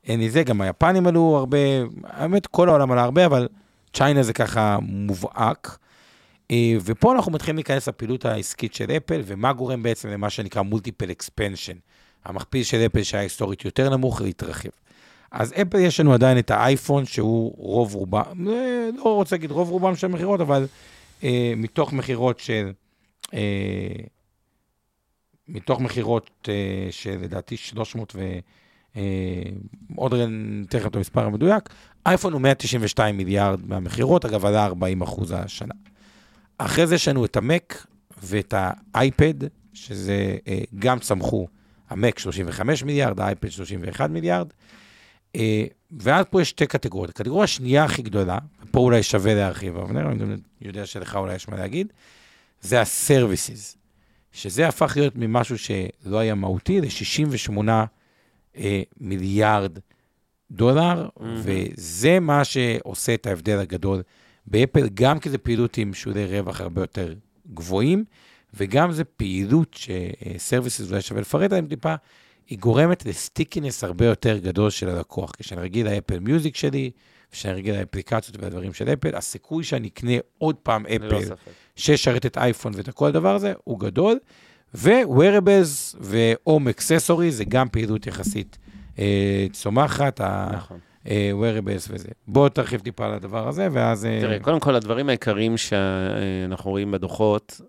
אין 0.04 0.20
לי 0.20 0.30
זה, 0.30 0.42
גם 0.42 0.60
היפנים 0.60 1.06
עלו 1.06 1.36
הרבה, 1.38 1.58
האמת, 2.04 2.46
כל 2.46 2.68
העולם 2.68 2.92
עלה 2.92 3.02
הרבה, 3.02 3.26
אבל 3.26 3.48
צ'יינה 3.92 4.22
זה 4.22 4.32
ככה 4.32 4.78
מובהק. 4.82 5.78
אה, 6.50 6.76
ופה 6.84 7.12
אנחנו 7.12 7.32
מתחילים 7.32 7.56
להיכנס 7.56 7.88
לפעילות 7.88 8.24
העסקית 8.24 8.74
של 8.74 8.90
אפל, 8.90 9.22
ומה 9.26 9.52
גורם 9.52 9.82
בעצם 9.82 10.08
למה 10.08 10.30
שנקרא 10.30 10.62
מולטיפל 10.62 11.10
אקספנשן. 11.10 11.76
המכפיל 12.28 12.62
של 12.62 12.86
אפל 12.86 13.02
שהיה 13.02 13.22
היסטורית 13.22 13.64
יותר 13.64 13.90
נמוך, 13.90 14.20
להתרחב. 14.20 14.68
אז 15.32 15.52
אפל 15.62 15.78
יש 15.78 16.00
לנו 16.00 16.12
עדיין 16.12 16.38
את 16.38 16.50
האייפון, 16.50 17.04
שהוא 17.04 17.54
רוב 17.56 17.94
רובם, 17.94 18.48
אה, 18.48 18.88
לא 18.96 19.14
רוצה 19.14 19.36
להגיד 19.36 19.50
רוב 19.50 19.70
רובם 19.70 19.96
של 19.96 20.06
מכירות, 20.06 20.40
אבל 20.40 20.66
אה, 21.24 21.52
מתוך 21.56 21.92
מכירות 21.92 22.40
של, 22.40 22.72
אה, 23.34 23.40
מתוך 25.48 25.80
מכירות 25.80 26.48
אה, 26.48 26.88
של 26.90 27.18
לדעתי 27.20 27.56
300 27.56 28.12
ו... 28.16 28.38
אה, 28.96 29.02
עוד 29.96 30.14
רגע 30.14 30.26
ניתן 30.28 30.78
לכם 30.78 30.88
את 30.88 30.96
המספר 30.96 31.24
המדויק, 31.24 31.68
אייפון 32.06 32.32
הוא 32.32 32.40
192 32.40 33.16
מיליארד 33.16 33.60
מהמכירות, 33.66 34.24
אגב, 34.24 34.46
עלה 34.46 34.64
40 34.64 35.02
אחוז 35.02 35.34
השנה. 35.36 35.74
אחרי 36.58 36.86
זה 36.86 36.94
יש 36.94 37.08
לנו 37.08 37.24
את 37.24 37.36
המק 37.36 37.86
ואת 38.22 38.54
האייפד, 38.56 39.34
שזה 39.72 40.36
אה, 40.48 40.60
גם 40.78 40.98
צמחו, 40.98 41.48
המק 41.90 42.18
35 42.18 42.82
מיליארד, 42.82 43.20
האייפד 43.20 43.48
31 43.48 44.10
מיליארד. 44.10 44.48
אה, 45.36 45.64
ואז 45.90 46.24
פה 46.30 46.42
יש 46.42 46.48
שתי 46.48 46.66
קטגוריות. 46.66 47.10
הקטגוריה 47.10 47.44
השנייה 47.44 47.84
הכי 47.84 48.02
גדולה, 48.02 48.38
פה 48.70 48.80
אולי 48.80 49.02
שווה 49.02 49.34
להרחיב, 49.34 49.76
אבנר, 49.76 50.08
אני 50.08 50.18
גם 50.18 50.36
יודע 50.60 50.86
שלך 50.86 51.16
אולי 51.16 51.34
יש 51.34 51.48
מה 51.48 51.56
להגיד, 51.56 51.92
זה 52.60 52.80
ה-services, 52.80 53.76
שזה 54.32 54.68
הפך 54.68 54.92
להיות 54.96 55.16
ממשהו 55.16 55.58
שלא 55.58 56.18
היה 56.18 56.34
מהותי 56.34 56.80
ל-68 56.80 57.58
אה, 58.56 58.82
מיליארד 59.00 59.78
דולר, 60.50 61.08
mm-hmm. 61.08 61.22
וזה 61.42 62.20
מה 62.20 62.44
שעושה 62.44 63.14
את 63.14 63.26
ההבדל 63.26 63.58
הגדול 63.58 64.02
באפל, 64.46 64.88
גם 64.94 65.18
כי 65.18 65.30
זו 65.30 65.38
פעילות 65.42 65.76
עם 65.76 65.94
שולי 65.94 66.26
רווח 66.26 66.60
הרבה 66.60 66.82
יותר 66.82 67.14
גבוהים, 67.54 68.04
וגם 68.54 68.92
זו 68.92 69.02
פעילות 69.16 69.76
שסרוויסס, 69.76 70.90
אולי 70.90 71.02
שווה 71.02 71.20
לפרט 71.20 71.50
עליהם 71.52 71.66
טיפה, 71.66 71.94
היא 72.48 72.58
גורמת 72.58 73.06
לסטיקינס 73.06 73.84
הרבה 73.84 74.04
יותר 74.06 74.38
גדול 74.38 74.70
של 74.70 74.88
הלקוח. 74.88 75.32
כשאני 75.38 75.60
רגיל 75.60 75.90
לאפל 75.90 76.18
מיוזיק 76.18 76.56
שלי, 76.56 76.90
כשאני 77.30 77.54
רגיל 77.54 77.78
לאפליקציות 77.78 78.42
והדברים 78.42 78.72
של 78.72 78.88
אפל, 78.92 79.16
הסיכוי 79.16 79.64
שאני 79.64 79.88
אקנה 79.88 80.12
עוד 80.38 80.56
פעם 80.56 80.86
אפל, 80.86 81.20
שישרת 81.76 82.26
את 82.26 82.38
אייפון 82.38 82.72
ואת 82.76 82.90
כל 82.90 83.06
הדבר 83.06 83.34
הזה, 83.34 83.52
הוא 83.64 83.80
גדול. 83.80 84.18
ו-wearables 84.74 85.96
ו-home 86.00 86.68
accessory 86.76 87.30
זה 87.30 87.44
גם 87.44 87.68
פעילות 87.68 88.06
יחסית 88.06 88.58
אה, 88.98 89.46
צומחת. 89.52 90.20
נכון. 90.52 90.78
Wearables 91.06 91.88
וזה. 91.88 92.08
בוא 92.28 92.48
תרחיב 92.48 92.80
טיפה 92.80 93.06
על 93.06 93.14
הדבר 93.14 93.48
הזה, 93.48 93.68
ואז... 93.72 94.08
תראה, 94.20 94.38
קודם 94.40 94.60
כל, 94.60 94.74
הדברים 94.74 95.08
העיקריים 95.08 95.56
שאנחנו 95.56 96.70
רואים 96.70 96.90
בדוחות, 96.90 97.60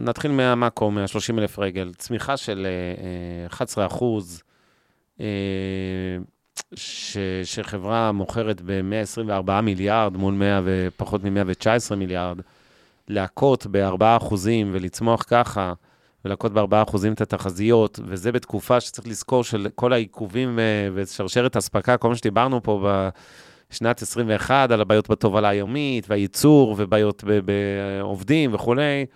נתחיל 0.00 0.30
מהמאקו, 0.30 0.90
מה-30 0.90 1.38
אלף 1.38 1.58
רגל, 1.58 1.92
צמיחה 1.96 2.36
של 2.36 2.66
11 3.46 3.86
אחוז, 3.86 4.42
ש, 6.74 7.16
שחברה 7.44 8.12
מוכרת 8.12 8.60
ב-124 8.64 9.60
מיליארד 9.62 10.16
מול 10.16 10.34
100 10.34 10.60
ופחות 10.64 11.24
מ-119 11.24 11.94
מיליארד, 11.96 12.40
להכות 13.08 13.66
ב-4 13.70 14.04
אחוזים 14.16 14.70
ולצמוח 14.72 15.24
ככה, 15.28 15.72
ולהכות 16.24 16.52
ב-4% 16.52 16.96
את 17.12 17.20
התחזיות, 17.20 18.00
וזה 18.04 18.32
בתקופה 18.32 18.80
שצריך 18.80 19.08
לזכור 19.08 19.44
של 19.44 19.68
כל 19.74 19.92
העיכובים 19.92 20.58
אה, 20.58 20.88
ושרשרת 20.94 21.56
אספקה, 21.56 21.96
כל 21.96 22.08
מה 22.08 22.16
שדיברנו 22.16 22.62
פה 22.62 22.88
בשנת 23.70 24.02
21, 24.02 24.70
על 24.70 24.80
הבעיות 24.80 25.10
בתובלה 25.10 25.48
היומית, 25.48 26.10
והייצור, 26.10 26.74
ובעיות 26.78 27.24
בעובדים 27.44 28.54
וכולי, 28.54 29.06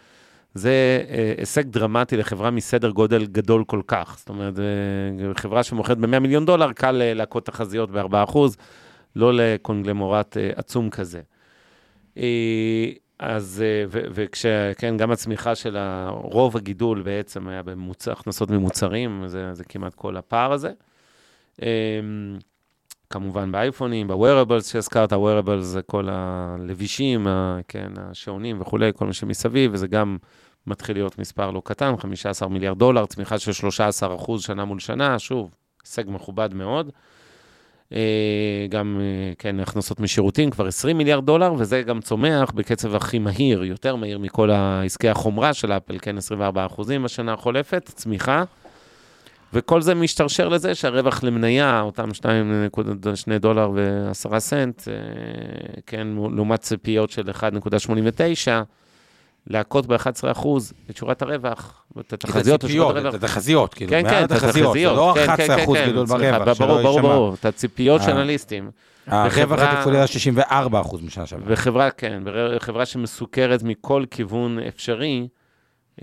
זה 0.54 1.04
אה, 1.10 1.34
הישג 1.38 1.62
דרמטי 1.62 2.16
לחברה 2.16 2.50
מסדר 2.50 2.90
גודל 2.90 3.26
גדול 3.26 3.64
כל 3.64 3.80
כך. 3.86 4.14
זאת 4.18 4.28
אומרת, 4.28 4.58
אה, 4.58 5.34
חברה 5.34 5.62
שמוכרת 5.62 5.98
ב-100 5.98 6.18
מיליון 6.18 6.46
דולר, 6.46 6.72
קל 6.72 7.12
להכות 7.14 7.46
תחזיות 7.46 7.90
ב-4%, 7.90 8.38
לא 9.16 9.34
לקונגלמורט 9.34 10.36
עצום 10.56 10.90
כזה. 10.90 11.20
אז, 13.18 13.62
אה, 13.66 13.84
וכשכן, 13.90 14.96
גם 14.96 15.10
הצמיחה 15.10 15.54
של 15.54 15.76
רוב 16.10 16.56
הגידול 16.56 17.02
בעצם 17.02 17.48
היה 17.48 17.62
בהכנסות 17.62 18.50
ממוצרים, 18.50 19.22
זה, 19.26 19.54
זה 19.54 19.64
כמעט 19.64 19.94
כל 19.94 20.16
הפער 20.16 20.52
הזה. 20.52 20.72
אמ, 21.62 21.66
כמובן 23.10 23.52
באייפונים, 23.52 24.08
ב-wearables 24.08 24.62
שהזכרת, 24.62 25.12
ה-wearables 25.12 25.60
זה 25.60 25.82
כל 25.82 26.08
הלבישים, 26.10 27.26
כן, 27.68 27.92
השעונים 27.96 28.60
וכולי, 28.60 28.90
כל 28.96 29.06
מה 29.06 29.12
שמסביב, 29.12 29.70
וזה 29.74 29.86
גם 29.86 30.16
מתחיל 30.66 30.96
להיות 30.96 31.18
מספר 31.18 31.50
לא 31.50 31.62
קטן, 31.64 31.96
15 31.96 32.48
מיליארד 32.48 32.78
דולר, 32.78 33.06
צמיחה 33.06 33.38
של 33.38 33.52
13 33.52 34.14
אחוז 34.14 34.42
שנה 34.42 34.64
מול 34.64 34.78
שנה, 34.78 35.18
שוב, 35.18 35.54
הישג 35.84 36.04
מכובד 36.06 36.54
מאוד. 36.54 36.90
אה, 37.92 38.66
גם, 38.68 39.00
אה, 39.00 39.32
כן, 39.38 39.60
הכנסות 39.60 40.00
משירותים, 40.00 40.50
כבר 40.50 40.66
20 40.66 40.98
מיליארד 40.98 41.26
דולר, 41.26 41.54
וזה 41.58 41.82
גם 41.82 42.00
צומח 42.00 42.50
בקצב 42.50 42.94
הכי 42.94 43.18
מהיר, 43.18 43.64
יותר 43.64 43.96
מהיר 43.96 44.18
מכל 44.18 44.50
העסקי 44.50 45.08
החומרה 45.08 45.54
של 45.54 45.72
אפל, 45.72 45.98
כן, 45.98 46.18
24 46.18 46.66
אחוזים 46.66 47.02
בשנה 47.02 47.32
החולפת, 47.32 47.90
צמיחה. 47.94 48.44
וכל 49.52 49.82
זה 49.82 49.94
משתרשר 49.94 50.48
לזה 50.48 50.74
שהרווח 50.74 51.24
למניה, 51.24 51.80
אותם 51.80 52.14
2 52.14 52.52
דולר 53.40 53.70
ו-10 53.74 54.38
סנט, 54.38 54.88
אה, 54.88 54.94
כן, 55.86 56.08
לעומת 56.34 56.60
ציפיות 56.60 57.10
של 57.10 57.30
1.89, 57.30 58.62
להכות 59.46 59.86
ב-11% 59.86 60.46
את 60.90 60.96
שורת 60.96 61.22
הרווח, 61.22 61.84
את 62.00 62.12
התחזיות 62.12 62.60
את 62.60 62.64
הציפיות, 62.64 62.96
את 62.96 63.14
התחזיות, 63.14 63.74
כאילו, 63.74 63.90
כן, 63.90 64.10
כן, 64.10 64.24
את 64.24 64.32
התחזיות, 64.32 64.74
זה 64.74 64.84
לא 64.84 65.14
11% 65.14 65.16
כן, 65.16 65.36
כן, 65.36 65.66
כן, 65.66 65.86
גידול 65.86 66.06
ברווח, 66.06 66.58
ברור, 66.58 66.82
ברור, 66.82 67.00
ברור, 67.00 67.34
את 67.34 67.44
הציפיות 67.44 68.02
של 68.02 68.10
אנליסטים. 68.10 68.70
הרווח 69.06 69.60
התפעולי 69.60 69.96
היה 69.96 70.06
64% 70.48 71.02
משנה 71.02 71.26
שעברה. 71.26 71.46
וחברה, 71.48 71.90
כן, 71.90 72.22
חברה 72.58 72.86
שמסוכרת 72.86 73.62
מכל 73.62 74.04
כיוון 74.10 74.58
אפשרי, 74.58 75.28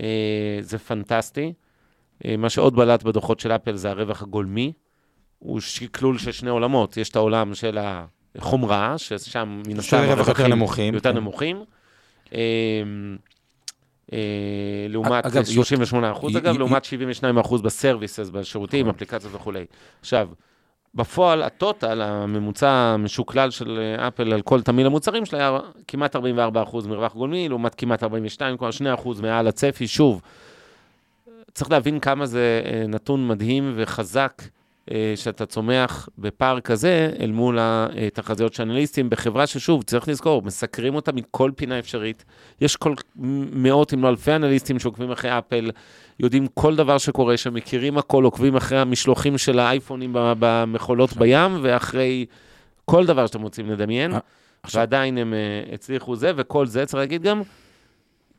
אה, 0.00 0.06
זה 0.60 0.78
פנטסטי. 0.78 1.52
אה, 2.24 2.36
מה 2.36 2.50
שעוד 2.50 2.76
בלט 2.76 3.02
בדוחות 3.02 3.40
של 3.40 3.52
אפל 3.52 3.76
זה 3.76 3.90
הרווח 3.90 4.22
הגולמי. 4.22 4.72
הוא 5.38 5.60
שקלול 5.60 6.18
של 6.18 6.32
שני 6.32 6.50
עולמות, 6.50 6.96
יש 6.96 7.10
את 7.10 7.16
העולם 7.16 7.54
של 7.54 7.78
החומרה, 8.38 8.98
ששם 8.98 9.62
מן 9.66 9.78
הסתם 9.78 9.96
הרווחים 9.96 10.44
יותר 10.44 10.54
נמוכים. 10.54 10.94
יותר 10.94 11.12
נמוכים. 11.12 11.64
אה, 14.12 14.18
אה, 14.18 14.86
לעומת 14.88 15.24
38 15.46 16.12
אחוז, 16.12 16.36
אגב, 16.36 16.58
לעומת 16.58 16.84
72 16.84 17.38
אחוז 17.38 17.62
בסרוויסס, 17.62 18.28
בשירותים, 18.28 18.86
נכון. 18.86 18.94
אפליקציות 18.94 19.34
וכולי. 19.34 19.64
עכשיו, 20.00 20.28
בפועל, 20.94 21.42
הטוטל, 21.42 22.02
הממוצע 22.02 22.70
המשוקלל 22.70 23.50
של 23.50 23.94
אפל 24.08 24.32
על 24.32 24.42
כל 24.42 24.62
תמיל 24.62 24.86
המוצרים 24.86 25.26
שלה 25.26 25.38
היה 25.38 25.58
כמעט 25.88 26.16
44 26.16 26.62
אחוז 26.62 26.86
מרווח 26.86 27.14
גולמי, 27.14 27.48
לעומת 27.48 27.74
כמעט 27.74 28.02
42, 28.02 28.56
כלומר 28.56 28.70
2 28.70 28.94
אחוז 28.94 29.20
מעל 29.20 29.48
הצפי. 29.48 29.86
שוב, 29.86 30.22
צריך 31.54 31.70
להבין 31.70 32.00
כמה 32.00 32.26
זה 32.26 32.62
אה, 32.64 32.86
נתון 32.88 33.28
מדהים 33.28 33.72
וחזק 33.76 34.42
אה, 34.42 34.46
שאתה 35.16 35.46
צומח 35.46 36.08
בפער 36.18 36.60
כזה 36.60 37.10
אל 37.20 37.30
מול 37.30 37.58
התחזיות 37.60 38.54
של 38.54 38.62
אנליסטים 38.62 39.10
בחברה 39.10 39.46
ששוב, 39.46 39.82
צריך 39.82 40.08
לזכור, 40.08 40.42
מסקרים 40.42 40.94
אותה 40.94 41.12
מכל 41.12 41.50
פינה 41.56 41.78
אפשרית. 41.78 42.24
יש 42.60 42.76
כל 42.76 42.94
מאות 43.16 43.94
אם 43.94 44.02
לא 44.02 44.08
אלפי 44.08 44.32
אנליסטים 44.32 44.78
שעוקבים 44.78 45.10
אחרי 45.10 45.38
אפל, 45.38 45.70
יודעים 46.20 46.46
כל 46.54 46.76
דבר 46.76 46.98
שקורה 46.98 47.36
שם, 47.36 47.54
מכירים 47.54 47.98
הכל, 47.98 48.24
עוקבים 48.24 48.56
אחרי 48.56 48.78
המשלוחים 48.78 49.38
של 49.38 49.58
האייפונים 49.58 50.10
במכולות 50.12 51.12
בים, 51.16 51.58
ואחרי 51.62 52.26
כל 52.84 53.06
דבר 53.06 53.26
שאתם 53.26 53.42
רוצים 53.42 53.70
לדמיין, 53.70 54.14
אה, 54.14 54.18
ועדיין 54.74 55.18
הם 55.18 55.34
אה, 55.34 55.74
הצליחו 55.74 56.16
זה, 56.16 56.32
וכל 56.36 56.66
זה, 56.66 56.86
צריך 56.86 56.98
להגיד 56.98 57.22
גם, 57.22 57.42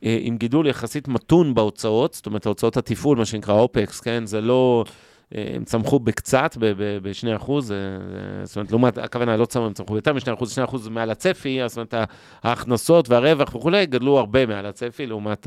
עם 0.02 0.36
גידול 0.36 0.66
יחסית 0.66 1.08
מתון 1.08 1.54
בהוצאות, 1.54 2.14
זאת 2.14 2.26
אומרת, 2.26 2.46
הוצאות 2.46 2.76
התפעול, 2.76 3.18
מה 3.18 3.24
שנקרא 3.24 3.54
אופקס, 3.54 4.00
כן? 4.00 4.26
זה 4.26 4.40
לא... 4.40 4.84
אה, 5.34 5.52
הם 5.54 5.64
צמחו 5.64 5.98
בקצת, 5.98 6.56
ב-2 6.60 7.36
אחוז, 7.36 7.72
אה, 7.72 7.76
אה, 7.76 8.46
זאת 8.46 8.56
אומרת, 8.56 8.70
לעומת, 8.70 8.98
הכוונה, 8.98 9.36
לא 9.36 9.46
צמחו, 9.46 9.66
הם 9.66 9.72
צמחו 9.72 9.96
יותר 9.96 10.12
מ-2 10.12 10.34
אחוז, 10.34 10.52
2 10.52 10.64
אחוז 10.64 10.88
מעל 10.88 11.10
הצפי, 11.10 11.60
זאת 11.66 11.76
אומרת, 11.76 11.94
ההכנסות 12.42 13.08
והרווח 13.08 13.54
וכולי 13.54 13.86
גדלו 13.86 14.18
הרבה 14.18 14.46
מעל 14.46 14.66
הצפי 14.66 15.06
לעומת 15.06 15.46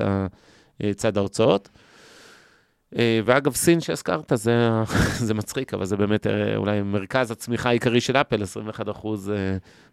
צד 0.96 1.18
ההוצאות. 1.18 1.70
ואגב, 3.26 3.56
סין 3.56 3.82
שהזכרת, 3.82 4.32
זה, 4.36 4.70
זה 5.28 5.34
מצחיק, 5.34 5.74
אבל 5.74 5.86
זה 5.86 5.98
באמת 5.98 6.28
אולי 6.56 6.82
מרכז 6.82 7.32
הצמיחה 7.32 7.70
העיקרי 7.70 8.02
של 8.02 8.18
אפל, 8.18 8.44
21 8.44 8.90
אחוז, 8.90 9.32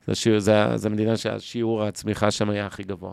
זה, 0.07 0.38
זה, 0.38 0.77
זה 0.77 0.90
מדינה 0.90 1.16
שהשיעור 1.16 1.83
הצמיחה 1.83 2.31
שם 2.31 2.51
היה 2.51 2.66
הכי 2.66 2.83
גבוה. 2.83 3.12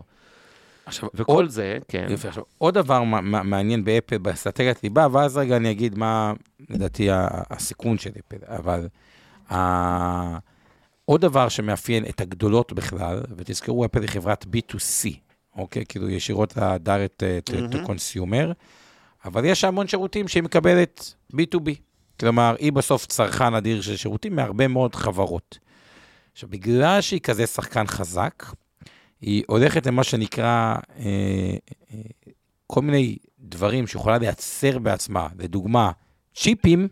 עכשיו, 0.85 1.09
וכל 1.13 1.33
עוד, 1.33 1.49
זה, 1.49 1.77
כן. 1.87 2.07
יפה, 2.09 2.27
עכשיו, 2.27 2.43
עוד 2.57 2.73
דבר 2.73 3.03
מעניין 3.43 3.83
באפל, 3.83 4.17
באסטרטגיית 4.17 4.83
ליבה, 4.83 5.07
ואז 5.11 5.37
רגע 5.37 5.57
אני 5.57 5.71
אגיד 5.71 5.97
מה, 5.97 6.33
לדעתי, 6.69 7.07
הסיכון 7.49 7.97
של 7.97 8.09
אפל, 8.19 8.37
אבל. 8.47 8.87
עוד 11.05 11.21
דבר 11.21 11.49
שמאפיין 11.49 12.05
את 12.05 12.21
הגדולות 12.21 12.73
בכלל, 12.73 13.21
ותזכרו, 13.37 13.85
אפל 13.85 14.01
היא 14.01 14.09
חברת 14.09 14.45
B2C, 14.45 15.09
אוקיי? 15.55 15.85
כאילו 15.85 16.09
ישירות 16.09 16.57
ל-direct 16.57 17.23
to 17.49 17.75
consumer, 17.87 18.53
אבל 19.25 19.45
יש 19.45 19.63
המון 19.63 19.87
שירותים 19.87 20.27
שהיא 20.27 20.43
מקבלת 20.43 21.13
B2B. 21.35 21.69
כלומר, 22.19 22.55
היא 22.59 22.73
בסוף 22.73 23.05
צרכן 23.05 23.53
אדיר 23.53 23.81
של 23.81 23.97
שירותים 23.97 24.35
מהרבה 24.35 24.67
מאוד 24.67 24.95
חברות. 24.95 25.57
עכשיו, 26.33 26.49
בגלל 26.49 27.01
שהיא 27.01 27.19
כזה 27.19 27.47
שחקן 27.47 27.87
חזק, 27.87 28.43
היא 29.23 29.43
הולכת 29.47 29.87
למה 29.87 30.03
שנקרא 30.03 30.75
אה, 30.97 31.05
אה, 31.93 32.01
כל 32.67 32.81
מיני 32.81 33.17
דברים 33.39 33.87
שיכולה 33.87 34.17
לייצר 34.17 34.79
בעצמה, 34.79 35.27
לדוגמה, 35.39 35.91
צ'יפים, 36.35 36.87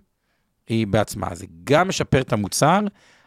היא 0.68 0.88
בעצמה. 0.88 1.36
זה 1.36 1.46
גם 1.64 1.88
משפר 1.88 2.22
את 2.22 2.34
המוצר, 2.34 2.80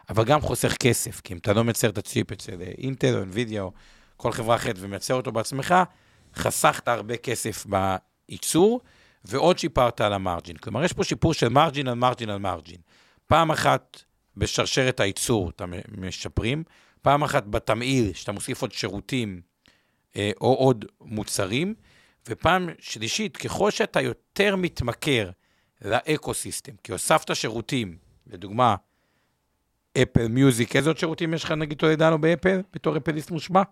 אבל 0.09 0.23
גם 0.23 0.41
חוסך 0.41 0.73
כסף, 0.79 1.21
כי 1.21 1.33
אם 1.33 1.37
אתה 1.37 1.53
לא 1.53 1.63
מייצר 1.63 1.89
את 1.89 1.97
הצ'יפ 1.97 2.31
אצל 2.31 2.61
אינטל 2.77 3.15
או 3.15 3.19
אינווידיה 3.19 3.61
או 3.61 3.71
כל 4.17 4.31
חברה 4.31 4.55
אחרת 4.55 4.75
ומייצר 4.79 5.13
אותו 5.13 5.31
בעצמך, 5.31 5.75
חסכת 6.35 6.87
הרבה 6.87 7.17
כסף 7.17 7.65
בייצור, 7.65 8.81
ועוד 9.25 9.59
שיפרת 9.59 10.01
על 10.01 10.13
המרג'ין. 10.13 10.57
כלומר, 10.57 10.83
יש 10.83 10.93
פה 10.93 11.03
שיפור 11.03 11.33
של 11.33 11.49
מרג'ין 11.49 11.87
על 11.87 11.95
מרג'ין 11.95 12.29
על 12.29 12.37
מרג'ין. 12.37 12.79
פעם 13.27 13.51
אחת 13.51 14.01
בשרשרת 14.37 14.99
הייצור 14.99 15.49
אתה 15.49 15.65
משפרים, 15.97 16.63
פעם 17.05 17.23
אחת 17.23 17.47
בתמהיל, 17.47 18.13
שאתה 18.13 18.31
מוסיף 18.31 18.61
עוד 18.61 18.71
שירותים 18.71 19.41
אה, 20.15 20.31
או 20.41 20.53
עוד 20.53 20.85
מוצרים, 21.01 21.73
ופעם 22.29 22.69
שלישית, 22.79 23.37
ככל 23.37 23.71
שאתה 23.71 24.01
יותר 24.01 24.55
מתמכר 24.55 25.29
ל 25.81 25.88
eco-system, 25.88 26.71
כי 26.83 26.91
הוספת 26.91 27.35
שירותים, 27.35 27.97
לדוגמה, 28.27 28.75
אפל 30.01 30.27
מיוזיק, 30.27 30.75
איזה 30.75 30.89
עוד 30.89 30.97
שירותים 30.97 31.33
יש 31.33 31.43
לך, 31.43 31.51
נגיד, 31.51 31.77
טולדנו 31.77 32.21
באפל, 32.21 32.61
בתור 32.73 32.97
אפליסט 32.97 33.31
מושבע? 33.31 33.63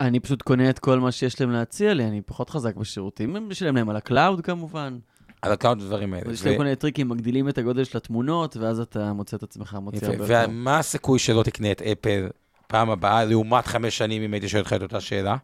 אני 0.00 0.20
פשוט 0.20 0.42
קונה 0.42 0.70
את 0.70 0.78
כל 0.78 1.00
מה 1.00 1.12
שיש 1.12 1.40
להם 1.40 1.50
להציע 1.50 1.94
לי, 1.94 2.04
אני 2.04 2.22
פחות 2.22 2.50
חזק 2.50 2.76
בשירותים, 2.76 3.36
אני 3.36 3.44
משלם 3.44 3.76
להם 3.76 3.88
על 3.88 3.96
הקלאוד 3.96 4.40
כמובן. 4.40 4.98
על 5.42 5.52
הקלאוד 5.52 5.82
ודברים 5.82 6.14
האלה. 6.14 6.32
יש 6.32 6.46
להם 6.46 6.56
כל 6.56 6.62
מיני 6.62 6.76
טריקים, 6.76 7.08
מגדילים 7.08 7.48
את 7.48 7.58
הגודל 7.58 7.84
של 7.84 7.98
התמונות, 7.98 8.56
ואז 8.56 8.80
אתה 8.80 9.12
מוצא 9.12 9.36
את 9.36 9.42
עצמך 9.42 9.78
מוציא 9.80 10.08
הרבה 10.08 10.24
יותר. 10.24 10.46
ומה 10.48 10.78
הסיכוי 10.78 11.18
שלא 11.18 11.42
תקנה 11.42 11.72
את 11.72 11.82
אפל 11.82 12.28
פעם 12.68 12.90
הבאה, 12.90 13.24
לעומת 13.24 13.66
חמש 13.66 13.98
שנים, 13.98 14.22
אם 14.22 14.32
הייתי 14.32 14.48
שואל 14.48 14.62
אותך 14.62 14.72
את 14.72 14.82
אותה 14.82 15.00
שאלה? 15.00 15.36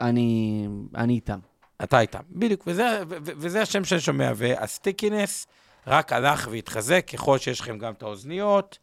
אני, 0.00 0.66
אני 0.94 1.14
איתם. 1.14 1.38
אתה 1.82 2.00
איתם, 2.00 2.20
בדיוק, 2.30 2.64
וזה, 2.66 3.02
ו- 3.08 3.16
וזה 3.22 3.62
השם 3.62 3.84
שאני 3.84 4.00
שומע, 4.00 4.32
והסטיקינס 4.36 5.46
רק 5.86 6.12
הלך 6.12 6.48
והתחזק 6.50 7.06
ככל 7.12 7.38
שיש 7.38 7.60
לכם 7.60 7.78
גם 7.78 7.92
את 7.92 8.02
האוזניות. 8.02 8.78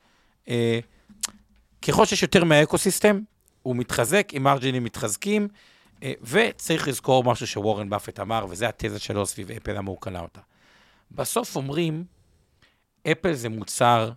אה, 0.49 0.80
ככל 1.82 2.06
שיש 2.06 2.21
יותר 2.21 2.43
מהאקוסיסטם, 2.43 3.19
הוא 3.63 3.75
מתחזק, 3.75 4.30
עם 4.32 4.43
מרג'ינים 4.43 4.84
מתחזקים, 4.84 5.47
אה, 6.04 6.13
וצריך 6.21 6.88
לזכור 6.88 7.23
משהו 7.23 7.47
שוורן 7.47 7.89
באפט 7.89 8.19
אמר, 8.19 8.45
וזה 8.49 8.67
התזה 8.67 8.99
שלו 8.99 9.25
סביב 9.25 9.51
אפל, 9.51 9.73
למה 9.78 9.89
הוא 9.89 9.97
קנה 10.01 10.19
אותה. 10.19 10.41
בסוף 11.12 11.56
אומרים, 11.56 12.04
אפל 13.12 13.34
זה 13.34 13.49
מוצר 13.49 14.12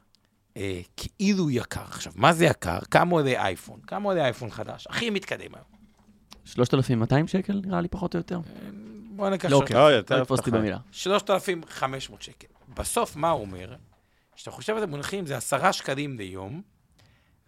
אה, 0.58 0.80
כאילו 0.96 1.50
יקר. 1.50 1.82
עכשיו, 1.88 2.12
מה 2.16 2.32
זה 2.32 2.44
יקר? 2.44 2.78
כמה 2.90 3.12
עולה 3.12 3.44
אייפון? 3.44 3.80
כמה 3.86 4.08
עולה 4.08 4.24
אייפון 4.24 4.50
חדש? 4.50 4.86
הכי 4.90 5.10
מתקדם 5.10 5.54
היום. 5.54 5.78
3,200 6.44 7.28
שקל, 7.28 7.60
נראה 7.64 7.80
לי, 7.80 7.88
פחות 7.88 8.14
או 8.14 8.18
יותר. 8.18 8.36
אה, 8.36 8.40
בוא 9.10 9.30
נקח... 9.30 9.50
לא, 9.50 9.56
אוקיי, 9.56 9.76
לא, 9.76 9.92
יותר 9.92 10.24
תפסתי 10.24 10.50
במילה. 10.50 10.78
3,500 10.92 12.22
שקל. 12.22 12.46
בסוף, 12.74 13.16
מה 13.16 13.30
הוא 13.30 13.40
אומר? 13.40 13.74
כשאתה 14.36 14.50
חושב 14.50 14.74
על 14.74 14.80
זה 14.80 14.86
מונחים, 14.86 15.26
זה 15.26 15.36
10 15.36 15.72
שקלים 15.72 16.18
ליום 16.18 16.62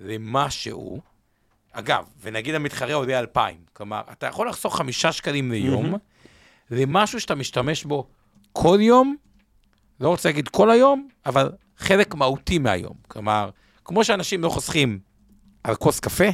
למשהו. 0.01 1.01
אגב, 1.73 2.05
ונגיד 2.21 2.55
המתחרה 2.55 2.95
עולה 2.95 3.19
2,000. 3.19 3.65
כלומר, 3.73 4.01
אתה 4.13 4.27
יכול 4.27 4.49
לחסוך 4.49 4.77
5 4.77 5.07
שקלים 5.07 5.53
ליום 5.53 5.95
למשהו 6.71 7.21
שאתה 7.21 7.35
משתמש 7.35 7.85
בו 7.85 8.07
כל 8.53 8.79
יום, 8.81 9.17
לא 10.01 10.09
רוצה 10.09 10.29
להגיד 10.29 10.49
כל 10.49 10.71
היום, 10.71 11.09
אבל 11.27 11.53
חלק 11.81 12.15
מהותי 12.15 12.59
מהיום. 12.59 12.95
כלומר, 13.09 13.51
כמו 13.85 14.05
שאנשים 14.05 14.43
לא 14.43 14.49
חוסכים 14.49 14.99
על 15.65 15.75
כוס 15.75 16.01
קפה, 16.01 16.29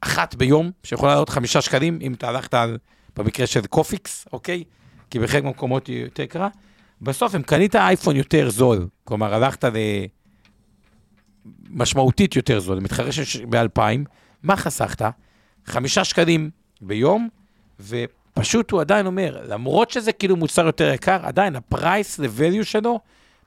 אחת 0.00 0.34
ביום, 0.34 0.70
שיכולה 0.82 1.12
לעלות 1.12 1.28
חמישה 1.28 1.60
שקלים, 1.60 1.98
אם 2.02 2.12
אתה 2.12 2.28
הלכת 2.28 2.54
על, 2.54 2.78
במקרה 3.16 3.46
של 3.46 3.66
קופיקס, 3.66 4.26
אוקיי? 4.32 4.64
כי 5.10 5.18
בחלק 5.18 5.44
מהמקומות 5.44 5.86
היא 5.86 6.04
יותר 6.04 6.22
יקרה. 6.22 6.48
בסוף, 7.02 7.34
אם 7.34 7.42
קנית 7.42 7.76
אייפון 7.76 8.16
יותר 8.16 8.50
זול, 8.50 8.88
כלומר, 9.04 9.34
הלכת 9.34 9.64
ל... 9.64 9.76
משמעותית 11.70 12.36
יותר 12.36 12.60
זול, 12.60 12.80
מתחרה 12.80 13.10
ב-2000, 13.48 13.80
מה 14.42 14.56
חסכת? 14.56 15.02
חמישה 15.66 16.04
שקלים 16.04 16.50
ביום, 16.80 17.28
ופשוט 17.80 18.70
הוא 18.70 18.80
עדיין 18.80 19.06
אומר, 19.06 19.42
למרות 19.48 19.90
שזה 19.90 20.12
כאילו 20.12 20.36
מוצר 20.36 20.66
יותר 20.66 20.92
יקר, 20.94 21.20
עדיין 21.22 21.56
ה 21.56 21.66
price 21.66 22.18
ל-value 22.18 22.64
שלו 22.64 23.00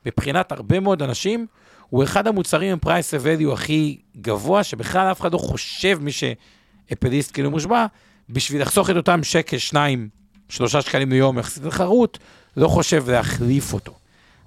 מבחינת 0.05 0.51
הרבה 0.51 0.79
מאוד 0.79 1.01
אנשים, 1.03 1.47
הוא 1.89 2.03
אחד 2.03 2.27
המוצרים 2.27 2.71
עם 2.71 2.79
פרייס 2.79 3.13
ו 3.19 3.53
הכי 3.53 3.97
גבוה, 4.21 4.63
שבכלל 4.63 5.11
אף 5.11 5.21
אחד 5.21 5.33
לא 5.33 5.37
חושב, 5.37 5.99
מי 6.01 6.11
שאפליסט 6.11 7.33
כאילו 7.33 7.51
מושבע, 7.51 7.85
בשביל 8.29 8.61
לחסוך 8.61 8.89
את 8.89 8.95
אותם 8.95 9.23
שקל, 9.23 9.57
שניים, 9.57 10.09
שלושה 10.49 10.81
שקלים 10.81 11.11
ליום 11.11 11.39
יחסית 11.39 11.63
לתחרות, 11.63 12.19
לא 12.57 12.67
חושב 12.67 13.09
להחליף 13.09 13.73
אותו. 13.73 13.93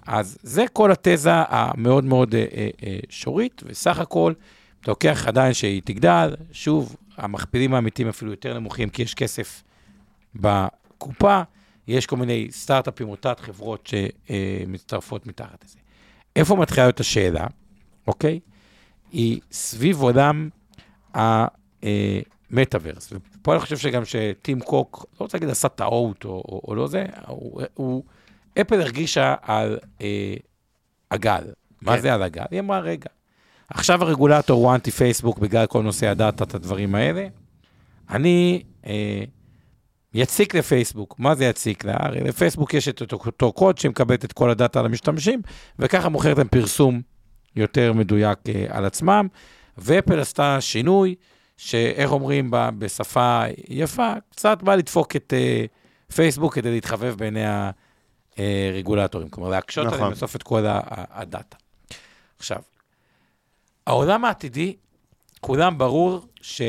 אז 0.06 0.38
זה 0.42 0.64
כל 0.72 0.92
התזה 0.92 1.30
המאוד 1.34 2.04
מאוד 2.04 2.34
אה, 2.34 2.44
אה, 2.56 2.68
אה, 2.86 2.98
שורית, 3.10 3.62
וסך 3.66 3.98
הכל, 3.98 4.32
אתה 4.80 4.90
לוקח 4.90 5.26
עדיין 5.26 5.54
שהיא 5.54 5.82
תגדל, 5.84 6.34
שוב, 6.52 6.96
המכפילים 7.16 7.74
האמיתיים 7.74 8.08
אפילו 8.08 8.30
יותר 8.30 8.54
נמוכים, 8.58 8.88
כי 8.88 9.02
יש 9.02 9.14
כסף 9.14 9.62
בקופה, 10.34 11.42
יש 11.88 12.06
כל 12.06 12.16
מיני 12.16 12.48
סטארט-אפים 12.50 13.08
או 13.08 13.16
תת-חברות 13.16 13.90
שמצטרפות 13.90 15.26
מתחת 15.26 15.64
לזה. 15.64 15.78
איפה 16.36 16.56
מתחילה 16.56 16.86
להיות 16.86 17.00
השאלה, 17.00 17.46
אוקיי? 18.06 18.40
היא 19.12 19.40
סביב 19.52 20.02
עולם 20.02 20.48
המטאוורס. 21.14 23.12
ופה 23.12 23.52
אני 23.52 23.60
חושב 23.60 23.78
שגם 23.78 24.02
שטים 24.04 24.60
קוק, 24.60 25.06
לא 25.12 25.24
רוצה 25.24 25.36
להגיד 25.36 25.50
עשה 25.50 25.68
טעות 25.68 26.24
או, 26.24 26.30
או, 26.30 26.60
או 26.68 26.74
לא 26.74 26.86
זה, 26.86 27.06
הוא, 27.26 27.62
הוא, 27.74 28.02
אפל 28.60 28.80
הרגישה 28.80 29.34
על 29.42 29.78
אה, 30.00 30.34
הגל. 31.10 31.44
כן. 31.44 31.50
מה 31.90 32.00
זה 32.00 32.14
על 32.14 32.22
הגל? 32.22 32.44
היא 32.50 32.60
אמרה, 32.60 32.78
רגע, 32.78 33.10
עכשיו 33.68 34.02
הרגולטור 34.02 34.66
הוא 34.66 34.74
אנטי 34.74 34.90
פייסבוק 34.90 35.38
בגלל 35.38 35.66
כל 35.66 35.82
נושא 35.82 36.08
הדאטה, 36.08 36.44
את 36.44 36.54
הדברים 36.54 36.94
האלה. 36.94 37.26
אני 38.10 38.62
אה, 38.86 39.24
יציק 40.14 40.54
לפייסבוק. 40.54 41.14
מה 41.18 41.34
זה 41.34 41.44
יציק 41.44 41.84
לה? 41.84 41.96
הרי 41.98 42.20
לפייסבוק 42.20 42.74
יש 42.74 42.88
את 42.88 43.00
אותו, 43.00 43.52
קוד 43.52 43.78
שמקבלת 43.78 44.24
את 44.24 44.32
כל 44.32 44.50
הדאטה 44.50 44.80
על 44.80 44.86
המשתמשים, 44.86 45.42
וככה 45.78 46.08
מוכרת 46.08 46.38
להם 46.38 46.48
פרסום 46.48 47.02
יותר 47.56 47.92
מדויק 47.92 48.38
uh, 48.38 48.50
על 48.68 48.84
עצמם. 48.84 49.28
ואפל 49.78 50.20
עשתה 50.20 50.60
שינוי, 50.60 51.14
שאיך 51.56 52.12
אומרים 52.12 52.50
ב, 52.50 52.68
בשפה 52.78 53.42
יפה, 53.68 54.12
קצת 54.30 54.62
בא 54.62 54.74
לדפוק 54.74 55.16
את 55.16 55.32
uh, 55.32 56.14
פייסבוק 56.14 56.54
כדי 56.54 56.70
להתחבב 56.70 57.14
בעיני 57.18 57.44
הרגולטורים. 58.36 59.28
כלומר, 59.28 59.48
להקשות 59.50 59.86
נכון. 59.86 59.98
עליהם 59.98 60.12
בסוף 60.12 60.36
את 60.36 60.42
כל 60.42 60.64
הדאטה. 61.10 61.56
עכשיו, 62.38 62.58
העולם 63.86 64.24
העתידי, 64.24 64.76
כולם 65.40 65.78
ברור 65.78 66.26
ש... 66.40 66.62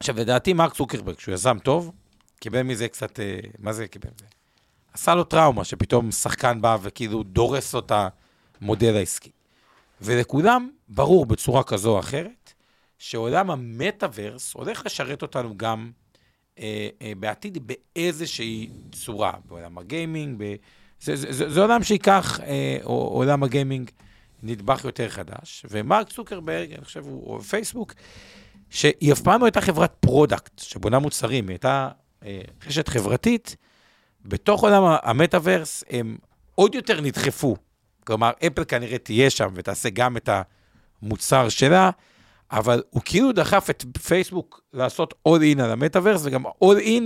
עכשיו, 0.00 0.16
לדעתי, 0.16 0.52
מרק 0.52 0.74
צוקרברג, 0.74 1.18
שהוא 1.18 1.34
יזם 1.34 1.58
טוב, 1.58 1.92
קיבל 2.42 2.62
מזה 2.62 2.88
קצת, 2.88 3.20
אה, 3.20 3.38
מה 3.58 3.72
זה 3.72 3.88
קיבל 3.88 4.08
מזה? 4.16 4.26
עשה 4.92 5.14
לו 5.14 5.24
טראומה, 5.24 5.64
שפתאום 5.64 6.10
שחקן 6.10 6.60
בא 6.60 6.76
וכאילו 6.82 7.22
דורס 7.22 7.74
לו 7.74 7.80
את 7.80 7.92
המודל 8.60 8.96
העסקי. 8.96 9.30
ולכולם 10.00 10.70
ברור 10.88 11.26
בצורה 11.26 11.62
כזו 11.62 11.90
או 11.90 12.00
אחרת, 12.00 12.52
שעולם 12.98 13.50
המטאוורס 13.50 14.54
הולך 14.54 14.86
לשרת 14.86 15.22
אותנו 15.22 15.56
גם 15.56 15.90
אה, 16.58 16.88
אה, 17.02 17.12
בעתיד 17.18 17.58
באיזושהי 17.66 18.70
צורה, 18.92 19.32
בעולם 19.48 19.78
הגיימינג, 19.78 20.42
זה, 21.00 21.16
זה, 21.16 21.32
זה, 21.32 21.50
זה 21.50 21.60
עולם 21.60 21.82
שייקח, 21.82 22.40
אה, 22.40 22.78
עולם 22.84 23.42
הגיימינג, 23.42 23.90
נדבך 24.42 24.84
יותר 24.84 25.08
חדש. 25.08 25.66
ומרק 25.70 26.08
צוקרברג, 26.08 26.72
אני 26.72 26.84
חושב, 26.84 27.04
הוא, 27.04 27.40
פייסבוק, 27.40 27.94
שהיא 28.70 29.12
אף 29.12 29.20
פעם 29.20 29.40
לא 29.40 29.46
הייתה 29.46 29.60
חברת 29.60 29.96
product 30.00 30.58
שבונה 30.58 30.98
מוצרים, 30.98 31.48
היא 31.48 31.54
הייתה 31.54 31.88
רשת 32.66 32.88
חברתית. 32.88 33.56
בתוך 34.24 34.62
עולם 34.62 34.82
המטאוורס 35.02 35.84
הם 35.90 36.16
עוד 36.54 36.74
יותר 36.74 37.00
נדחפו. 37.00 37.56
כלומר, 38.06 38.30
אפל 38.46 38.64
כנראה 38.64 38.98
תהיה 38.98 39.30
שם 39.30 39.48
ותעשה 39.54 39.90
גם 39.90 40.16
את 40.16 40.28
המוצר 41.02 41.48
שלה, 41.48 41.90
אבל 42.52 42.82
הוא 42.90 43.02
כאילו 43.04 43.32
דחף 43.32 43.70
את 43.70 43.84
פייסבוק 44.02 44.60
לעשות 44.72 45.14
all 45.28 45.56
in 45.56 45.62
על 45.62 45.70
המטאוורס, 45.70 46.20
וגם 46.24 46.46
all 46.46 46.80
in 46.84 47.02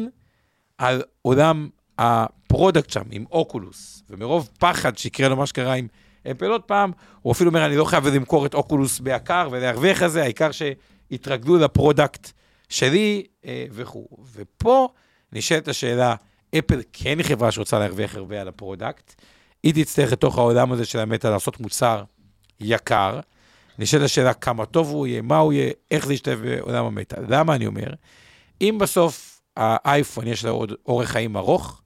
על 0.78 1.02
עולם 1.22 1.68
ה 1.98 2.10
product 2.10 2.90
שם, 2.90 3.02
עם 3.10 3.24
אוקולוס. 3.30 4.02
ומרוב 4.10 4.50
פחד 4.58 4.98
שיקרה 4.98 5.28
לו 5.28 5.36
מה 5.36 5.46
שקרה 5.46 5.74
עם 5.74 5.88
אפל 6.30 6.46
עוד 6.46 6.62
פעם, 6.62 6.92
הוא 7.22 7.32
אפילו 7.32 7.50
אומר, 7.50 7.66
אני 7.66 7.76
לא 7.76 7.84
חייב 7.84 8.06
למכור 8.06 8.46
את 8.46 8.54
אוקולוס 8.54 9.00
ביקר 9.00 9.48
ולהרוויח 9.50 10.02
על 10.02 10.08
זה, 10.08 10.22
העיקר 10.22 10.50
שיתרגלו 10.52 11.56
ל 11.56 11.66
product 11.66 12.30
שלי 12.68 13.26
אה, 13.44 13.66
וכו'. 13.70 14.08
ופה 14.32 14.88
נשאלת 15.32 15.68
השאלה, 15.68 16.14
אפל 16.58 16.80
כן 16.92 17.22
חברה 17.22 17.50
שרוצה 17.50 17.78
להרוויח 17.78 18.14
הרבה 18.14 18.40
על 18.40 18.48
ה 18.48 18.56
product, 18.56 19.14
היא 19.62 19.84
תצטרך 19.84 20.12
לתוך 20.12 20.38
העולם 20.38 20.72
הזה 20.72 20.84
של 20.84 20.98
המטה 20.98 21.30
לעשות 21.30 21.60
מוצר 21.60 22.04
יקר. 22.60 23.20
נשאלת 23.78 24.02
השאלה 24.02 24.34
כמה 24.34 24.66
טוב 24.66 24.90
הוא 24.90 25.06
יהיה, 25.06 25.22
מה 25.22 25.38
הוא 25.38 25.52
יהיה, 25.52 25.70
איך 25.90 26.06
זה 26.06 26.14
ישתלב 26.14 26.40
בעולם 26.42 26.84
המטה. 26.84 27.16
למה 27.28 27.54
אני 27.54 27.66
אומר? 27.66 27.92
אם 28.60 28.76
בסוף 28.80 29.40
האייפון 29.56 30.26
יש 30.26 30.44
לו 30.44 30.50
עוד 30.50 30.72
אורך 30.86 31.08
חיים 31.08 31.36
ארוך, 31.36 31.82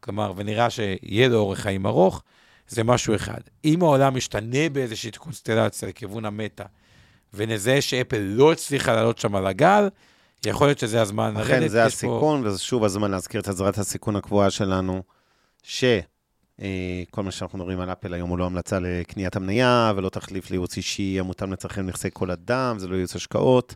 כלומר, 0.00 0.32
ונראה 0.36 0.70
שיהיה 0.70 1.28
לו 1.28 1.38
אורך 1.38 1.58
חיים 1.58 1.86
ארוך, 1.86 2.22
זה 2.68 2.84
משהו 2.84 3.14
אחד. 3.14 3.40
אם 3.64 3.82
העולם 3.82 4.16
משתנה 4.16 4.68
באיזושהי 4.72 5.10
קונסטלציה 5.10 5.88
לכיוון 5.88 6.24
המטה, 6.24 6.64
ונזהה 7.34 7.80
שאפל 7.80 8.18
לא 8.18 8.52
הצליחה 8.52 8.94
לעלות 8.94 9.18
שם 9.18 9.34
על 9.36 9.46
הגל, 9.46 9.88
יכול 10.46 10.66
להיות 10.66 10.78
שזה 10.78 11.02
הזמן 11.02 11.34
לרדת. 11.34 11.46
אכן, 11.46 11.68
זה 11.68 11.84
הסיכון, 11.84 12.42
פה... 12.42 12.48
וזה 12.48 12.58
שוב 12.58 12.84
הזמן 12.84 13.10
להזכיר 13.10 13.40
את 13.40 13.48
עזרת 13.48 13.78
הסיכון 13.78 14.16
הקבועה 14.16 14.50
שלנו, 14.50 15.02
ש... 15.62 15.84
אה, 16.62 17.02
כל 17.10 17.22
מה 17.22 17.30
שאנחנו 17.30 17.58
מדברים 17.58 17.80
על 17.80 17.92
אפל 17.92 18.14
היום 18.14 18.30
הוא 18.30 18.38
לא 18.38 18.46
המלצה 18.46 18.78
לקניית 18.80 19.36
המניה, 19.36 19.92
ולא 19.96 20.08
תחליף 20.08 20.50
לייעוץ 20.50 20.76
אישי 20.76 21.20
המותאם 21.20 21.52
לצרכים 21.52 21.86
נכסי 21.86 22.08
כל 22.12 22.30
אדם, 22.30 22.78
זה 22.78 22.88
לא 22.88 22.94
ייעוץ 22.94 23.16
השקעות. 23.16 23.74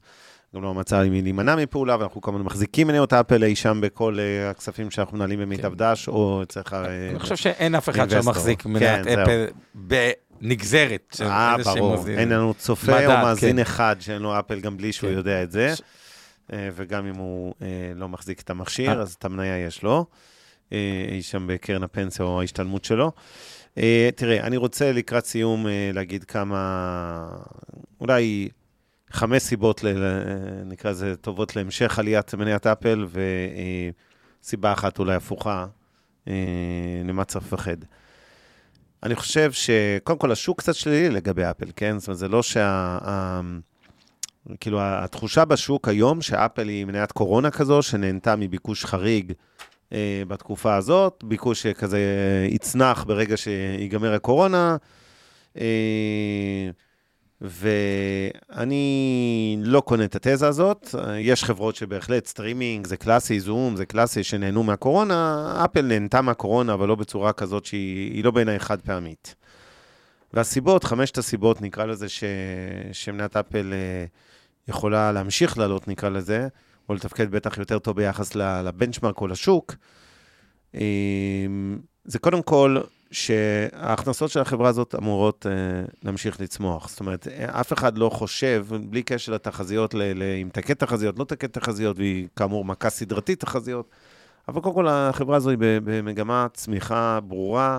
גם 0.54 0.62
לא 0.62 0.70
המלצה 0.70 1.02
להימנע 1.02 1.56
מפעולה, 1.56 1.96
ואנחנו 2.00 2.20
כמובן 2.20 2.44
מחזיקים 2.44 2.86
מניות 2.86 3.12
אפל 3.12 3.44
אי 3.44 3.56
שם 3.56 3.80
בכל 3.82 4.18
uh, 4.18 4.50
הכספים 4.50 4.90
שאנחנו 4.90 5.16
מנהלים 5.16 5.40
במיטב 5.40 5.68
כן. 5.68 5.76
דש, 5.76 6.08
או 6.08 6.42
אצלך... 6.42 6.72
Uh, 6.72 7.10
אני 7.10 7.18
חושב 7.18 7.36
שאין 7.36 7.74
אף 7.74 7.88
אחד 7.88 8.10
שמחזיק 8.10 8.66
מניית 8.66 9.04
כן, 9.04 9.18
אפל 9.18 9.46
בנגזרת. 9.74 11.16
אה, 11.20 11.56
ברור. 11.64 12.08
אין 12.08 12.28
לנו 12.28 12.54
צופה 12.54 13.06
או 13.06 13.12
מאזין 13.12 13.56
כן. 13.56 13.58
אחד 13.58 13.96
שאין 14.00 14.22
לו 14.22 14.38
אפל 14.38 14.60
גם 14.60 14.76
בלי 14.76 14.92
שהוא. 14.92 15.10
יודע 15.10 15.42
את 15.42 15.50
זה. 15.50 15.74
ש... 16.50 16.54
וגם 16.74 17.06
אם 17.06 17.14
הוא 17.14 17.54
לא 17.94 18.08
מחזיק 18.08 18.40
את 18.40 18.50
המכשיר, 18.50 19.00
אז 19.00 19.14
את 19.14 19.24
המניה 19.24 19.58
יש 19.58 19.82
לו. 19.82 20.06
אה, 20.72 21.06
אי 21.08 21.22
שם 21.22 21.46
בקרן 21.46 21.82
הפנסיה 21.82 22.24
או 22.24 22.40
ההשתלמות 22.40 22.84
שלו. 22.84 23.12
אה, 23.78 24.08
תראה, 24.16 24.46
אני 24.46 24.56
רוצה 24.56 24.92
לקראת 24.92 25.26
סיום 25.26 25.66
אה, 25.66 25.90
להגיד 25.94 26.24
כמה, 26.24 27.28
אולי 28.00 28.48
חמש 29.10 29.42
סיבות, 29.42 29.84
ל, 29.84 29.88
נקרא 30.64 30.90
לזה, 30.90 31.16
טובות 31.16 31.56
להמשך 31.56 31.98
עליית 31.98 32.34
מניית 32.34 32.66
אפל, 32.66 33.06
וסיבה 34.42 34.72
אחת 34.72 34.98
אולי 34.98 35.14
הפוכה, 35.14 35.66
למה 37.04 37.24
צריך 37.24 37.44
לפחד. 37.46 37.76
אני 39.02 39.14
חושב 39.14 39.52
שקודם 39.52 40.18
כל 40.18 40.32
השוק 40.32 40.58
קצת 40.58 40.74
שלילי 40.74 41.10
לגבי 41.10 41.50
אפל, 41.50 41.66
כן? 41.76 41.98
זאת 41.98 42.08
אומרת, 42.08 42.18
זה 42.18 42.28
לא 42.28 42.42
שה... 42.42 43.40
כאילו, 44.60 44.78
התחושה 44.82 45.44
בשוק 45.44 45.88
היום, 45.88 46.22
שאפל 46.22 46.68
היא 46.68 46.84
מניית 46.84 47.12
קורונה 47.12 47.50
כזו, 47.50 47.82
שנהנתה 47.82 48.36
מביקוש 48.36 48.84
חריג 48.84 49.32
אה, 49.92 50.22
בתקופה 50.28 50.76
הזאת, 50.76 51.24
ביקוש 51.24 51.62
שכזה 51.62 52.00
יצנח 52.50 53.04
ברגע 53.04 53.36
שיגמר 53.36 54.14
הקורונה. 54.14 54.76
אה, 55.58 56.70
ואני 57.40 58.76
לא 59.60 59.80
קונה 59.80 60.04
את 60.04 60.26
התזה 60.26 60.48
הזאת. 60.48 60.94
יש 61.18 61.44
חברות 61.44 61.76
שבהחלט 61.76 62.26
סטרימינג 62.26 62.86
זה 62.86 62.96
קלאסי, 62.96 63.40
זום 63.40 63.76
זה 63.76 63.86
קלאסי, 63.86 64.22
שנהנו 64.22 64.62
מהקורונה. 64.62 65.52
אפל 65.64 65.82
נהנתה 65.82 66.22
מהקורונה, 66.22 66.74
אבל 66.74 66.88
לא 66.88 66.94
בצורה 66.94 67.32
כזאת 67.32 67.64
שהיא 67.64 68.24
לא 68.24 68.30
בעיניי 68.30 68.58
חד 68.58 68.80
פעמית. 68.80 69.34
והסיבות, 70.32 70.84
חמשת 70.84 71.18
הסיבות, 71.18 71.62
נקרא 71.62 71.84
לזה, 71.84 72.08
ש... 72.08 72.24
שמנת 72.92 73.36
אפל 73.36 73.72
אה, 73.72 74.04
יכולה 74.68 75.12
להמשיך 75.12 75.58
לעלות, 75.58 75.88
נקרא 75.88 76.08
לזה, 76.08 76.48
או 76.88 76.94
לתפקד 76.94 77.30
בטח 77.30 77.58
יותר 77.58 77.78
טוב 77.78 77.96
ביחס 77.96 78.34
לבנצ'מרק 78.34 79.20
או 79.20 79.26
לשוק, 79.26 79.74
אמ, 80.74 81.78
זה 82.04 82.18
קודם 82.18 82.42
כל 82.42 82.80
שההכנסות 83.10 84.30
של 84.30 84.40
החברה 84.40 84.68
הזאת 84.68 84.94
אמורות 84.94 85.46
uh, 85.46 85.90
להמשיך 86.02 86.40
לצמוח. 86.40 86.88
זאת 86.88 87.00
אומרת, 87.00 87.28
אף 87.28 87.72
אחד 87.72 87.98
לא 87.98 88.10
חושב, 88.10 88.66
בלי 88.90 89.02
קשר 89.02 89.32
לתחזיות, 89.32 89.94
אם 90.42 90.48
תקט 90.52 90.78
תחזיות, 90.78 91.18
לא 91.18 91.24
תקט 91.24 91.58
תחזיות, 91.58 91.98
והיא 91.98 92.28
כאמור 92.36 92.64
מכה 92.64 92.90
סדרתית 92.90 93.40
תחזיות, 93.40 93.90
אבל 94.48 94.60
קודם 94.60 94.74
כל 94.74 94.88
החברה 94.88 95.36
הזו 95.36 95.50
היא 95.50 95.58
במגמת 95.60 96.54
צמיחה 96.54 97.20
ברורה, 97.20 97.78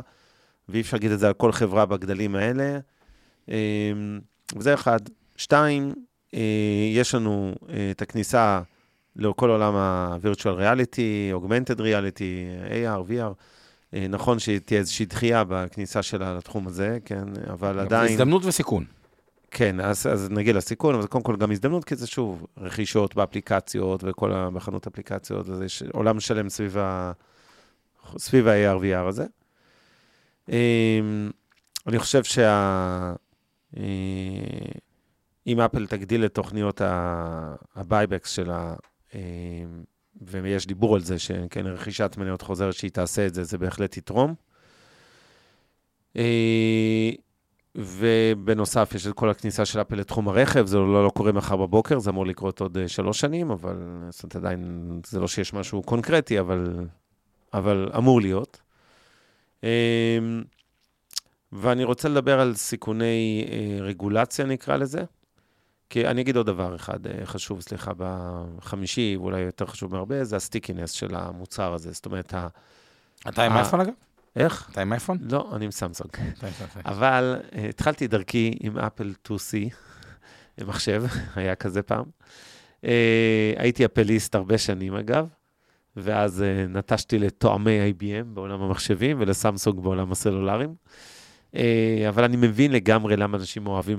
ואי 0.69 0.81
אפשר 0.81 0.97
להגיד 0.97 1.11
את 1.11 1.19
זה 1.19 1.27
על 1.27 1.33
כל 1.33 1.51
חברה 1.51 1.85
בגדלים 1.85 2.35
האלה. 2.35 2.79
וזה 4.55 4.73
אחד. 4.73 4.99
שתיים, 5.37 5.93
יש 6.93 7.15
לנו 7.15 7.53
uh, 7.61 7.69
את 7.91 8.01
הכניסה 8.01 8.61
לכל 9.15 9.49
עולם 9.49 9.75
ה-virtual 9.75 10.59
reality, 10.59 11.33
augmented 11.33 11.79
reality, 11.79 12.69
AR, 12.69 13.11
VR. 13.11 13.33
אה, 13.93 14.07
נכון 14.09 14.39
שתהיה 14.39 14.79
איזושהי 14.79 15.05
דחייה 15.05 15.43
בכניסה 15.43 16.03
שלה 16.03 16.33
לתחום 16.37 16.67
הזה, 16.67 16.97
כן, 17.05 17.23
אבל 17.53 17.79
עדיין... 17.79 18.11
הזדמנות 18.11 18.45
וסיכון. 18.45 18.85
כן, 19.51 19.79
אז, 19.79 20.07
אז 20.07 20.29
נגיע 20.29 20.53
לסיכון, 20.53 20.95
אבל 20.95 21.07
קודם 21.07 21.23
כל 21.23 21.35
גם 21.35 21.51
הזדמנות, 21.51 21.85
כי 21.85 21.95
זה 21.95 22.07
שוב, 22.07 22.45
רכישות 22.57 23.15
באפליקציות 23.15 24.03
וכל 24.03 24.49
בחנות 24.49 24.87
אפליקציות, 24.87 25.49
אז 25.49 25.61
יש 25.61 25.83
עולם 25.93 26.19
שלם 26.19 26.49
סביב, 26.49 26.77
ה, 26.77 27.11
סביב 28.17 28.47
ה-AR-VR 28.47 29.07
הזה. 29.07 29.25
אמ, 30.49 31.31
אני 31.87 31.99
חושב 31.99 32.23
שה... 32.23 33.13
אה, 35.47 35.51
אם 35.51 35.59
אפל 35.59 35.87
תגדיל 35.87 36.25
את 36.25 36.33
תוכניות 36.33 36.81
ה-buybacks 36.81 38.27
שלה 38.27 38.75
אמ, 39.13 39.19
ויש 40.21 40.67
דיבור 40.67 40.95
על 40.95 41.01
זה 41.01 41.19
שכן, 41.19 41.67
רכישת 41.67 42.15
מניות 42.17 42.41
חוזרת 42.41 42.73
שהיא 42.73 42.91
תעשה 42.91 43.25
את 43.25 43.33
זה, 43.33 43.43
זה 43.43 43.57
בהחלט 43.57 43.97
יתרום. 43.97 44.33
אה, 46.17 47.09
ובנוסף, 47.75 48.91
יש 48.95 49.07
את 49.07 49.13
כל 49.13 49.29
הכניסה 49.29 49.65
של 49.65 49.81
אפל 49.81 49.95
לתחום 49.95 50.27
הרכב, 50.27 50.65
זה 50.65 50.77
לא, 50.77 51.03
לא 51.03 51.09
קורה 51.09 51.31
מחר 51.31 51.55
בבוקר, 51.55 51.99
זה 51.99 52.09
אמור 52.09 52.25
לקרות 52.25 52.61
עוד 52.61 52.77
אה, 52.77 52.87
שלוש 52.87 53.19
שנים, 53.19 53.51
אבל 53.51 53.75
זאת 54.09 54.23
אומרת, 54.23 54.35
עדיין, 54.35 55.01
זה 55.05 55.19
לא 55.19 55.27
שיש 55.27 55.53
משהו 55.53 55.83
קונקרטי, 55.83 56.39
אבל, 56.39 56.85
אבל 57.53 57.89
אמור 57.97 58.21
להיות. 58.21 58.61
ואני 61.51 61.83
רוצה 61.83 62.09
לדבר 62.09 62.39
על 62.39 62.55
סיכוני 62.55 63.45
אה, 63.51 63.77
רגולציה, 63.81 64.45
נקרא 64.45 64.77
לזה. 64.77 65.03
כי 65.95 66.07
אני 66.07 66.21
אגיד 66.21 66.35
עוד 66.35 66.45
דבר 66.45 66.75
אחד 66.75 67.07
אה, 67.07 67.25
חשוב, 67.25 67.61
סליחה, 67.61 67.91
בחמישי, 67.97 69.17
ואולי 69.19 69.39
יותר 69.39 69.65
חשוב 69.65 69.91
מהרבה, 69.91 70.23
זה 70.23 70.35
הסטיקינס 70.35 70.91
של 70.91 71.15
המוצר 71.15 71.73
הזה. 71.73 71.91
זאת 71.91 72.05
אומרת, 72.05 72.33
אתה 73.27 73.43
עם 73.43 73.51
אייפון 73.51 73.81
אגב? 73.81 73.93
איך? 74.35 74.69
אתה 74.71 74.81
עם 74.81 74.93
אייפון? 74.93 75.17
לא, 75.21 75.51
אני 75.55 75.65
עם 75.65 75.71
סמסונג. 75.71 76.09
אבל 76.85 77.35
uh, 77.39 77.57
התחלתי 77.69 78.07
דרכי 78.07 78.57
עם 78.59 78.77
אפל 78.77 79.13
2C, 79.27 79.29
עם 80.61 80.67
מחשב, 80.67 81.03
היה 81.35 81.55
כזה 81.55 81.81
פעם. 81.81 82.05
Uh, 82.81 82.87
הייתי 83.57 83.85
אפליסט 83.85 84.35
הרבה 84.35 84.57
שנים, 84.57 84.95
אגב, 84.95 85.27
ואז 85.95 86.43
נטשתי 86.69 87.19
לתואמי 87.19 87.91
IBM 87.91 88.25
בעולם 88.25 88.61
המחשבים 88.61 89.17
ולסמסונג 89.19 89.79
בעולם 89.79 90.11
הסלולריים. 90.11 90.75
אה, 91.55 92.09
אבל 92.09 92.23
אני 92.23 92.37
מבין 92.37 92.71
לגמרי 92.71 93.17
למה 93.17 93.37
אנשים 93.37 93.67
אוהבים 93.67 93.97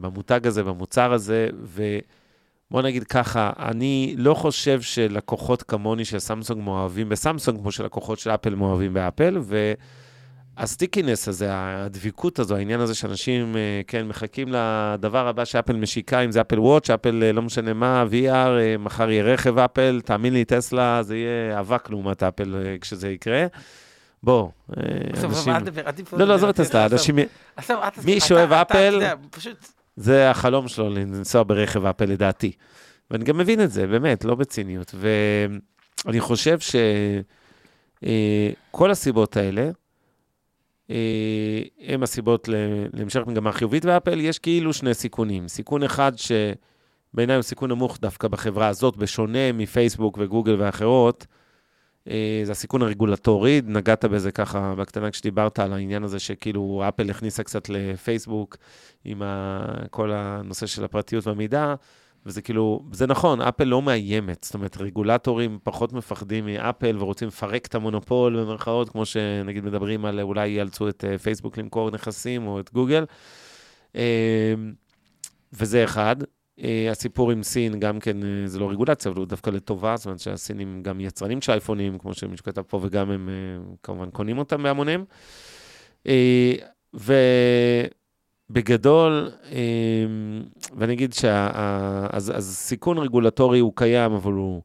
במותג 0.00 0.46
הזה, 0.46 0.62
במוצר 0.64 1.12
הזה, 1.12 1.48
ובוא 1.62 2.82
נגיד 2.82 3.04
ככה, 3.04 3.50
אני 3.58 4.14
לא 4.18 4.34
חושב 4.34 4.80
שלקוחות 4.80 5.62
כמוני 5.62 6.04
של 6.04 6.18
סמסונג 6.18 6.62
מאוהבים 6.62 7.08
בסמסונג, 7.08 7.60
כמו 7.60 7.72
שלקוחות 7.72 8.18
של 8.18 8.30
אפל 8.30 8.54
מאוהבים 8.54 8.94
באפל, 8.94 9.38
והסטיקינס 10.56 11.28
הזה, 11.28 11.48
הדביקות 11.52 12.38
הזו, 12.38 12.56
העניין 12.56 12.80
הזה 12.80 12.94
שאנשים, 12.94 13.56
אה, 13.56 13.80
כן, 13.86 14.06
מחכים 14.06 14.48
לדבר 14.50 15.28
הבא 15.28 15.44
שאפל 15.44 15.76
משיקה, 15.76 16.20
אם 16.20 16.30
זה 16.30 16.40
אפל 16.40 16.60
וואץ', 16.60 16.90
אפל 16.90 17.22
אה, 17.22 17.32
לא 17.32 17.42
משנה 17.42 17.72
מה, 17.72 18.04
VR, 18.10 18.78
מחר 18.78 19.10
יהיה 19.10 19.24
רכב 19.24 19.58
אפל, 19.58 20.00
תאמין 20.04 20.32
לי, 20.32 20.44
טסלה, 20.44 21.02
זה 21.02 21.16
יהיה 21.16 21.60
אבק 21.60 21.90
לעומת 21.90 22.22
אפל 22.22 22.76
כשזה 22.80 23.10
יקרה. 23.10 23.46
בוא, 24.26 24.48
אה, 24.76 24.82
אנשים... 25.24 25.52
לא, 26.12 26.24
לא, 26.26 26.34
עזוב 26.34 26.48
את 26.48 26.60
עזוב. 26.60 26.92
אנשים... 26.92 27.18
מי 28.04 28.20
שאוהב 28.20 28.52
אפל-. 28.52 29.00
זה 29.96 30.30
החלום 30.30 30.68
שלו 30.68 30.90
לנסוע 30.90 31.42
ברכב 31.42 31.84
אפל 31.84 32.04
לדעתי. 32.04 32.52
ואני 33.10 33.24
גם 33.24 33.38
מבין 33.38 33.62
את 33.62 33.70
זה, 33.70 33.86
באמת, 33.86 34.24
לא 34.24 34.34
בציניות. 34.34 34.94
ואני 36.04 36.20
חושב 36.20 36.58
שכל 38.02 38.90
הסיבות 38.90 39.36
האלה, 39.36 39.70
אה, 40.90 41.62
הם 41.80 42.02
הסיבות 42.02 42.48
ל- 42.48 42.86
להמשך 42.92 43.20
מגמה 43.26 43.52
חיובית 43.52 43.84
באפל. 43.84 44.20
יש 44.20 44.38
כאילו 44.38 44.72
שני 44.72 44.94
סיכונים. 44.94 45.48
סיכון 45.48 45.82
אחד 45.82 46.12
שבעיניי 46.16 47.36
הוא 47.36 47.42
סיכון 47.42 47.70
נמוך 47.70 47.98
דווקא 48.00 48.28
בחברה 48.28 48.68
הזאת, 48.68 48.96
בשונה 48.96 49.52
מפייסבוק 49.54 50.18
וגוגל 50.20 50.56
ואחרות, 50.58 51.26
אה, 51.30 51.36
זה 52.44 52.52
הסיכון 52.52 52.82
הרגולטורי, 52.82 53.60
נגעת 53.64 54.04
בזה 54.04 54.32
ככה 54.32 54.74
בקטנה 54.74 55.10
כשדיברת 55.10 55.58
על 55.58 55.72
העניין 55.72 56.04
הזה 56.04 56.18
שכאילו 56.18 56.82
אפל 56.88 57.10
הכניסה 57.10 57.42
קצת 57.42 57.68
לפייסבוק 57.68 58.56
עם 59.04 59.22
ה... 59.22 59.64
כל 59.90 60.12
הנושא 60.12 60.66
של 60.66 60.84
הפרטיות 60.84 61.26
והמידע, 61.26 61.74
וזה 62.26 62.42
כאילו, 62.42 62.82
זה 62.92 63.06
נכון, 63.06 63.40
אפל 63.40 63.64
לא 63.64 63.82
מאיימת, 63.82 64.44
זאת 64.44 64.54
אומרת, 64.54 64.76
רגולטורים 64.76 65.58
פחות 65.62 65.92
מפחדים 65.92 66.46
מאפל 66.46 66.96
ורוצים 66.98 67.28
לפרק 67.28 67.66
את 67.66 67.74
המונופול 67.74 68.40
במרכאות, 68.40 68.88
כמו 68.88 69.06
שנגיד 69.06 69.64
מדברים 69.64 70.04
על 70.04 70.20
אולי 70.20 70.48
יאלצו 70.48 70.88
את 70.88 71.04
אה, 71.04 71.18
פייסבוק 71.18 71.58
למכור 71.58 71.90
נכסים 71.90 72.46
או 72.46 72.60
את 72.60 72.72
גוגל. 72.72 73.04
אה, 73.96 74.54
וזה 75.52 75.84
אחד. 75.84 76.16
אה, 76.64 76.88
הסיפור 76.90 77.30
עם 77.30 77.42
סין, 77.42 77.80
גם 77.80 78.00
כן, 78.00 78.22
אה, 78.22 78.46
זה 78.46 78.58
לא 78.58 78.70
רגולציה, 78.70 79.10
אבל 79.10 79.18
הוא 79.18 79.26
דווקא 79.26 79.50
לטובה, 79.50 79.96
זאת 79.96 80.06
אומרת 80.06 80.20
שהסינים 80.20 80.82
גם 80.82 81.00
יצרנים 81.00 81.40
של 81.40 81.52
אייפונים, 81.52 81.98
כמו 81.98 82.14
שמי 82.14 82.36
שכתב 82.36 82.62
פה, 82.62 82.80
וגם 82.82 83.10
הם 83.10 83.28
אה, 83.28 83.34
כמובן 83.82 84.10
קונים 84.10 84.38
אותם 84.38 84.62
בהמוניהם. 84.62 85.04
ובגדול, 88.50 89.30
ואני 90.76 90.92
אגיד 90.92 91.12
שה... 91.12 91.50
ה- 91.54 92.06
אז, 92.16 92.32
אז 92.36 92.56
סיכון 92.56 92.98
רגולטורי 92.98 93.58
הוא 93.58 93.72
קיים, 93.74 94.12
אבל 94.12 94.32
הוא 94.32 94.62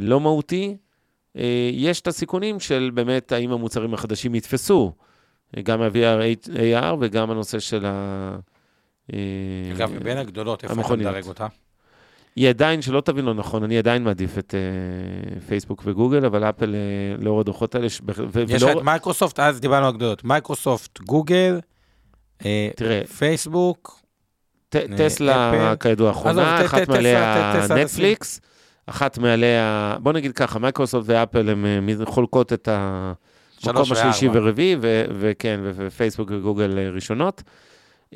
לא 0.00 0.20
מהותי. 0.20 0.76
יש 1.72 2.00
את 2.00 2.06
הסיכונים 2.06 2.60
של 2.60 2.90
באמת, 2.94 3.32
האם 3.32 3.52
המוצרים 3.52 3.94
החדשים 3.94 4.34
יתפסו, 4.34 4.92
גם 5.62 5.82
ה-VR, 5.82 6.94
וגם 7.00 7.30
הנושא 7.30 7.58
של 7.58 7.86
ה... 7.86 8.36
אה, 9.12 9.18
אגב, 9.76 9.92
מבין 9.92 10.18
הגדולות, 10.18 10.64
איפה 10.64 10.80
אתה. 10.80 10.96
מדרג 10.96 11.26
אותה? 11.26 11.46
היא 12.36 12.48
עדיין, 12.48 12.82
שלא 12.82 13.00
תבין 13.00 13.24
לא 13.24 13.34
נכון, 13.34 13.62
אני 13.64 13.78
עדיין 13.78 14.04
מעדיף 14.04 14.38
את 14.38 14.54
אה, 14.54 15.40
פייסבוק 15.40 15.82
וגוגל, 15.86 16.24
אבל 16.26 16.44
אפל, 16.44 16.74
אה, 16.74 17.24
לאור 17.24 17.40
הדוחות 17.40 17.74
האלה, 17.74 17.88
ש- 17.90 18.00
ו- 18.16 18.40
יש 18.48 18.62
לך 18.62 18.68
ולא- 18.68 18.78
את 18.78 18.84
מייקרוסופט, 18.84 19.40
אז 19.40 19.60
דיברנו 19.60 19.86
על 19.86 19.94
הגדולות. 19.94 20.24
מייקרוסופט, 20.24 21.00
גוגל, 21.00 21.60
אה, 22.44 22.68
תראה, 22.76 23.02
פייסבוק, 23.18 24.00
ט- 24.68 24.76
טסלה, 24.96 25.50
אפל. 25.72 25.76
כידוע, 25.88 26.08
האחרונה, 26.08 26.64
אחת 26.64 26.88
מעליה 26.88 27.52
טסלה, 27.54 27.62
טסלה, 27.64 27.84
נטפליקס, 27.84 28.40
אחת 28.86 29.18
מעליה, 29.18 29.96
בוא 30.00 30.12
נגיד 30.12 30.32
ככה, 30.32 30.58
מייקרוסופט 30.58 31.04
ואפל 31.08 31.48
הן 31.48 31.64
אה, 31.66 32.06
חולקות 32.06 32.52
את 32.52 32.68
המקום 32.72 33.92
השלישי. 33.92 34.28
ורביעי, 34.32 34.76
וכן, 35.20 35.60
ופייסבוק 35.64 36.30
וגוגל 36.32 36.78
אה, 36.78 36.90
ראשונות. 36.90 37.42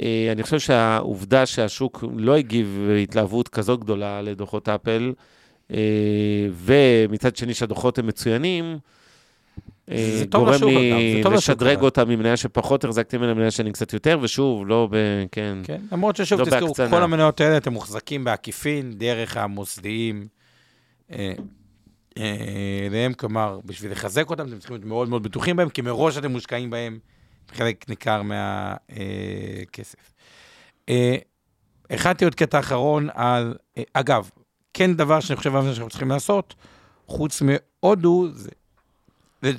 אה, 0.01 0.29
אני 0.33 0.43
חושב 0.43 0.59
שהעובדה 0.59 1.47
שהשוק 1.47 2.05
לא 2.17 2.37
הגיב 2.37 2.87
בהתלהבות 2.89 3.49
כזאת 3.49 3.81
גדולה 3.81 4.23
לדוחות 4.23 4.69
אפל, 4.69 5.13
אה, 5.71 5.79
ומצד 6.53 7.37
שני 7.37 7.55
שהדוחות 7.55 7.99
הם 7.99 8.07
מצוינים, 8.07 8.79
אה, 9.91 10.23
גורם 10.31 10.63
לי 10.65 11.23
לשדרג. 11.25 11.81
אותה 11.81 12.05
ממניה 12.05 12.37
שפחות 12.37 12.85
החזקתי 12.85 13.17
ממנה 13.17 13.31
למניה 13.31 13.51
שאני 13.51 13.73
קצת 13.73 13.93
יותר, 13.93 14.19
ושוב, 14.23 14.67
לא 14.67 14.89
ב... 14.91 14.97
כן. 15.33 15.59
כן, 15.65 15.81
למרות 15.93 16.17
ששוב, 16.17 16.41
לא 16.41 16.45
תזכרו, 16.45 16.67
בהקצנה. 16.67 16.91
כל 16.91 17.03
המניות 17.03 17.41
האלה 17.41 17.57
אתם 17.57 17.73
מוחזקים 17.73 18.25
בעקיפין 18.25 18.93
דרך 18.93 19.37
המוסדיים 19.37 20.27
אליהם, 22.87 23.13
כלומר, 23.17 23.61
בשביל 23.65 23.93
לחזק 23.93 24.31
אותם, 24.31 24.49
אתם 24.49 24.59
צריכים 24.59 24.77
להיות 24.77 24.87
מאוד 24.87 25.09
מאוד 25.09 25.23
בטוחים 25.23 25.57
בהם, 25.57 25.69
כי 25.69 25.83
מראש 25.83 26.19
אתם 26.19 26.31
מושקעים 26.31 26.71
בהם 26.71 26.99
חלק 27.53 27.89
ניכר 27.89 28.23
מהכסף. 28.23 30.13
הכנתי 31.91 32.25
עוד 32.25 32.35
קטע 32.35 32.59
אחרון 32.59 33.09
על, 33.15 33.57
אה, 33.79 33.83
אגב, 33.93 34.31
כן 34.75 34.95
דבר 34.95 35.21
שאני 35.21 35.37
חושב 35.37 35.51
שאנחנו 35.51 35.89
צריכים 35.89 36.09
לעשות, 36.09 36.55
חוץ 37.07 37.43
מהודו, 37.43 38.29
זה 38.33 38.51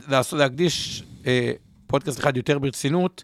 לעשות, 0.08 0.40
להקדיש 0.40 1.04
אה, 1.26 1.52
פודקאסט 1.88 2.20
אחד 2.20 2.38
יותר 2.38 2.60
ברצינות 2.60 3.24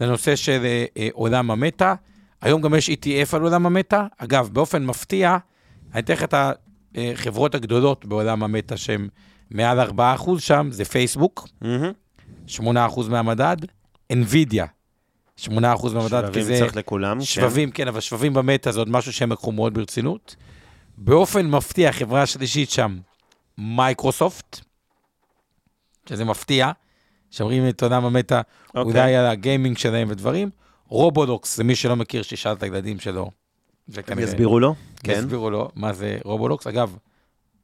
לנושא 0.00 0.36
של 0.36 0.60
אה, 0.64 0.84
אה, 0.96 1.08
עולם 1.12 1.50
המטא. 1.50 1.94
היום 2.42 2.62
גם 2.62 2.74
יש 2.74 2.90
ETF 2.90 3.36
על 3.36 3.42
עולם 3.42 3.66
המטא. 3.66 4.02
אגב, 4.18 4.48
באופן 4.52 4.86
מפתיע, 4.86 5.36
אני 5.92 6.00
אתן 6.00 6.12
לך 6.12 6.24
את 6.24 6.34
החברות 6.94 7.54
הגדולות 7.54 8.04
בעולם 8.04 8.42
המטא 8.42 8.76
שהן 8.76 9.08
מעל 9.50 9.80
4% 9.90 9.92
שם, 10.38 10.68
זה 10.70 10.84
פייסבוק, 10.84 11.48
מהמם. 11.60 11.92
8% 12.48 12.60
מהמדד, 13.08 13.56
NVIDIA, 14.12 14.66
8% 15.40 15.48
מהמדד, 15.94 16.32
כי 16.32 16.40
שבבים. 16.40 16.58
צריך 16.58 16.76
לכולם. 16.76 17.18
כן. 17.18 17.24
שבבים, 17.24 17.70
כן, 17.70 17.88
אבל 17.88 18.00
שבבים 18.00 18.34
במטא 18.34 18.70
זה 18.70 18.78
עוד 18.78 18.88
משהו 18.88 19.12
שהם 19.12 19.32
לקחו 19.32 19.52
מאוד 19.52 19.74
ברצינות. 19.74 20.36
באופן 20.98 21.46
מפתיע, 21.46 21.88
החברה 21.88 22.22
השלישית 22.22 22.70
שם, 22.70 22.98
מייקרוסופט, 23.58 24.60
שזה 26.08 26.24
מפתיע, 26.24 26.70
שאומרים 27.30 27.68
את 27.68 27.82
עולם 27.82 28.04
המטא, 28.04 28.40
אוקיי. 28.74 28.82
אולי 28.82 29.16
על 29.16 29.26
הגיימינג 29.26 29.78
שלהם 29.78 30.08
ודברים. 30.10 30.50
רובלוקס, 30.88 31.56
זה 31.56 31.64
מי 31.64 31.74
שלא 31.74 31.96
מכיר, 31.96 32.22
שישאל 32.22 32.52
את 32.52 32.62
הילדים 32.62 33.00
שלו. 33.00 33.30
הם. 34.06 34.18
יסבירו 34.18 34.60
לו? 34.60 34.74
כן. 35.02 35.12
יסבירו 35.12 35.50
לו 35.50 35.70
מה 35.74 35.92
זה 35.92 36.18
רובלוקס. 36.24 36.66
אגב, 36.66 36.96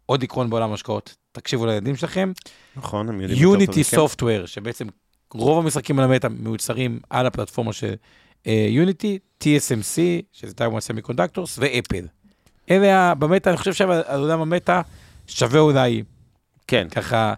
עוד 0.06 0.22
עקרון 0.22 0.50
בעולם 0.50 0.70
ההשקעות, 0.70 1.16
תקשיבו 1.32 1.66
לילדים 1.66 1.96
שלכם. 1.96 2.32
נכון, 2.76 3.08
הם 3.08 3.20
יודעים 3.20 3.42
יותר 3.42 3.52
טוב 3.52 3.60
יוניטי. 3.60 3.84
סופטוור, 3.84 4.46
שבעצם 4.46 4.86
רוב 5.32 5.64
המשחקים 5.64 5.98
על 5.98 6.04
המטה 6.04 6.28
מיוצרים 6.28 7.00
על 7.10 7.26
הפלטפורמה 7.26 7.72
של 7.72 7.94
יוניטי, 8.46 9.18
TSMC, 9.44 9.98
שזה 10.32 10.54
טייוואן 10.54 10.80
סמי 10.80 11.02
קונדקטורס, 11.02 11.58
ואפל. 11.58 12.06
אלה, 12.70 13.14
במטה, 13.14 13.50
אני 13.50 13.56
חושב 13.56 13.72
שעל 13.72 14.02
עולם 14.16 14.40
המטה 14.40 14.82
שווה 15.26 15.60
אולי 15.60 16.02
כן. 16.66 16.88
ככה... 16.88 17.34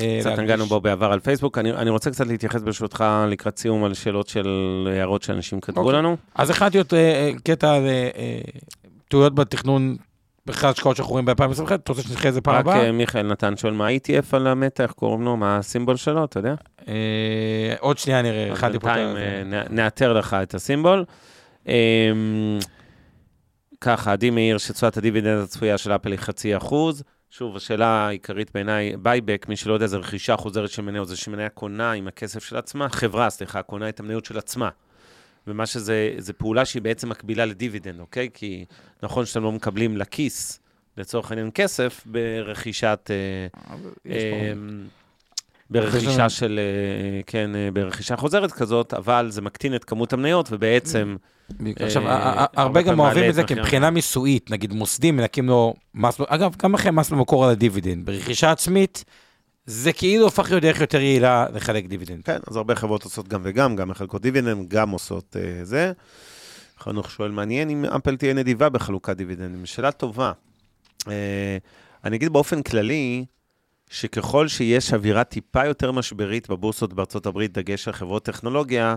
אה, 0.00 0.18
קצת. 0.20 0.38
נגענו 0.38 0.66
בו 0.66 0.80
בעבר 0.80 1.12
על 1.12 1.20
פייסבוק. 1.20 1.58
אני, 1.58 1.72
אני 1.72 1.90
רוצה 1.90 2.10
קצת 2.10 2.26
להתייחס 2.26 2.62
ברשותך 2.62 3.04
לקראת 3.28 3.58
סיום 3.58 3.84
על 3.84 3.94
שאלות 3.94 4.28
של 4.28 4.48
הערות 4.92 5.22
שאנשים 5.22 5.60
כתבו 5.60 5.80
אוקיי. 5.80 5.98
לנו. 5.98 6.16
אז 6.34 6.50
הכנתי 6.50 6.78
עוד 6.78 6.86
אה, 6.92 6.98
אה, 6.98 7.30
קטע 7.44 7.74
על 7.74 7.86
אה, 7.86 8.10
אה, 8.16 8.40
טעויות 9.08 9.34
בתכנון, 9.34 9.96
בכלל 10.46 10.70
השקעות 10.70 10.96
שאנחנו 10.96 11.12
רואים 11.12 11.26
ב-2021, 11.26 11.74
אתה 11.74 11.92
רוצה 11.92 12.02
שנדחה 12.02 12.28
את 12.28 12.34
זה 12.34 12.40
פעם 12.40 12.54
רק 12.54 12.60
הבאה? 12.60 12.86
אה, 12.86 12.92
מיכאל 12.92 13.26
נתן 13.26 13.56
שואל 13.56 13.72
מה 13.72 13.86
ה-ETF 13.86 14.26
על 14.32 14.46
המטה, 14.46 14.82
איך 14.82 14.92
קוראים 14.92 15.22
לו, 15.22 15.36
מה 15.36 15.58
הסימבול 15.58 15.96
שלו, 15.96 16.24
אתה 16.24 16.38
יודע? 16.38 16.54
אה, 16.88 17.74
עוד 17.78 17.98
שנייה 17.98 18.22
נראה, 18.22 18.52
את 18.52 18.72
בינתיים 18.72 19.16
אה, 19.16 19.42
נאתר 19.70 20.12
לך 20.12 20.34
את 20.42 20.54
הסימבול. 20.54 21.04
אמ, 21.66 22.58
ככה, 23.80 24.12
עדי 24.12 24.30
מאיר 24.30 24.58
שתשואת 24.58 24.96
הדיבידנד 24.96 25.42
הצפויה 25.42 25.78
של 25.78 25.92
אפל 25.92 26.10
היא 26.10 26.18
חצי 26.18 26.56
אחוז. 26.56 27.02
שוב, 27.30 27.56
השאלה 27.56 27.86
העיקרית 27.86 28.50
בעיניי, 28.54 28.96
buyback, 28.96 29.46
מי 29.48 29.56
שלא 29.56 29.74
יודע, 29.74 29.86
זה 29.86 29.96
רכישה 29.96 30.36
חוזרת 30.36 30.70
של 30.70 30.82
מניות, 30.82 31.08
זה 31.08 31.16
שמניה 31.16 31.48
קונה 31.48 31.92
עם 31.92 32.08
הכסף 32.08 32.44
של 32.44 32.56
עצמה, 32.56 32.88
חברה, 32.88 33.30
סליחה, 33.30 33.62
קונה 33.62 33.88
את 33.88 34.00
המניות 34.00 34.24
של 34.24 34.38
עצמה. 34.38 34.68
ומה 35.46 35.66
שזה, 35.66 36.14
זה 36.18 36.32
פעולה 36.32 36.64
שהיא 36.64 36.82
בעצם 36.82 37.08
מקבילה 37.08 37.44
לדיבידנד, 37.44 38.00
אוקיי? 38.00 38.28
כי 38.34 38.64
נכון 39.02 39.26
שאתם 39.26 39.42
לא 39.42 39.52
מקבלים 39.52 39.96
לכיס, 39.96 40.60
לצורך 40.98 41.30
העניין 41.30 41.50
כסף, 41.54 42.02
ברכישת... 42.06 43.10
אה, 43.10 43.46
פה- 44.06 44.12
אמ, 44.52 44.84
ברכישה 45.70 46.28
של, 46.28 46.60
אה, 46.62 47.22
כן, 47.26 47.50
אה, 47.56 47.68
ברכישה 47.72 48.16
חוזרת 48.16 48.52
כזאת, 48.52 48.94
אבל 48.94 49.26
זה 49.30 49.42
מקטין 49.42 49.74
את 49.74 49.84
כמות 49.84 50.12
המניות, 50.12 50.48
ובעצם, 50.52 51.16
עכשיו, 51.76 52.08
אה, 52.08 52.44
הרבה 52.56 52.82
גם 52.82 53.00
אוהבים 53.00 53.30
את 53.30 53.34
זה 53.34 53.44
כבחינה 53.44 53.90
מיסויית, 53.90 54.50
נגיד 54.50 54.72
מוסדים 54.72 55.16
מנקים 55.16 55.48
לו 55.48 55.74
מס, 55.94 56.20
אגב, 56.26 56.54
גם 56.62 56.74
לכם 56.74 56.96
מס 56.96 57.10
במקור 57.10 57.44
על 57.44 57.50
הדיבידנד. 57.50 58.06
ברכישה 58.06 58.50
עצמית, 58.50 59.04
זה 59.66 59.92
כאילו 59.92 60.26
הפך 60.26 60.50
להיות 60.50 60.62
דרך 60.62 60.80
יותר 60.80 61.00
יעילה 61.00 61.46
לחלק 61.54 61.86
דיבידנד. 61.86 62.24
כן, 62.24 62.38
אז 62.46 62.56
הרבה 62.56 62.74
חברות 62.74 63.04
עושות 63.04 63.28
גם 63.28 63.40
וגם, 63.44 63.76
גם 63.76 63.88
מחלקות 63.88 64.22
דיבידנד, 64.22 64.68
גם 64.68 64.90
עושות 64.90 65.36
אה, 65.36 65.64
זה. 65.64 65.92
חנוך 66.78 67.10
שואל, 67.10 67.30
מעניין 67.30 67.70
אם 67.70 67.84
אפל 67.84 68.16
תהיה 68.16 68.34
נדיבה 68.34 68.68
בחלוקת 68.68 69.16
דיבידנדים. 69.16 69.66
שאלה 69.66 69.92
טובה. 69.92 70.32
אה, 71.08 71.58
אני 72.04 72.16
אגיד 72.16 72.32
באופן 72.32 72.62
כללי, 72.62 73.24
שככל 73.90 74.48
שיש 74.48 74.92
אווירה 74.92 75.24
טיפה 75.24 75.66
יותר 75.66 75.92
משברית 75.92 76.50
בבורסות 76.50 76.92
בארצות 76.92 77.26
הברית, 77.26 77.52
דגש 77.52 77.88
על 77.88 77.94
חברות 77.94 78.24
טכנולוגיה, 78.24 78.94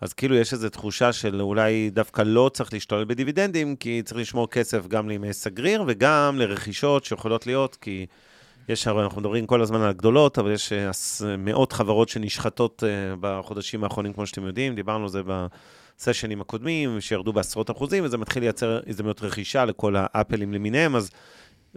אז 0.00 0.12
כאילו 0.12 0.36
יש 0.36 0.52
איזו 0.52 0.68
תחושה 0.68 1.12
של 1.12 1.40
אולי 1.40 1.90
דווקא 1.90 2.22
לא 2.22 2.50
צריך 2.54 2.72
להשתולל 2.72 3.04
בדיבידנדים, 3.04 3.76
כי 3.76 4.02
צריך 4.04 4.20
לשמור 4.20 4.50
כסף 4.50 4.86
גם 4.86 5.08
לימי 5.08 5.32
סגריר 5.32 5.84
וגם 5.86 6.36
לרכישות 6.38 7.04
שיכולות 7.04 7.46
להיות, 7.46 7.76
כי 7.80 8.06
יש, 8.70 8.88
אנחנו 8.88 9.20
מדברים 9.20 9.46
כל 9.46 9.62
הזמן 9.62 9.80
על 9.80 9.88
הגדולות, 9.88 10.38
אבל 10.38 10.52
יש 10.52 10.72
אה, 10.72 11.36
מאות 11.38 11.72
חברות 11.72 12.08
שנשחטות 12.08 12.84
אה, 12.86 13.14
בחודשים 13.20 13.84
האחרונים, 13.84 14.12
כמו 14.12 14.26
שאתם 14.26 14.46
יודעים, 14.46 14.74
דיברנו 14.74 15.02
על 15.02 15.08
זה 15.08 15.22
בסשנים 15.26 16.40
הקודמים, 16.40 17.00
שירדו 17.00 17.32
בעשרות 17.32 17.70
אחוזים, 17.70 18.04
וזה 18.04 18.18
מתחיל 18.18 18.42
לייצר 18.42 18.80
הזדמנות 18.86 19.22
רכישה 19.22 19.64
לכל 19.64 19.94
האפלים 19.98 20.52
למיניהם, 20.52 20.96
אז 20.96 21.10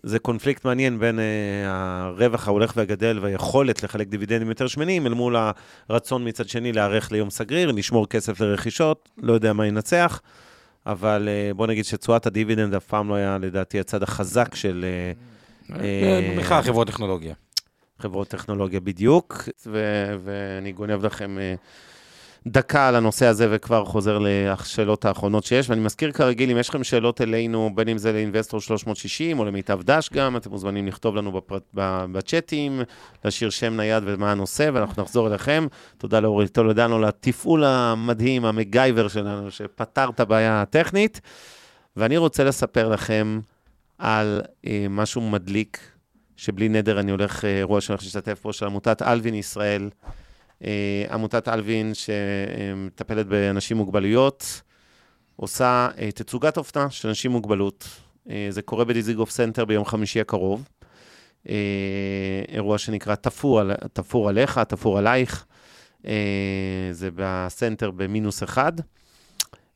זה 0.03 0.19
קונפליקט 0.19 0.65
מעניין 0.65 0.99
בין 0.99 1.19
אה, 1.19 1.25
הרווח 2.07 2.47
ההולך 2.47 2.73
והגדל 2.75 3.19
והיכולת 3.21 3.83
לחלק 3.83 4.07
דיבידנדים 4.07 4.49
יותר 4.49 4.67
שמנים, 4.67 5.07
אל 5.07 5.13
מול 5.13 5.35
הרצון 5.89 6.27
מצד 6.27 6.49
שני 6.49 6.71
להיערך 6.71 7.11
ליום 7.11 7.29
סגריר, 7.29 7.71
לשמור 7.71 8.07
כסף 8.07 8.39
לרכישות, 8.39 9.09
לא 9.17 9.33
יודע 9.33 9.53
מה 9.53 9.67
ינצח, 9.67 10.21
אבל 10.85 11.29
בוא 11.55 11.67
נגיד 11.67 11.85
שתשואת 11.85 12.25
הדיבידנד 12.25 12.73
אף 12.73 12.85
פעם 12.85 13.09
לא 13.09 13.15
היה, 13.15 13.37
לדעתי, 13.37 13.79
הצד 13.79 14.03
החזק 14.03 14.55
של... 14.55 14.85
בכלל 16.37 16.61
חברות 16.61 16.87
טכנולוגיה. 16.87 17.33
חברות 17.99 18.27
טכנולוגיה 18.27 18.79
בדיוק, 18.79 19.49
ו- 19.67 20.15
ואני 20.23 20.71
גונב 20.71 21.05
לכם 21.05 21.37
אה, 21.39 21.55
דקה 22.47 22.87
על 22.87 22.95
הנושא 22.95 23.25
הזה 23.25 23.47
וכבר 23.51 23.85
חוזר 23.85 24.19
לשאלות 24.21 25.05
האחרונות 25.05 25.43
שיש. 25.43 25.69
ואני 25.69 25.81
מזכיר 25.81 26.11
כרגיל, 26.11 26.51
אם 26.51 26.57
יש 26.57 26.69
לכם 26.69 26.83
שאלות 26.83 27.21
אלינו, 27.21 27.71
בין 27.75 27.89
אם 27.89 27.97
זה 27.97 28.11
לאינבסטור 28.11 28.61
360 28.61 29.39
או 29.39 29.45
למיטב 29.45 29.81
דש 29.83 30.09
גם, 30.13 30.37
אתם 30.37 30.49
מוזמנים 30.49 30.87
לכתוב 30.87 31.15
לנו 31.15 31.31
בפרט, 31.31 31.63
בצ'אטים, 32.11 32.81
להשאיר 33.25 33.49
שם 33.49 33.77
נייד 33.77 34.03
ומה 34.05 34.31
הנושא, 34.31 34.69
ואנחנו 34.73 35.03
נחזור 35.03 35.27
אליכם. 35.27 35.67
תודה 35.97 36.19
לאורי 36.19 36.47
טולדנו 36.47 36.99
לתפעול 36.99 37.63
המדהים, 37.63 38.45
המגייבר 38.45 39.07
שלנו, 39.07 39.51
שפתר 39.51 40.09
את 40.09 40.19
הבעיה 40.19 40.61
הטכנית. 40.61 41.21
ואני 41.97 42.17
רוצה 42.17 42.43
לספר 42.43 42.89
לכם 42.89 43.39
על 44.03 44.41
אה, 44.67 44.85
משהו 44.89 45.21
מדליק 45.21 45.79
שבלי 46.37 46.69
נדר 46.69 46.99
אני 46.99 47.11
הולך, 47.11 47.45
אה, 47.45 47.57
אירוע 47.57 47.81
שאני 47.81 47.93
הולך 47.93 48.03
להשתתף 48.03 48.43
בו, 48.43 48.53
של 48.53 48.65
עמותת 48.65 49.01
אלווין 49.01 49.35
ישראל. 49.35 49.89
אה, 50.63 51.05
עמותת 51.11 51.47
אלווין 51.47 51.91
שמטפלת 51.93 53.27
באנשים 53.27 53.77
עם 53.77 53.83
מוגבלויות, 53.83 54.61
עושה 55.35 55.89
אה, 55.97 56.11
תצוגת 56.11 56.57
אופנה 56.57 56.89
של 56.89 57.07
אנשים 57.07 57.31
עם 57.31 57.37
מוגבלות. 57.37 57.87
אה, 58.29 58.47
זה 58.49 58.61
קורה 58.61 58.85
בדיזינגוף 58.85 59.31
סנטר 59.31 59.65
ביום 59.65 59.85
חמישי 59.85 60.21
הקרוב. 60.21 60.69
אה, 61.49 61.55
אירוע 62.47 62.77
שנקרא 62.77 63.15
תפור, 63.15 63.59
על, 63.59 63.73
תפור 63.93 64.29
עליך, 64.29 64.59
תפור 64.59 64.97
עלייך. 64.97 65.45
אה, 66.05 66.89
זה 66.91 67.09
בסנטר 67.15 67.91
במינוס 67.91 68.43
אחד. 68.43 68.73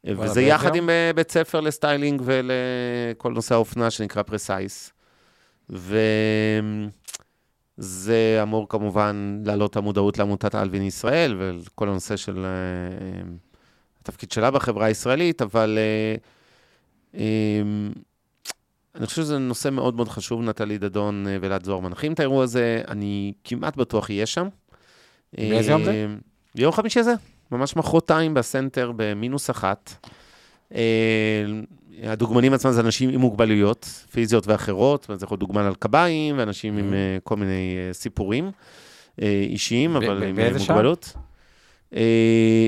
וזה 0.06 0.42
יחד? 0.42 0.76
עם 0.76 0.90
אה, 0.90 1.12
בית 1.16 1.32
ספר 1.32 1.60
לסטיילינג 1.60 2.22
ולכל 2.26 3.34
נושא 3.34 3.56
האופנה 3.56 3.92
שנקרא 3.92 4.24
פרסייס. 4.24 4.94
וזה 5.70 7.00
אמור 8.42 8.70
כמובן 8.70 9.42
להעלות 9.46 9.72
את 9.72 9.76
המודעות 9.76 10.18
לעמותת 10.18 10.56
אלווין 10.56 10.84
ישראל 10.84 11.36
ולכל 11.38 11.90
הנושא 11.90 12.16
של 12.16 12.38
אה, 12.38 12.44
אה, 12.46 13.22
התפקיד 14.02 14.32
שלה 14.32 14.52
בחברה 14.52 14.86
הישראלית, 14.86 15.42
אבל 15.42 15.80
אני 18.96 19.06
חושב 19.06 19.22
שזה 19.22 19.38
נושא 19.38 19.70
מאוד 19.70 19.96
מאוד 19.96 20.10
חשוב, 20.10 20.42
נטלי 20.42 20.78
דדון 20.78 21.26
ואלעד 21.42 21.64
זוהר 21.64 21.80
מנחים 21.80 22.14
את 22.14 22.20
האירוע 22.20 22.44
הזה, 22.44 22.82
אני 22.88 23.34
כמעט 23.44 23.76
בטוח 23.76 24.10
אהיה 24.10 24.26
שם. 24.26 24.48
באיזה 25.34 25.72
יום 25.72 25.84
זה? 25.84 26.08
ביום 26.56 26.72
חמישי 26.72 27.00
הזה, 27.00 27.14
ממש 27.52 27.76
מחרתיים 27.76 28.34
בסנטר 28.34 28.92
במינוס 28.96 29.50
אחת. 29.50 30.08
אה, 30.76 30.82
הדוגמנים 32.04 32.54
עצמם 32.54 32.72
זה 32.72 32.82
אנשים 32.82 33.10
עם 33.10 33.20
מוגבלויות 33.20 33.86
פיזיות 34.12 34.48
ואחרות, 34.48 35.08
זה 35.14 35.26
יכול 35.26 35.36
להיות 35.36 35.40
דוגמן 35.40 35.66
על 35.66 35.76
קביים, 35.76 36.38
ואנשים 36.38 36.78
עם 36.78 36.94
אה, 36.94 37.18
כל 37.24 37.36
מיני 37.36 37.76
אה, 37.78 37.94
סיפורים 37.94 38.52
אישיים, 39.22 39.96
אבל 39.96 40.24
עם? 40.24 40.40
מוגבלות. 40.58 41.14
אה, 41.96 42.02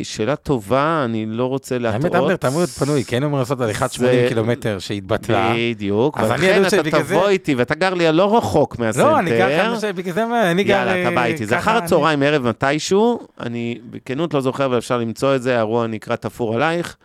שאלה 0.03 0.35
טובה, 0.35 1.01
אני 1.05 1.25
לא 1.25 1.45
רוצה 1.45 1.77
להטעות. 1.77 2.15
האמת, 2.15 2.45
אמור 2.45 2.57
להיות 2.59 2.69
פנוי, 2.69 3.03
כי 3.03 3.15
היינו 3.15 3.25
אמורים 3.27 3.41
לעשות 3.41 3.61
הליכת 3.61 3.89
זה- 3.89 3.95
80 3.95 4.27
קילומטר 4.27 4.79
שהתבטלה. 4.79 5.53
בדיוק, 5.57 6.17
אז 6.17 6.31
אני 6.31 6.37
ולכן 6.47 6.61
אתה 6.67 7.03
זה- 7.03 7.03
תבוא 7.13 7.27
איתי, 7.29 7.55
ואתה 7.55 7.75
גר 7.75 7.93
לי 7.93 8.11
לא 8.11 8.37
רחוק 8.37 8.79
מהסנטר. 8.79 9.07
לא, 9.09 9.19
אני 9.19 9.29
גר 9.29 9.37
כאן, 9.49 9.65
בגלל 9.95 10.13
זה 10.13 10.25
אני 10.51 10.63
גר... 10.63 10.71
יאללה, 10.73 11.01
אתה 11.01 11.11
בא 11.15 11.21
אה, 11.21 11.25
איתי. 11.25 11.45
זה 11.45 11.55
ככה 11.55 11.71
אחר 11.71 11.83
הצהריים, 11.83 12.23
ערב 12.23 12.47
מתישהו, 12.47 13.19
אני 13.39 13.79
בכנות 13.89 14.33
לא 14.33 14.41
זוכר, 14.41 14.65
אבל 14.65 14.77
אפשר 14.77 14.97
למצוא 14.97 15.35
את 15.35 15.41
זה, 15.41 15.55
האירוע 15.55 15.87
נקרא 15.87 16.15
תפור 16.15 16.55
עלייך, 16.55 16.95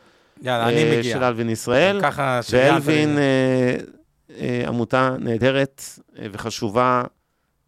יאללה, 0.42 0.68
אני 0.68 0.76
אה, 0.84 0.98
מגיע. 0.98 1.12
של 1.14 1.24
אלווין 1.24 1.50
ישראל. 1.50 2.00
ככה. 2.02 2.40
ואלווין 2.50 3.18
אה, 3.18 3.22
אה, 4.40 4.68
עמותה 4.68 5.14
נהדרת 5.18 5.82
אה, 6.18 6.26
וחשובה, 6.32 7.02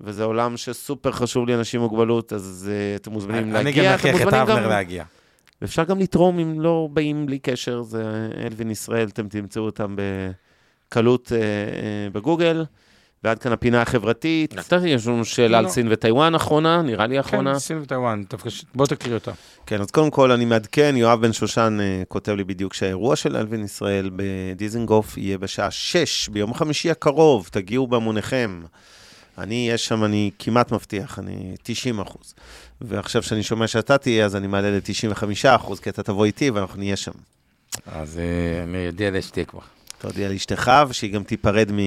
וזה 0.01 0.25
עולם 0.25 0.57
שסופר 0.57 1.13
חשוב 1.13 1.47
לי, 1.47 1.55
אנשים 1.55 1.81
עם 1.81 1.89
מוגבלות, 1.89 2.33
אז 2.33 2.71
אה, 2.73 2.97
אתם 2.97 3.11
מוזמנים 3.13 3.57
אני 3.57 3.65
להגיע. 3.65 3.93
גם 3.93 3.99
אתם 3.99 4.09
מכריח 4.09 4.29
את 4.29 4.35
אבנר 4.35 4.63
גם- 4.63 4.69
להגיע. 4.69 5.05
ואפשר 5.63 5.85
גם 5.85 5.99
לתרום 5.99 6.39
אם 6.39 6.61
לא 6.61 6.89
באים 6.93 7.27
בלי 7.27 7.39
קשר, 7.39 7.83
זה 7.83 8.03
אלווין 8.47 8.71
ישראל, 8.71 9.09
אתם 9.09 9.29
תמצאו 9.29 9.63
אותם 9.63 9.97
בקלות 10.89 11.33
אה, 11.33 11.39
אה, 11.39 11.43
בגוגל. 12.13 12.65
ועד 13.25 13.39
כאן 13.39 13.53
הפינה 13.53 13.83
החברתית. 13.83 14.55
יש 14.87 15.07
לנו 15.07 15.25
שאלה 15.25 15.59
על 15.59 15.65
לא. 15.65 15.69
סין 15.69 15.89
וטיוואן 15.91 16.35
אחרונה, 16.35 16.83
נראה 16.83 17.07
לי 17.07 17.17
האחרונה. 17.19 17.53
כן, 17.53 17.59
סין 17.59 17.79
וטיוואן, 17.83 18.23
בוא 18.75 18.87
תקריא 18.87 19.15
אותה. 19.15 19.33
כן, 19.67 19.81
אז 19.81 19.91
קודם 19.91 20.11
כל 20.11 20.31
אני 20.33 20.45
מעדכן, 20.45 20.95
יואב 20.97 21.21
בן 21.21 21.33
שושן 21.33 21.79
כותב 22.09 22.33
לי 22.33 22.45
בדיוק 22.45 22.75
שהאירוע 22.75 23.17
של 23.17 23.37
אלווין 23.37 23.65
ישראל 23.65 24.11
בדיזנגוף 24.17 25.19
יהיה 25.19 25.39
בשעה 25.39 25.71
6 25.71 26.29
ביום 26.29 26.55
חמישי 26.55 26.91
הקרוב, 26.91 27.49
תגיעו 27.53 27.87
בהמוניכם. 27.87 28.63
אני 29.39 29.67
אהיה 29.67 29.79
שם, 29.79 30.05
אני 30.05 30.31
כמעט 30.39 30.73
מבטיח, 30.73 31.19
אני 31.19 31.55
90 31.63 32.01
אחוז. 32.01 32.35
ועכשיו 32.81 33.23
שאני 33.23 33.43
שומע 33.43 33.67
שאתה 33.67 33.99
תהיה, 33.99 34.25
אז 34.25 34.37
אני 34.37 34.47
מעלה 34.47 34.71
ל-95 34.71 35.25
אחוז, 35.47 35.81
כי 35.81 35.91
אתה 35.91 36.03
תבוא 36.03 36.25
איתי 36.25 36.51
ואנחנו 36.51 36.79
נהיה 36.79 36.97
שם. 36.97 37.13
אז 37.87 38.19
אה, 38.19 38.63
אני 38.63 38.87
אודיע 38.87 39.11
לאשתי 39.11 39.45
כבר. 39.45 39.61
תודיע 39.99 40.29
לאשתך, 40.29 40.73
ושהיא 40.89 41.13
גם 41.13 41.23
תיפרד 41.23 41.73
מ... 41.73 41.79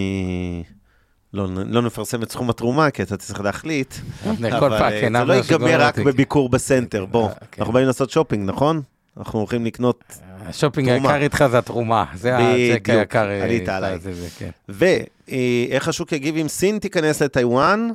לא, 1.33 1.47
לא 1.65 1.81
נפרסם 1.81 2.23
את 2.23 2.31
סכום 2.31 2.49
התרומה, 2.49 2.91
כי 2.91 3.03
אתה 3.03 3.17
צריך 3.17 3.41
להחליט. 3.41 3.93
אבל 4.25 4.73
אה, 4.73 5.01
כן, 5.01 5.13
זה 5.17 5.23
לא 5.23 5.33
ייגמר 5.33 5.81
רק. 5.81 5.99
בביקור 5.99 6.49
בסנטר, 6.49 7.05
בוא. 7.05 7.29
אה, 7.29 7.33
כן. 7.51 7.61
אנחנו 7.61 7.73
באים 7.73 7.87
לעשות 7.87 8.09
שופינג, 8.09 8.49
נכון? 8.49 8.81
אנחנו 9.17 9.39
הולכים 9.39 9.65
לקנות 9.65 10.03
השופינג. 10.49 10.89
היקר 10.89 11.15
איתך 11.15 11.45
זה 11.51 11.57
התרומה. 11.57 12.05
זה 12.15 12.37
הצ'ק 12.37 12.89
היקר. 12.89 13.29
אה, 13.29 13.43
עלית 13.43 13.69
עליי. 13.69 13.99
כן. 14.37 14.49
ואיך 14.69 15.87
השוק 15.87 16.11
יגיב 16.11 16.37
אם 16.37 16.47
סין 16.47 16.79
תיכנס 16.79 17.21
לטיוואן, 17.21 17.89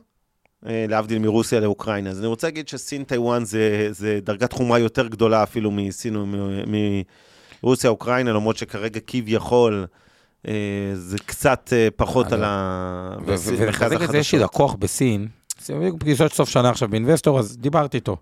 אה, 0.66 0.84
להבדיל 0.88 1.18
מרוסיה 1.18 1.60
לאוקראינה. 1.60 2.10
אז 2.10 2.18
אני 2.18 2.26
רוצה 2.26 2.46
להגיד 2.46 2.68
שסין-טיוואן 2.68 3.44
זה, 3.44 3.88
זה 3.90 4.18
דרגת 4.22 4.52
חומרה 4.52 4.78
יותר 4.78 5.06
גדולה 5.06 5.42
אפילו 5.42 5.70
מסין 5.70 6.16
ומרוסיה-אוקראינה, 7.62 8.32
למרות 8.32 8.56
שכרגע 8.56 9.00
כביכול 9.06 9.86
אה, 10.48 10.52
זה 10.94 11.18
קצת 11.26 11.72
פחות 11.96 12.32
על 12.32 12.44
ה... 12.44 13.16
ולחזק 13.26 14.02
את 14.02 14.08
זה, 14.08 14.18
יש 14.18 14.34
לי. 14.34 14.38
לקוח 14.38 14.74
בסין, 14.74 15.28
פגישות 15.98 16.32
סוף 16.32 16.48
שנה 16.48 16.70
עכשיו 16.70 16.88
באינבסטור, 16.88 17.38
אז 17.38 17.56
דיברתי 17.58 17.96
איתו. 17.96 18.16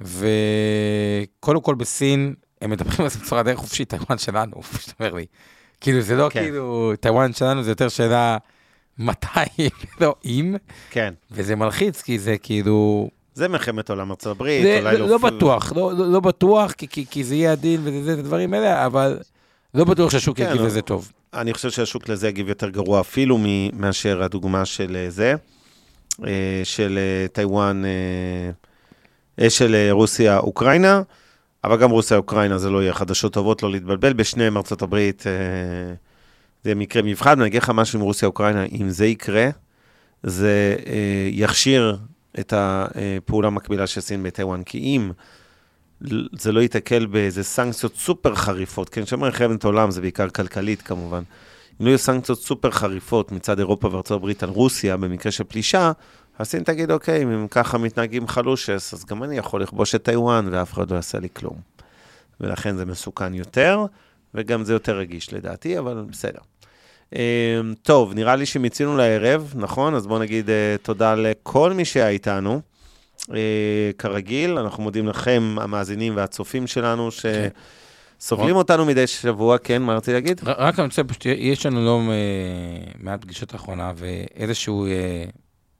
וקודם 0.00 1.60
כל 1.60 1.74
בסין, 1.74 2.34
הם 2.60 2.70
מדברים 2.70 3.00
על 3.00 3.08
זה 3.08 3.18
בצורה 3.18 3.42
די 3.42 3.56
חופשית, 3.56 3.90
טאיוואן 3.90 4.18
שלנו, 4.18 4.62
פשוט 4.72 4.94
אומר 5.00 5.14
לי. 5.14 5.26
כאילו, 5.80 6.00
זה 6.00 6.16
לא 6.16 6.28
כן. 6.32 6.40
כאילו, 6.42 6.92
טאיוואן 7.00 7.32
שלנו 7.32 7.62
זה 7.62 7.70
יותר 7.70 7.88
שאלה 7.88 8.38
מתי, 8.98 9.68
לא 10.00 10.14
אם, 10.24 10.56
כן. 10.90 11.14
וזה 11.30 11.56
מלחיץ, 11.56 12.02
כי 12.02 12.18
זה 12.18 12.38
כאילו... 12.38 13.08
זה 13.34 13.48
מלחמת 13.48 13.90
עולם 13.90 14.10
ארצות 14.10 14.36
הברית, 14.36 14.62
זה 14.62 14.78
אולי 14.78 14.98
לא, 14.98 15.08
לא 15.08 15.18
בטוח, 15.18 15.72
לא, 15.76 15.92
לא, 15.92 16.12
לא 16.12 16.20
בטוח, 16.20 16.72
כי, 16.72 16.88
כי, 16.88 17.06
כי 17.10 17.24
זה 17.24 17.34
יהיה 17.34 17.52
הדין 17.52 17.80
וזה 17.84 18.02
זה, 18.02 18.12
הדברים 18.12 18.54
האלה, 18.54 18.86
אבל 18.86 19.18
לא 19.74 19.84
בטוח 19.84 20.10
שהשוק 20.10 20.36
כן, 20.36 20.44
יגיב 20.44 20.60
לא. 20.60 20.66
לזה 20.66 20.82
טוב. 20.82 21.12
אני 21.34 21.54
חושב 21.54 21.70
שהשוק 21.70 22.08
לזה 22.08 22.28
יגיב 22.28 22.48
יותר 22.48 22.68
גרוע 22.68 23.00
אפילו 23.00 23.38
מאשר 23.72 24.22
הדוגמה 24.22 24.64
של 24.64 24.96
אה, 24.96 25.10
זה, 25.10 25.34
אה, 26.26 26.60
של 26.64 26.98
אה, 26.98 27.28
טאיוואן, 27.28 27.82
של 29.48 29.88
רוסיה-אוקראינה, 29.90 31.02
אבל 31.64 31.76
גם 31.76 31.90
רוסיה-אוקראינה 31.90 32.58
זה 32.58 32.70
לא 32.70 32.82
יהיה 32.82 32.92
חדשות 32.92 33.32
טובות, 33.32 33.62
לא 33.62 33.70
להתבלבל, 33.70 34.12
בשניהם 34.12 34.56
ארצות 34.56 34.82
הברית 34.82 35.26
אה, 35.26 35.32
זה 36.64 36.74
מקרה 36.74 37.02
מבחן, 37.02 37.38
ואני 37.38 37.46
אגיד 37.46 37.62
לך 37.62 37.70
משהו 37.70 37.98
עם 37.98 38.04
רוסיה-אוקראינה, 38.04 38.64
אם 38.64 38.90
זה 38.90 39.06
יקרה, 39.06 39.48
זה 40.22 40.76
אה, 40.86 41.28
יכשיר 41.30 41.96
את 42.40 42.52
הפעולה 42.56 43.48
המקבילה 43.48 43.86
של 43.86 44.00
סין 44.00 44.22
בטיוואן, 44.22 44.62
כי 44.62 44.78
אם 44.78 45.10
זה 46.32 46.52
לא 46.52 46.60
ייתקל 46.60 47.06
באיזה 47.06 47.42
סנקציות 47.42 47.96
סופר 47.96 48.34
חריפות, 48.34 48.88
כן, 48.88 49.04
כשאומרים 49.04 49.32
מלחמת 49.32 49.64
עולם 49.64 49.90
זה 49.90 50.00
בעיקר 50.00 50.28
כלכלית 50.28 50.82
כמובן. 50.82 51.22
אם 51.80 51.86
לא 51.86 51.90
יהיו 51.90 51.98
סנקציות 51.98 52.38
סופר 52.38 52.70
חריפות 52.70 53.32
מצד 53.32 53.58
אירופה 53.58 53.88
וארצות 53.92 54.16
הברית 54.16 54.42
על 54.42 54.48
רוסיה 54.48 54.96
במקרה 54.96 55.32
של 55.32 55.44
פלישה, 55.44 55.92
אז 56.38 56.48
סין 56.48 56.62
תגיד, 56.62 56.90
אוקיי, 56.90 57.22
אם 57.22 57.28
הם 57.28 57.48
ככה 57.48 57.78
מתנהגים 57.78 58.28
חלושס, 58.28 58.94
אז 58.94 59.04
גם 59.04 59.22
אני 59.22 59.36
יכול 59.36 59.62
לכבוש 59.62 59.94
את 59.94 60.02
טיוואן 60.02 60.48
ואף 60.50 60.72
אחד 60.72 60.90
לא 60.90 60.96
יעשה 60.96 61.18
לי 61.18 61.28
כלום. 61.32 61.56
ולכן 62.40 62.76
זה 62.76 62.84
מסוכן 62.84 63.34
יותר, 63.34 63.86
וגם 64.34 64.64
זה 64.64 64.72
יותר 64.72 64.96
רגיש 64.96 65.32
לדעתי, 65.32 65.78
אבל 65.78 66.04
בסדר. 66.10 66.38
אה, 67.16 67.60
טוב, 67.82 68.14
נראה 68.14 68.36
לי 68.36 68.46
שמיצינו 68.46 68.96
לערב, 68.96 69.52
נכון? 69.56 69.94
אז 69.94 70.06
בואו 70.06 70.18
נגיד 70.18 70.50
אה, 70.50 70.76
תודה 70.82 71.14
לכל 71.14 71.72
מי 71.72 71.84
שהיה 71.84 72.08
איתנו. 72.08 72.60
אה, 73.34 73.90
כרגיל, 73.98 74.58
אנחנו 74.58 74.82
מודים 74.82 75.08
לכם, 75.08 75.56
המאזינים 75.60 76.16
והצופים 76.16 76.66
שלנו, 76.66 77.08
שסובלים 78.18 78.56
אותנו 78.56 78.84
מדי 78.86 79.06
שבוע, 79.06 79.58
כן, 79.58 79.82
מה 79.82 79.94
רציתי 79.94 80.12
להגיד? 80.12 80.40
רק 80.44 80.78
אני 80.78 80.86
רוצה, 80.86 81.04
פשוט, 81.04 81.26
יש 81.26 81.66
לנו 81.66 81.84
לא 81.84 82.00
אה, 82.10 82.92
מעט 83.00 83.22
פגישות 83.22 83.54
אחרונה, 83.54 83.92
ואיזשהו 83.96 84.86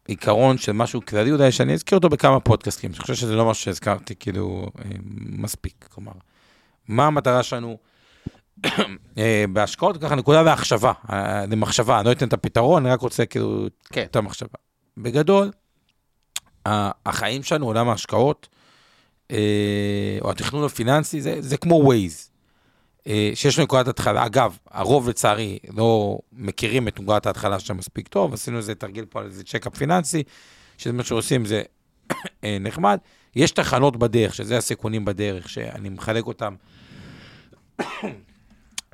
עיקרון 0.09 0.59
של 0.59 0.73
משהו 0.73 1.01
כללי, 1.07 1.31
אולי 1.33 1.53
שאני 1.53 1.75
אזכיר 1.75 1.99
אותו 1.99 2.09
בכמה 2.09 2.41
פודקאסטים. 2.41 2.91
אני 2.91 2.99
חושב 2.99 3.15
שזה 3.15 3.35
לא 3.35 3.51
משהו 3.51 3.65
שהזכרתי 3.65 4.15
כאילו 4.15 4.67
אה, 4.79 4.91
מספיק. 5.17 5.89
כלומר, 5.95 6.13
מה 6.89 7.07
המטרה 7.07 7.43
שלנו 7.43 7.79
אה, 9.19 9.45
בהשקעות? 9.53 9.97
ככה 9.97 10.15
נקודה 10.15 10.43
להחשבה, 10.43 10.93
אה, 11.13 11.47
למחשבה, 11.47 11.99
אני 11.99 12.07
לא 12.07 12.13
אתן 12.13 12.29
את 12.29 12.33
הפתרון, 12.33 12.87
אני 12.87 12.95
רק 12.95 13.01
רוצה 13.01 13.27
כאילו 13.27 13.67
כן. 13.93 14.03
את 14.03 14.17
המחשבה. 14.17 14.59
בגדול, 14.97 15.51
החיים 16.67 17.43
שלנו, 17.43 17.67
עולם 17.67 17.89
ההשקעות, 17.89 18.49
אה, 19.31 20.19
או 20.21 20.31
התכנון 20.31 20.65
הפיננסי, 20.65 21.21
זה, 21.21 21.37
זה 21.41 21.57
כמו 21.57 21.93
Waze. 21.93 22.34
אה, 23.07 23.31
שיש 23.35 23.59
לנו 23.59 23.65
נקודת 23.65 23.89
התחלה. 23.89 24.27
אגב, 24.27 24.59
הרוב 24.71 25.09
לצערי 25.09 25.59
לא 25.75 26.19
מכירים 26.33 26.89
את 26.89 27.01
נקודת 27.01 27.27
ההתחלה 27.27 27.61
שם 27.61 27.77
מספיק 27.77 28.09
טוב, 28.09 28.35
עשינו 28.35 28.57
איזה 28.57 28.75
תרגיל 28.75 29.05
פה 29.05 29.21
על 29.21 29.27
איזה 29.27 29.45
checkup 29.45 29.77
פיננסי, 29.77 30.23
שזה 30.79 30.93
מה 30.93 31.05
שעושים, 31.05 31.45
זה 31.45 31.63
אה, 32.45 32.57
נחמד. 32.61 32.99
יש 33.37 33.51
תחנות 33.51 33.97
בדרך, 33.97 34.35
שזה 34.35 34.59
הסיכונים 34.59 35.05
בדרך, 35.05 35.49
שאני 35.49 35.89
מחלק 35.89 36.27
אותם 36.27 36.55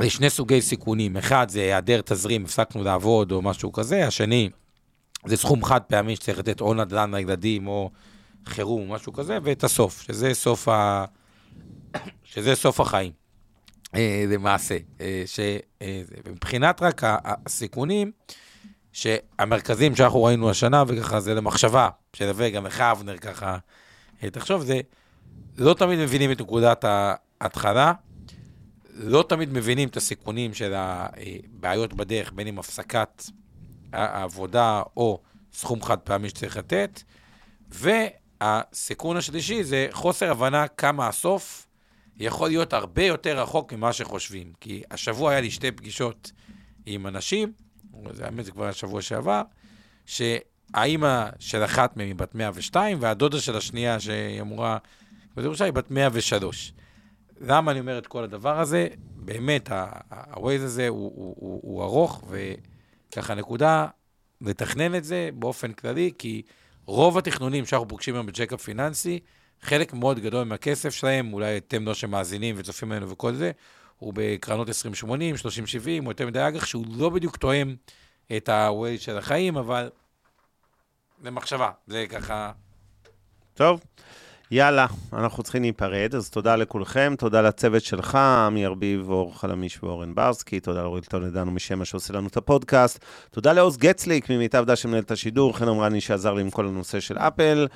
לשני 0.01 0.31
סוגי 0.31 0.63
סיכונים. 0.63 1.17
אחד 1.17 1.49
זה 1.49 1.61
היעדר 1.61 2.01
תזרים, 2.05 2.45
הפסקנו 2.45 2.85
לעבוד 2.85 3.33
או 3.33 3.43
משהו 3.43 3.73
כזה, 3.73 4.07
השני 4.07 4.51
זה 5.27 5.37
סכום 5.37 5.65
חד 5.65 5.81
פעמי 5.83 6.17
שצריך 6.17 6.39
לתת 6.39 6.61
או 6.61 6.75
נדל"ן 6.75 7.15
לילדים 7.15 7.67
או 7.67 7.91
חירום, 8.47 8.93
משהו 8.93 9.13
כזה, 9.13 9.39
ואת 9.43 9.65
הסוף, 9.65 10.03
שזה 10.03 10.35
סוף, 10.35 10.69
ה... 10.69 11.05
שזה 12.25 12.55
סוף 12.55 12.81
החיים. 12.81 13.20
אה, 13.95 14.25
למעשה, 14.29 14.77
אה. 15.01 15.25
אה, 15.83 16.03
זה- 16.07 16.15
ומבחינת 16.25 16.83
רק 16.83 17.01
הסיכונים, 17.05 18.13
שהמרכזים 18.93 19.97
שאנחנו 19.97 20.25
ראינו 20.25 20.51
השנה, 20.51 20.85
וככה 20.87 21.21
זה 21.21 21.35
למחשבה, 21.35 21.89
שווה 22.17 22.51
גם 22.51 22.67
לך, 22.67 22.81
אבנר, 22.81 23.17
ככה, 23.19 23.59
אה, 24.23 24.31
תחשוב, 24.31 24.63
זה 24.63 24.81
לא 25.59 25.75
תמיד 25.75 25.99
מבינים 25.99 26.33
את 26.33 26.41
נקודת 26.41 26.85
ההתחלה, 27.41 27.93
לא 28.95 29.25
תמיד 29.29 29.53
מבינים 29.53 29.89
את 29.89 29.97
הסיכונים 29.97 30.55
של 30.55 30.73
הבעיות 30.77 31.95
בדרך, 31.95 32.33
בין 32.33 32.47
אם 32.47 32.59
הפסקת 32.59 33.23
העבודה 33.93 34.83
או 34.97 35.21
סכום 35.53 35.83
חד 35.83 35.99
פעמי 35.99 36.29
שצריך 36.29 36.57
לתת, 36.57 37.03
והסיכון 37.69 39.17
השלישי 39.17 39.65
זה 39.65 39.87
חוסר 39.93 40.31
הבנה 40.31 40.69
כמה 40.69 41.09
הסוף 41.09 41.67
יכול 42.21 42.49
להיות 42.49 42.73
הרבה 42.73 43.05
יותר 43.05 43.41
רחוק 43.41 43.73
ממה 43.73 43.93
שחושבים. 43.93 44.53
כי 44.61 44.83
השבוע 44.91 45.31
היה 45.31 45.41
לי 45.41 45.51
שתי 45.51 45.71
פגישות 45.71 46.33
עם 46.87 47.07
אנשים, 47.07 47.53
זה 48.11 48.25
האמת 48.25 48.45
זה 48.45 48.53
כבר 48.53 48.65
היה 48.65 48.73
שבוע 48.73 49.03
שעבר, 49.03 49.43
שהאימא 50.07 51.27
של 51.39 51.65
אחת 51.65 51.97
מהן 51.97 52.07
היא 52.07 52.15
בת 52.15 52.35
102, 52.35 52.99
והדודה 53.01 53.41
של 53.41 53.57
השנייה 53.57 54.01
שהיא 54.01 54.41
אמורה, 54.41 54.79
בירושלים 55.37 55.75
היא 55.75 55.83
בת 55.83 55.91
103. 55.91 56.73
למה 57.41 57.71
אני 57.71 57.81
אומר 57.81 57.99
את 57.99 58.07
כל 58.07 58.25
הדבר 58.25 58.61
הזה? 58.61 58.89
באמת, 59.17 59.71
ה-Waze 59.73 60.63
הזה 60.63 60.89
הוא, 60.89 61.13
הוא, 61.15 61.35
הוא, 61.39 61.61
הוא 61.63 61.83
ארוך, 61.83 62.25
וככה 63.09 63.35
נקודה 63.35 63.87
לתכנן 64.41 64.95
את 64.95 65.05
זה 65.05 65.31
באופן 65.35 65.73
כללי, 65.73 66.13
כי 66.19 66.43
רוב 66.87 67.19
התכנונים 67.19 67.67
שאנחנו 67.67 67.89
פוגשים 67.89 68.15
היום 68.15 68.27
בצ'קאפ 68.27 68.63
פיננסי, 68.63 69.21
חלק 69.63 69.95
מאוד 69.95 70.19
גדול 70.19 70.45
מהכסף 70.45 70.91
שלהם, 70.91 71.33
אולי 71.33 71.57
אתם 71.57 71.87
לא 71.87 71.95
שמאזינים 71.95 72.55
וצופים 72.59 72.93
עלינו 72.93 73.11
וכל 73.11 73.35
זה, 73.35 73.51
הוא 73.99 74.13
בקרנות 74.17 74.69
2080, 74.69 75.37
3070, 75.37 76.07
או 76.07 76.11
יותר 76.11 76.27
מדי 76.27 76.49
אג"ח, 76.49 76.67
שהוא 76.67 76.85
לא 76.97 77.09
בדיוק 77.09 77.37
תואם 77.37 77.75
את 78.37 78.49
ה-Waze 78.49 79.01
של 79.01 79.19
החיים, 79.19 79.57
אבל 79.57 79.91
זה 81.23 81.31
מחשבה, 81.31 81.71
זה 81.87 82.07
ככה... 82.09 82.53
טוב, 83.55 83.81
יאללה, 84.51 84.87
אנחנו 85.13 85.43
צריכים 85.43 85.63
להיפרד, 85.63 86.15
אז 86.15 86.31
תודה 86.31 86.57
לכולכם, 86.57 87.15
תודה 87.19 87.43
לצוות 87.43 87.85
שלך, 87.85 88.15
עמי 88.15 88.67
ארביב, 88.67 89.11
אור 89.11 89.39
חלמיש 89.39 89.83
ואורן 89.83 90.15
ברסקי, 90.15 90.61
תודה 90.61 90.83
לאורית 90.83 91.05
טולדנו 91.05 91.51
משמע 91.51 91.85
שעושה 91.85 92.13
לנו 92.13 92.29
את 92.29 92.37
הפודקאסט, 92.37 93.05
תודה 93.31 93.53
לעוז 93.53 93.77
גצליק 93.77 94.31
ממיטב 94.31 94.65
דש 94.67 94.83
שמנהל 94.83 95.03
את 95.03 95.11
השידור, 95.11 95.57
חן 95.59 95.69
אמרני 95.69 96.01
שעזר 96.01 96.35
לי 96.35 96.43
עם 96.43 96.51
כל 96.51 96.67
הנושא 96.67 97.01
של 97.01 97.19
אפל, 97.19 97.67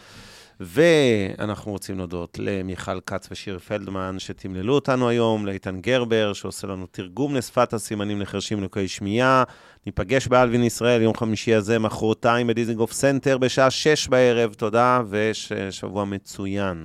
ואנחנו 0.61 1.73
רוצים 1.73 1.99
להודות 1.99 2.39
למיכל 2.39 3.01
כץ 3.07 3.29
ושיר 3.31 3.59
פלדמן 3.59 4.17
שתמללו 4.19 4.75
אותנו 4.75 5.09
היום, 5.09 5.47
לאיתן 5.47 5.81
גרבר 5.81 6.33
שעושה 6.33 6.67
לנו 6.67 6.87
תרגום 6.87 7.35
לשפת 7.35 7.73
הסימנים 7.73 8.21
לחרשים 8.21 8.59
ולקויי 8.59 8.89
שמיעה. 8.89 9.43
ניפגש 9.87 10.27
באלווין 10.27 10.63
ישראל 10.63 11.03
יום 11.03 11.15
חמישי 11.17 11.55
הזה, 11.55 11.79
מחרתיים 11.79 12.47
בדיזינגוף 12.47 12.93
סנטר 12.93 13.39
בשעה 13.39 13.71
שש 13.71 14.09
בערב. 14.09 14.55
תודה 14.55 15.03
ושבוע 15.11 16.05
מצוין. 16.05 16.85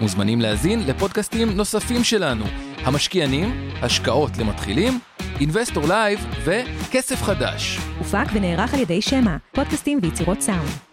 מוזמנים 0.00 0.40
להאזין 0.40 0.86
לפודקאסטים 0.86 1.50
נוספים 1.50 2.04
שלנו, 2.04 2.44
המשקיענים, 2.76 3.70
השקעות 3.82 4.30
למתחילים, 4.38 4.98
Investor 5.40 5.84
Live 5.88 6.26
וכסף 6.44 7.22
חדש. 7.22 7.78
הופק 7.98 8.26
ונערך 8.34 8.74
על 8.74 8.80
ידי 8.80 9.02
שמע, 9.02 9.36
פודקאסטים 9.52 9.98
ויצירות 10.02 10.40
סאונד. 10.40 10.85